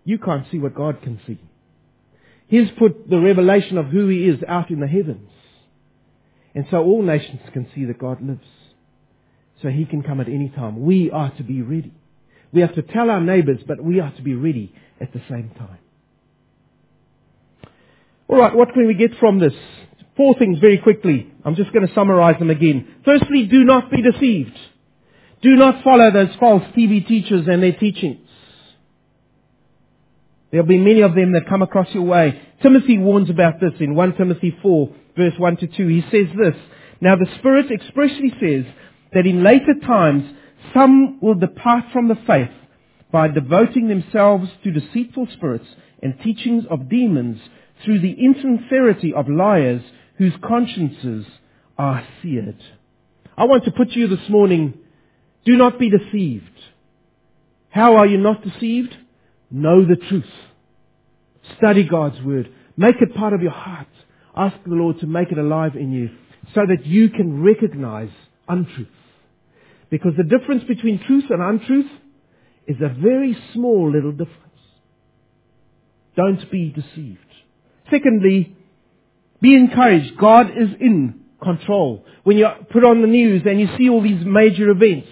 You 0.05 0.19
can't 0.19 0.45
see 0.51 0.59
what 0.59 0.75
God 0.75 1.01
can 1.01 1.19
see. 1.25 1.39
He's 2.47 2.69
put 2.77 3.09
the 3.09 3.19
revelation 3.19 3.77
of 3.77 3.87
who 3.87 4.07
He 4.07 4.27
is 4.27 4.39
out 4.47 4.69
in 4.71 4.79
the 4.79 4.87
heavens. 4.87 5.29
And 6.55 6.65
so 6.71 6.83
all 6.83 7.01
nations 7.01 7.41
can 7.53 7.67
see 7.75 7.85
that 7.85 7.99
God 7.99 8.21
lives. 8.21 8.47
So 9.61 9.69
He 9.69 9.85
can 9.85 10.01
come 10.01 10.21
at 10.21 10.27
any 10.27 10.49
time. 10.49 10.83
We 10.83 11.11
are 11.11 11.31
to 11.31 11.43
be 11.43 11.61
ready. 11.61 11.93
We 12.51 12.61
have 12.61 12.75
to 12.75 12.81
tell 12.81 13.09
our 13.09 13.21
neighbors, 13.21 13.59
but 13.67 13.83
we 13.83 13.99
are 13.99 14.11
to 14.11 14.21
be 14.21 14.33
ready 14.33 14.73
at 15.01 15.13
the 15.13 15.21
same 15.29 15.51
time. 15.57 15.79
Alright, 18.29 18.55
what 18.55 18.73
can 18.73 18.87
we 18.87 18.93
get 18.93 19.11
from 19.19 19.39
this? 19.39 19.53
Four 20.15 20.35
things 20.37 20.59
very 20.59 20.77
quickly. 20.77 21.31
I'm 21.45 21.55
just 21.55 21.71
going 21.71 21.87
to 21.87 21.93
summarize 21.93 22.39
them 22.39 22.49
again. 22.49 22.95
Firstly, 23.05 23.45
do 23.45 23.63
not 23.63 23.91
be 23.91 24.01
deceived. 24.01 24.57
Do 25.41 25.55
not 25.55 25.83
follow 25.83 26.11
those 26.11 26.35
false 26.39 26.63
TV 26.75 27.07
teachers 27.07 27.47
and 27.47 27.61
their 27.61 27.73
teachings. 27.73 28.26
There'll 30.51 30.65
be 30.65 30.77
many 30.77 31.01
of 31.01 31.15
them 31.15 31.33
that 31.33 31.49
come 31.49 31.61
across 31.61 31.87
your 31.93 32.03
way. 32.03 32.41
Timothy 32.61 32.97
warns 32.97 33.29
about 33.29 33.59
this 33.59 33.73
in 33.79 33.95
1 33.95 34.15
Timothy 34.15 34.57
4 34.61 34.89
verse 35.17 35.33
1 35.37 35.57
to 35.57 35.67
2. 35.67 35.87
He 35.87 36.01
says 36.11 36.27
this, 36.37 36.55
Now 37.01 37.15
the 37.15 37.27
Spirit 37.39 37.71
expressly 37.71 38.31
says 38.39 38.65
that 39.13 39.25
in 39.25 39.43
later 39.43 39.73
times 39.85 40.23
some 40.73 41.19
will 41.21 41.35
depart 41.35 41.85
from 41.91 42.07
the 42.07 42.17
faith 42.27 42.51
by 43.11 43.27
devoting 43.27 43.87
themselves 43.87 44.49
to 44.63 44.71
deceitful 44.71 45.27
spirits 45.33 45.67
and 46.01 46.19
teachings 46.23 46.65
of 46.69 46.89
demons 46.89 47.39
through 47.83 47.99
the 47.99 48.13
insincerity 48.13 49.13
of 49.13 49.29
liars 49.29 49.81
whose 50.17 50.33
consciences 50.43 51.25
are 51.77 52.05
seared. 52.21 52.61
I 53.37 53.45
want 53.45 53.65
to 53.65 53.71
put 53.71 53.91
to 53.91 53.99
you 53.99 54.07
this 54.07 54.29
morning, 54.29 54.73
do 55.45 55.55
not 55.55 55.79
be 55.79 55.89
deceived. 55.89 56.45
How 57.69 57.97
are 57.97 58.07
you 58.07 58.17
not 58.17 58.43
deceived? 58.43 58.95
Know 59.49 59.85
the 59.85 59.95
truth. 59.95 60.25
Study 61.57 61.83
God's 61.83 62.21
Word. 62.21 62.49
Make 62.75 63.01
it 63.01 63.15
part 63.15 63.33
of 63.33 63.41
your 63.41 63.51
heart. 63.51 63.87
Ask 64.35 64.55
the 64.65 64.75
Lord 64.75 64.99
to 64.99 65.07
make 65.07 65.31
it 65.31 65.37
alive 65.37 65.75
in 65.75 65.91
you 65.91 66.09
so 66.53 66.61
that 66.67 66.85
you 66.85 67.09
can 67.09 67.41
recognize 67.41 68.09
untruth. 68.47 68.87
Because 69.89 70.13
the 70.17 70.23
difference 70.23 70.63
between 70.65 71.03
truth 71.05 71.25
and 71.29 71.41
untruth 71.41 71.89
is 72.67 72.77
a 72.81 72.89
very 72.89 73.37
small 73.53 73.91
little 73.91 74.11
difference. 74.11 74.41
Don't 76.15 76.51
be 76.51 76.69
deceived. 76.69 77.19
Secondly, 77.89 78.55
be 79.41 79.55
encouraged. 79.55 80.17
God 80.17 80.49
is 80.49 80.69
in 80.79 81.21
control. 81.41 82.05
When 82.23 82.37
you 82.37 82.47
put 82.71 82.83
on 82.83 83.01
the 83.01 83.07
news 83.07 83.43
and 83.45 83.59
you 83.59 83.69
see 83.77 83.89
all 83.89 84.01
these 84.01 84.25
major 84.25 84.69
events, 84.69 85.07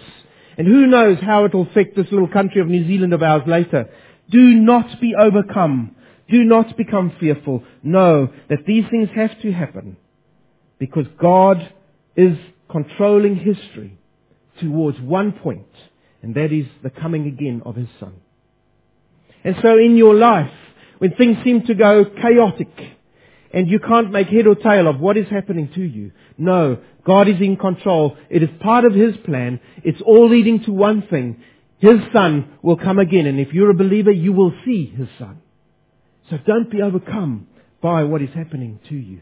and 0.58 0.66
who 0.66 0.86
knows 0.86 1.18
how 1.20 1.44
it 1.44 1.54
will 1.54 1.66
affect 1.66 1.96
this 1.96 2.06
little 2.10 2.28
country 2.28 2.60
of 2.60 2.66
New 2.66 2.86
Zealand 2.86 3.12
of 3.12 3.22
ours 3.22 3.42
later. 3.46 3.88
Do 4.30 4.54
not 4.54 5.00
be 5.00 5.14
overcome. 5.14 5.94
Do 6.28 6.42
not 6.44 6.76
become 6.76 7.12
fearful. 7.20 7.62
Know 7.82 8.28
that 8.48 8.66
these 8.66 8.84
things 8.90 9.08
have 9.14 9.40
to 9.42 9.52
happen 9.52 9.96
because 10.78 11.06
God 11.20 11.72
is 12.16 12.36
controlling 12.70 13.36
history 13.36 13.98
towards 14.60 15.00
one 15.00 15.32
point, 15.32 15.66
and 16.22 16.34
that 16.34 16.52
is 16.52 16.66
the 16.82 16.90
coming 16.90 17.26
again 17.26 17.62
of 17.64 17.76
His 17.76 17.88
Son. 18.00 18.14
And 19.44 19.56
so 19.62 19.78
in 19.78 19.96
your 19.96 20.14
life, 20.14 20.50
when 20.98 21.14
things 21.14 21.36
seem 21.44 21.62
to 21.66 21.74
go 21.74 22.04
chaotic, 22.04 22.96
and 23.52 23.70
you 23.70 23.78
can't 23.78 24.10
make 24.10 24.28
head 24.28 24.46
or 24.46 24.54
tail 24.54 24.88
of 24.88 25.00
what 25.00 25.16
is 25.16 25.28
happening 25.28 25.70
to 25.74 25.80
you. 25.80 26.12
No, 26.36 26.78
God 27.06 27.28
is 27.28 27.40
in 27.40 27.56
control. 27.56 28.16
It 28.28 28.42
is 28.42 28.50
part 28.60 28.84
of 28.84 28.92
His 28.92 29.16
plan. 29.24 29.60
It's 29.82 30.02
all 30.02 30.28
leading 30.28 30.64
to 30.64 30.72
one 30.72 31.06
thing. 31.08 31.42
His 31.78 31.98
Son 32.12 32.58
will 32.62 32.76
come 32.76 32.98
again, 32.98 33.26
and 33.26 33.38
if 33.38 33.52
you're 33.52 33.70
a 33.70 33.74
believer, 33.74 34.10
you 34.10 34.32
will 34.32 34.52
see 34.64 34.86
His 34.86 35.08
Son. 35.18 35.40
So 36.30 36.38
don't 36.46 36.70
be 36.70 36.82
overcome 36.82 37.46
by 37.82 38.04
what 38.04 38.22
is 38.22 38.30
happening 38.34 38.80
to 38.88 38.94
you. 38.94 39.20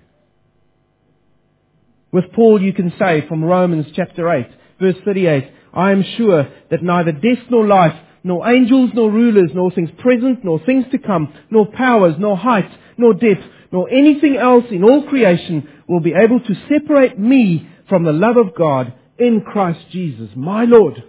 With 2.13 2.33
Paul, 2.33 2.63
you 2.63 2.73
can 2.73 2.93
say 2.99 3.27
from 3.27 3.45
Romans 3.45 3.87
chapter 3.95 4.33
8, 4.33 4.47
verse 4.81 4.95
38, 5.05 5.51
I 5.73 5.91
am 5.91 6.05
sure 6.17 6.49
that 6.71 6.83
neither 6.83 7.11
death 7.11 7.45
nor 7.51 7.67
life, 7.67 7.95
nor 8.23 8.49
angels 8.49 8.91
nor 8.95 9.11
rulers, 9.11 9.51
nor 9.53 9.73
things 9.73 9.91
present, 9.99 10.45
nor 10.45 10.61
things 10.65 10.87
to 10.93 10.99
come, 10.99 11.35
nor 11.51 11.67
powers, 11.67 12.15
nor 12.19 12.37
height, 12.37 12.71
nor 12.97 13.15
depth, 13.15 13.43
nor 13.73 13.91
anything 13.91 14.37
else 14.37 14.65
in 14.71 14.85
all 14.85 15.03
creation 15.09 15.69
will 15.89 16.01
be 16.01 16.15
able 16.15 16.39
to 16.39 16.55
separate 16.69 17.19
me 17.19 17.69
from 17.89 18.05
the 18.05 18.13
love 18.13 18.37
of 18.37 18.55
God 18.55 18.95
in 19.19 19.41
Christ 19.41 19.81
Jesus, 19.91 20.31
my 20.37 20.65
Lord. 20.65 21.03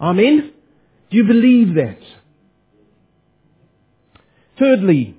Amen? 0.00 0.52
Do 1.10 1.16
you 1.16 1.24
believe 1.24 1.74
that? 1.74 1.98
Thirdly, 4.58 5.16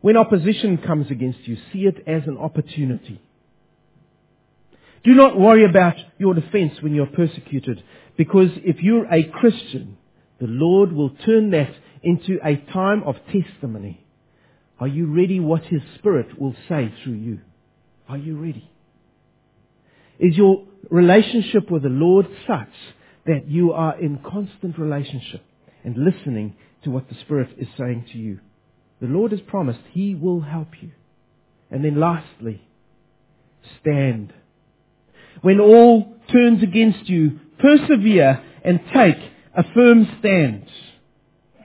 when 0.00 0.16
opposition 0.16 0.78
comes 0.78 1.10
against 1.10 1.40
you, 1.46 1.56
see 1.72 1.86
it 1.86 2.04
as 2.06 2.22
an 2.26 2.36
opportunity. 2.36 3.20
Do 5.04 5.12
not 5.12 5.38
worry 5.38 5.64
about 5.64 5.94
your 6.18 6.34
defense 6.34 6.74
when 6.80 6.94
you're 6.94 7.06
persecuted, 7.06 7.82
because 8.16 8.50
if 8.58 8.76
you're 8.80 9.06
a 9.12 9.24
Christian, 9.24 9.96
the 10.40 10.46
Lord 10.46 10.92
will 10.92 11.10
turn 11.10 11.50
that 11.50 11.72
into 12.02 12.38
a 12.44 12.56
time 12.72 13.02
of 13.04 13.16
testimony. 13.32 14.04
Are 14.78 14.88
you 14.88 15.06
ready 15.06 15.40
what 15.40 15.62
His 15.64 15.82
Spirit 15.98 16.40
will 16.40 16.54
say 16.68 16.92
through 17.02 17.14
you? 17.14 17.40
Are 18.08 18.18
you 18.18 18.36
ready? 18.36 18.68
Is 20.18 20.36
your 20.36 20.64
relationship 20.90 21.70
with 21.70 21.82
the 21.84 21.88
Lord 21.88 22.26
such 22.46 22.68
that 23.26 23.48
you 23.48 23.72
are 23.72 23.98
in 24.00 24.18
constant 24.18 24.78
relationship 24.78 25.42
and 25.84 25.96
listening 25.96 26.56
to 26.84 26.90
what 26.90 27.08
the 27.08 27.14
Spirit 27.20 27.50
is 27.58 27.68
saying 27.78 28.06
to 28.12 28.18
you? 28.18 28.40
The 29.00 29.08
Lord 29.08 29.32
has 29.32 29.40
promised 29.40 29.80
He 29.92 30.14
will 30.14 30.40
help 30.40 30.68
you. 30.80 30.92
And 31.70 31.84
then 31.84 31.98
lastly, 31.98 32.62
stand 33.80 34.32
when 35.40 35.60
all 35.60 36.14
turns 36.30 36.62
against 36.62 37.08
you, 37.08 37.40
persevere 37.58 38.42
and 38.64 38.80
take 38.94 39.16
a 39.56 39.64
firm 39.74 40.06
stand. 40.20 40.66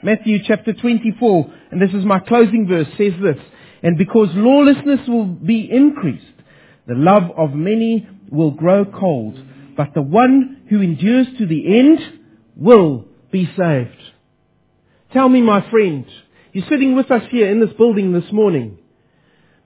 Matthew 0.04 0.40
chapter 0.46 0.74
24, 0.74 1.54
and 1.72 1.82
this 1.82 1.94
is 1.94 2.06
my 2.06 2.20
closing 2.20 2.68
verse, 2.68 2.88
says 2.98 3.14
this, 3.22 3.38
And 3.84 3.98
because 3.98 4.30
lawlessness 4.34 5.08
will 5.08 5.26
be 5.26 5.70
increased, 5.72 6.26
the 6.88 6.96
love 6.96 7.32
of 7.36 7.54
many 7.54 8.08
will 8.32 8.52
grow 8.52 8.86
cold, 8.86 9.38
but 9.78 9.94
the 9.94 10.02
one 10.02 10.64
who 10.70 10.82
endures 10.82 11.28
to 11.38 11.46
the 11.46 11.80
end 11.80 12.00
will 12.56 13.06
be 13.32 13.46
saved. 13.46 14.02
Tell 15.14 15.30
me, 15.30 15.42
my 15.42 15.70
friend, 15.70 16.06
you're 16.52 16.68
sitting 16.68 16.96
with 16.96 17.12
us 17.12 17.22
here 17.30 17.50
in 17.50 17.60
this 17.60 17.74
building 17.78 18.12
this 18.12 18.32
morning, 18.34 18.80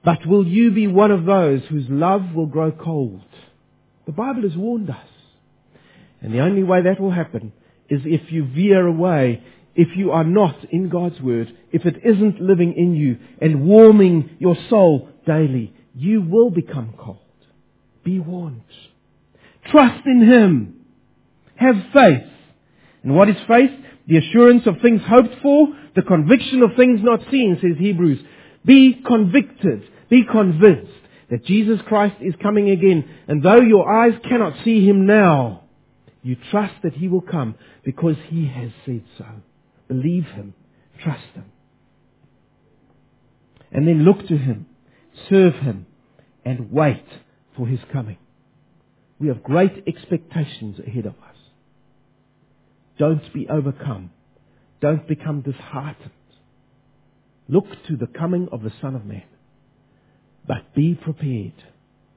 but 0.03 0.25
will 0.27 0.45
you 0.45 0.71
be 0.71 0.87
one 0.87 1.11
of 1.11 1.25
those 1.25 1.61
whose 1.69 1.85
love 1.89 2.33
will 2.35 2.45
grow 2.45 2.71
cold? 2.71 3.21
The 4.05 4.11
Bible 4.11 4.41
has 4.41 4.57
warned 4.57 4.89
us. 4.89 4.97
And 6.21 6.33
the 6.33 6.41
only 6.41 6.63
way 6.63 6.83
that 6.83 6.99
will 6.99 7.11
happen 7.11 7.53
is 7.89 8.01
if 8.03 8.31
you 8.31 8.45
veer 8.45 8.85
away, 8.85 9.43
if 9.75 9.89
you 9.95 10.11
are 10.11 10.23
not 10.23 10.55
in 10.71 10.89
God's 10.89 11.21
Word, 11.21 11.55
if 11.71 11.85
it 11.85 11.95
isn't 12.03 12.41
living 12.41 12.73
in 12.73 12.93
you 12.95 13.17
and 13.39 13.65
warming 13.65 14.31
your 14.39 14.57
soul 14.69 15.09
daily, 15.25 15.73
you 15.95 16.21
will 16.21 16.49
become 16.49 16.93
cold. 16.97 17.17
Be 18.03 18.19
warned. 18.19 18.61
Trust 19.69 20.05
in 20.05 20.21
Him. 20.21 20.85
Have 21.55 21.75
faith. 21.93 22.23
And 23.03 23.15
what 23.15 23.29
is 23.29 23.35
faith? 23.47 23.71
The 24.07 24.17
assurance 24.17 24.63
of 24.65 24.81
things 24.81 25.01
hoped 25.07 25.35
for, 25.41 25.67
the 25.95 26.01
conviction 26.01 26.63
of 26.63 26.71
things 26.75 27.01
not 27.03 27.21
seen, 27.29 27.57
says 27.61 27.77
Hebrews. 27.77 28.19
Be 28.65 29.01
convicted. 29.05 29.83
Be 30.09 30.23
convinced 30.29 30.91
that 31.29 31.45
Jesus 31.45 31.79
Christ 31.87 32.15
is 32.19 32.33
coming 32.41 32.69
again. 32.69 33.09
And 33.27 33.41
though 33.41 33.61
your 33.61 33.89
eyes 33.89 34.13
cannot 34.27 34.63
see 34.63 34.85
him 34.87 35.05
now, 35.05 35.63
you 36.23 36.35
trust 36.51 36.73
that 36.83 36.93
he 36.93 37.07
will 37.07 37.21
come 37.21 37.55
because 37.83 38.17
he 38.27 38.47
has 38.47 38.71
said 38.85 39.03
so. 39.17 39.25
Believe 39.87 40.25
him. 40.25 40.53
Trust 41.01 41.23
him. 41.33 41.45
And 43.71 43.87
then 43.87 44.03
look 44.03 44.27
to 44.27 44.37
him. 44.37 44.67
Serve 45.29 45.55
him. 45.55 45.85
And 46.43 46.71
wait 46.71 47.05
for 47.55 47.67
his 47.67 47.79
coming. 47.91 48.17
We 49.21 49.27
have 49.27 49.43
great 49.43 49.83
expectations 49.85 50.79
ahead 50.79 51.05
of 51.05 51.13
us. 51.13 51.35
Don't 52.97 53.21
be 53.31 53.47
overcome. 53.47 54.09
Don't 54.81 55.07
become 55.07 55.41
disheartened. 55.41 56.09
Look 57.47 57.65
to 57.87 57.97
the 57.97 58.07
coming 58.07 58.49
of 58.51 58.63
the 58.63 58.71
Son 58.81 58.95
of 58.95 59.05
Man. 59.05 59.21
But 60.47 60.73
be 60.73 60.95
prepared 60.95 61.53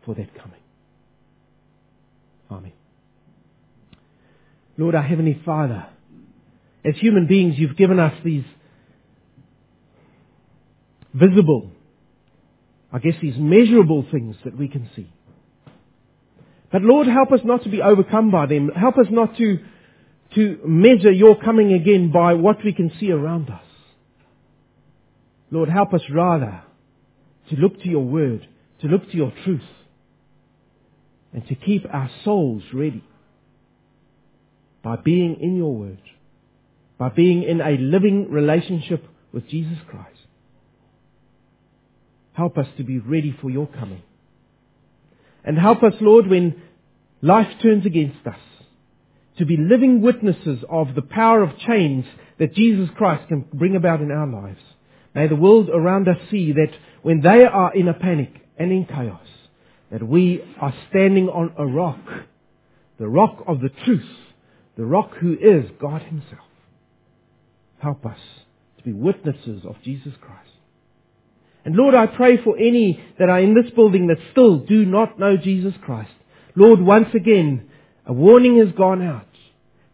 for 0.07 0.15
that 0.15 0.35
coming. 0.35 0.61
Amen. 2.51 2.73
Lord, 4.79 4.95
our 4.95 5.03
Heavenly 5.03 5.39
Father, 5.45 5.87
as 6.87 6.95
human 6.97 7.27
beings, 7.27 7.57
you've 7.59 7.77
given 7.77 8.01
us 8.01 8.15
these 8.25 8.45
visible, 11.13 11.71
I 12.91 12.99
guess 12.99 13.15
these 13.21 13.37
measurable 13.37 14.07
things 14.11 14.37
that 14.47 14.57
we 14.57 14.69
can 14.69 14.89
see. 14.97 15.11
But 16.75 16.83
Lord, 16.83 17.07
help 17.07 17.31
us 17.31 17.39
not 17.45 17.63
to 17.63 17.69
be 17.69 17.81
overcome 17.81 18.33
by 18.33 18.47
them. 18.47 18.69
Help 18.75 18.99
us 18.99 19.07
not 19.09 19.37
to, 19.37 19.59
to 20.35 20.59
measure 20.67 21.13
your 21.13 21.41
coming 21.41 21.73
again 21.73 22.11
by 22.11 22.35
what 22.35 22.65
we 22.65 22.73
can 22.73 22.91
see 22.99 23.13
around 23.13 23.49
us. 23.49 23.63
Lord, 25.53 25.69
help 25.69 25.95
us 25.95 26.01
rather 26.13 26.65
to 27.49 27.55
look 27.55 27.81
to 27.83 27.89
your 27.89 28.03
word, 28.03 28.49
to 28.81 28.89
look 28.89 29.09
to 29.09 29.17
your 29.17 29.33
truth, 29.45 29.63
and 31.33 31.47
to 31.47 31.55
keep 31.55 31.87
our 31.89 32.11
souls 32.25 32.65
ready 32.73 33.05
by 34.83 34.97
being 34.97 35.37
in 35.41 35.55
your 35.55 35.77
word, 35.77 36.03
by 36.99 37.09
being 37.09 37.45
in 37.45 37.61
a 37.61 37.77
living 37.79 38.33
relationship 38.33 39.07
with 39.31 39.47
Jesus 39.47 39.79
Christ. 39.89 40.09
Help 42.33 42.59
us 42.59 42.67
to 42.79 42.83
be 42.83 42.99
ready 42.99 43.33
for 43.41 43.49
your 43.49 43.69
coming. 43.69 44.03
And 45.45 45.59
help 45.59 45.83
us, 45.83 45.95
Lord, 46.01 46.27
when 46.27 46.61
life 47.21 47.49
turns 47.63 47.87
against 47.87 48.27
us, 48.27 48.39
to 49.39 49.45
be 49.45 49.57
living 49.57 50.01
witnesses 50.01 50.61
of 50.69 50.95
the 50.95 51.03
power 51.03 51.43
of 51.43 51.59
change 51.59 52.07
that 52.39 52.55
Jesus 52.55 52.89
Christ 52.97 53.29
can 53.29 53.45
bring 53.53 53.77
about 53.77 54.01
in 54.01 54.11
our 54.11 54.27
lives. 54.27 54.61
May 55.15 55.29
the 55.29 55.37
world 55.37 55.69
around 55.71 56.09
us 56.09 56.17
see 56.31 56.53
that 56.53 56.73
when 57.03 57.21
they 57.21 57.45
are 57.45 57.75
in 57.75 57.89
a 57.89 57.95
panic 57.95 58.33
and 58.57 58.73
in 58.73 58.87
chaos, 58.87 59.27
that 59.91 60.07
we 60.07 60.43
are 60.61 60.75
standing 60.91 61.29
on 61.29 61.53
a 61.59 61.67
rock, 61.67 62.01
the 62.99 63.09
rock 63.09 63.45
of 63.47 63.61
the 63.61 63.71
truth, 63.85 64.09
the 64.77 64.85
rock 64.85 65.13
who 65.21 65.35
is 65.35 65.71
God 65.81 66.03
Himself. 66.03 66.47
Help 67.79 68.07
us 68.07 68.19
to 68.79 68.85
be 68.85 68.93
witnesses 68.93 69.63
of 69.65 69.77
Jesus 69.85 70.13
Christ. 70.21 70.54
And 71.65 71.75
Lord, 71.77 71.95
I 71.95 72.07
pray 72.07 72.43
for 72.43 72.57
any 72.59 73.03
that 73.19 73.31
are 73.31 73.41
in 73.41 73.55
this 73.55 73.73
building 73.75 74.09
that 74.09 74.19
still 74.33 74.59
do 74.59 74.85
not 74.85 75.19
know 75.19 75.37
Jesus 75.37 75.75
Christ. 75.83 76.13
Lord, 76.55 76.81
once 76.81 77.09
again, 77.15 77.71
a 78.07 78.13
warning 78.13 78.59
has 78.59 78.75
gone 78.77 79.03
out 79.03 79.27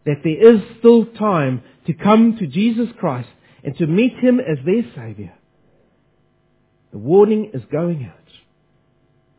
that 0.05 0.21
there 0.23 0.55
is 0.55 0.61
still 0.79 1.05
time 1.05 1.63
to 1.87 1.93
come 1.93 2.37
to 2.37 2.47
Jesus 2.47 2.89
Christ 2.99 3.29
and 3.63 3.77
to 3.77 3.87
meet 3.87 4.17
Him 4.17 4.39
as 4.39 4.57
their 4.65 4.83
Savior. 4.95 5.33
The 6.91 6.97
warning 6.97 7.51
is 7.53 7.61
going 7.71 8.03
out. 8.03 8.17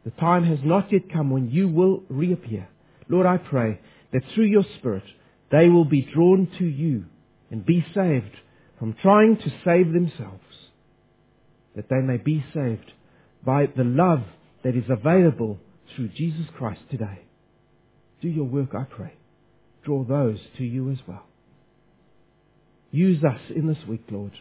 The 0.04 0.10
time 0.12 0.44
has 0.44 0.58
not 0.64 0.90
yet 0.90 1.12
come 1.12 1.30
when 1.30 1.50
you 1.50 1.68
will 1.68 2.02
reappear. 2.08 2.68
Lord, 3.08 3.26
I 3.26 3.36
pray 3.36 3.80
that 4.12 4.22
through 4.34 4.46
your 4.46 4.64
Spirit 4.78 5.04
they 5.50 5.68
will 5.68 5.84
be 5.84 6.08
drawn 6.14 6.48
to 6.58 6.64
you 6.64 7.04
and 7.50 7.64
be 7.64 7.84
saved 7.94 8.34
from 8.78 8.96
trying 9.02 9.36
to 9.36 9.52
save 9.64 9.92
themselves. 9.92 10.42
That 11.76 11.88
they 11.88 12.00
may 12.00 12.18
be 12.18 12.44
saved 12.54 12.92
by 13.44 13.66
the 13.66 13.84
love 13.84 14.22
that 14.62 14.76
is 14.76 14.84
available 14.88 15.58
through 15.94 16.08
Jesus 16.08 16.46
Christ 16.56 16.80
today. 16.90 17.22
Do 18.20 18.28
your 18.28 18.44
work, 18.44 18.70
I 18.74 18.84
pray. 18.84 19.14
Draw 19.84 20.04
those 20.04 20.38
to 20.58 20.64
you 20.64 20.90
as 20.90 20.98
well. 21.06 21.26
Use 22.90 23.24
us 23.24 23.40
in 23.54 23.66
this 23.66 23.84
week, 23.88 24.04
Lord, 24.10 24.32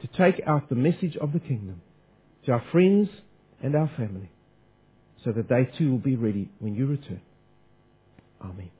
to 0.00 0.06
take 0.06 0.40
out 0.46 0.68
the 0.68 0.74
message 0.74 1.16
of 1.20 1.32
the 1.32 1.40
kingdom 1.40 1.82
to 2.46 2.52
our 2.52 2.64
friends 2.72 3.08
and 3.62 3.74
our 3.74 3.90
family 3.96 4.30
so 5.24 5.32
that 5.32 5.48
they 5.48 5.68
too 5.76 5.90
will 5.90 5.98
be 5.98 6.16
ready 6.16 6.50
when 6.60 6.74
you 6.74 6.86
return. 6.86 7.20
Amen. 8.40 8.70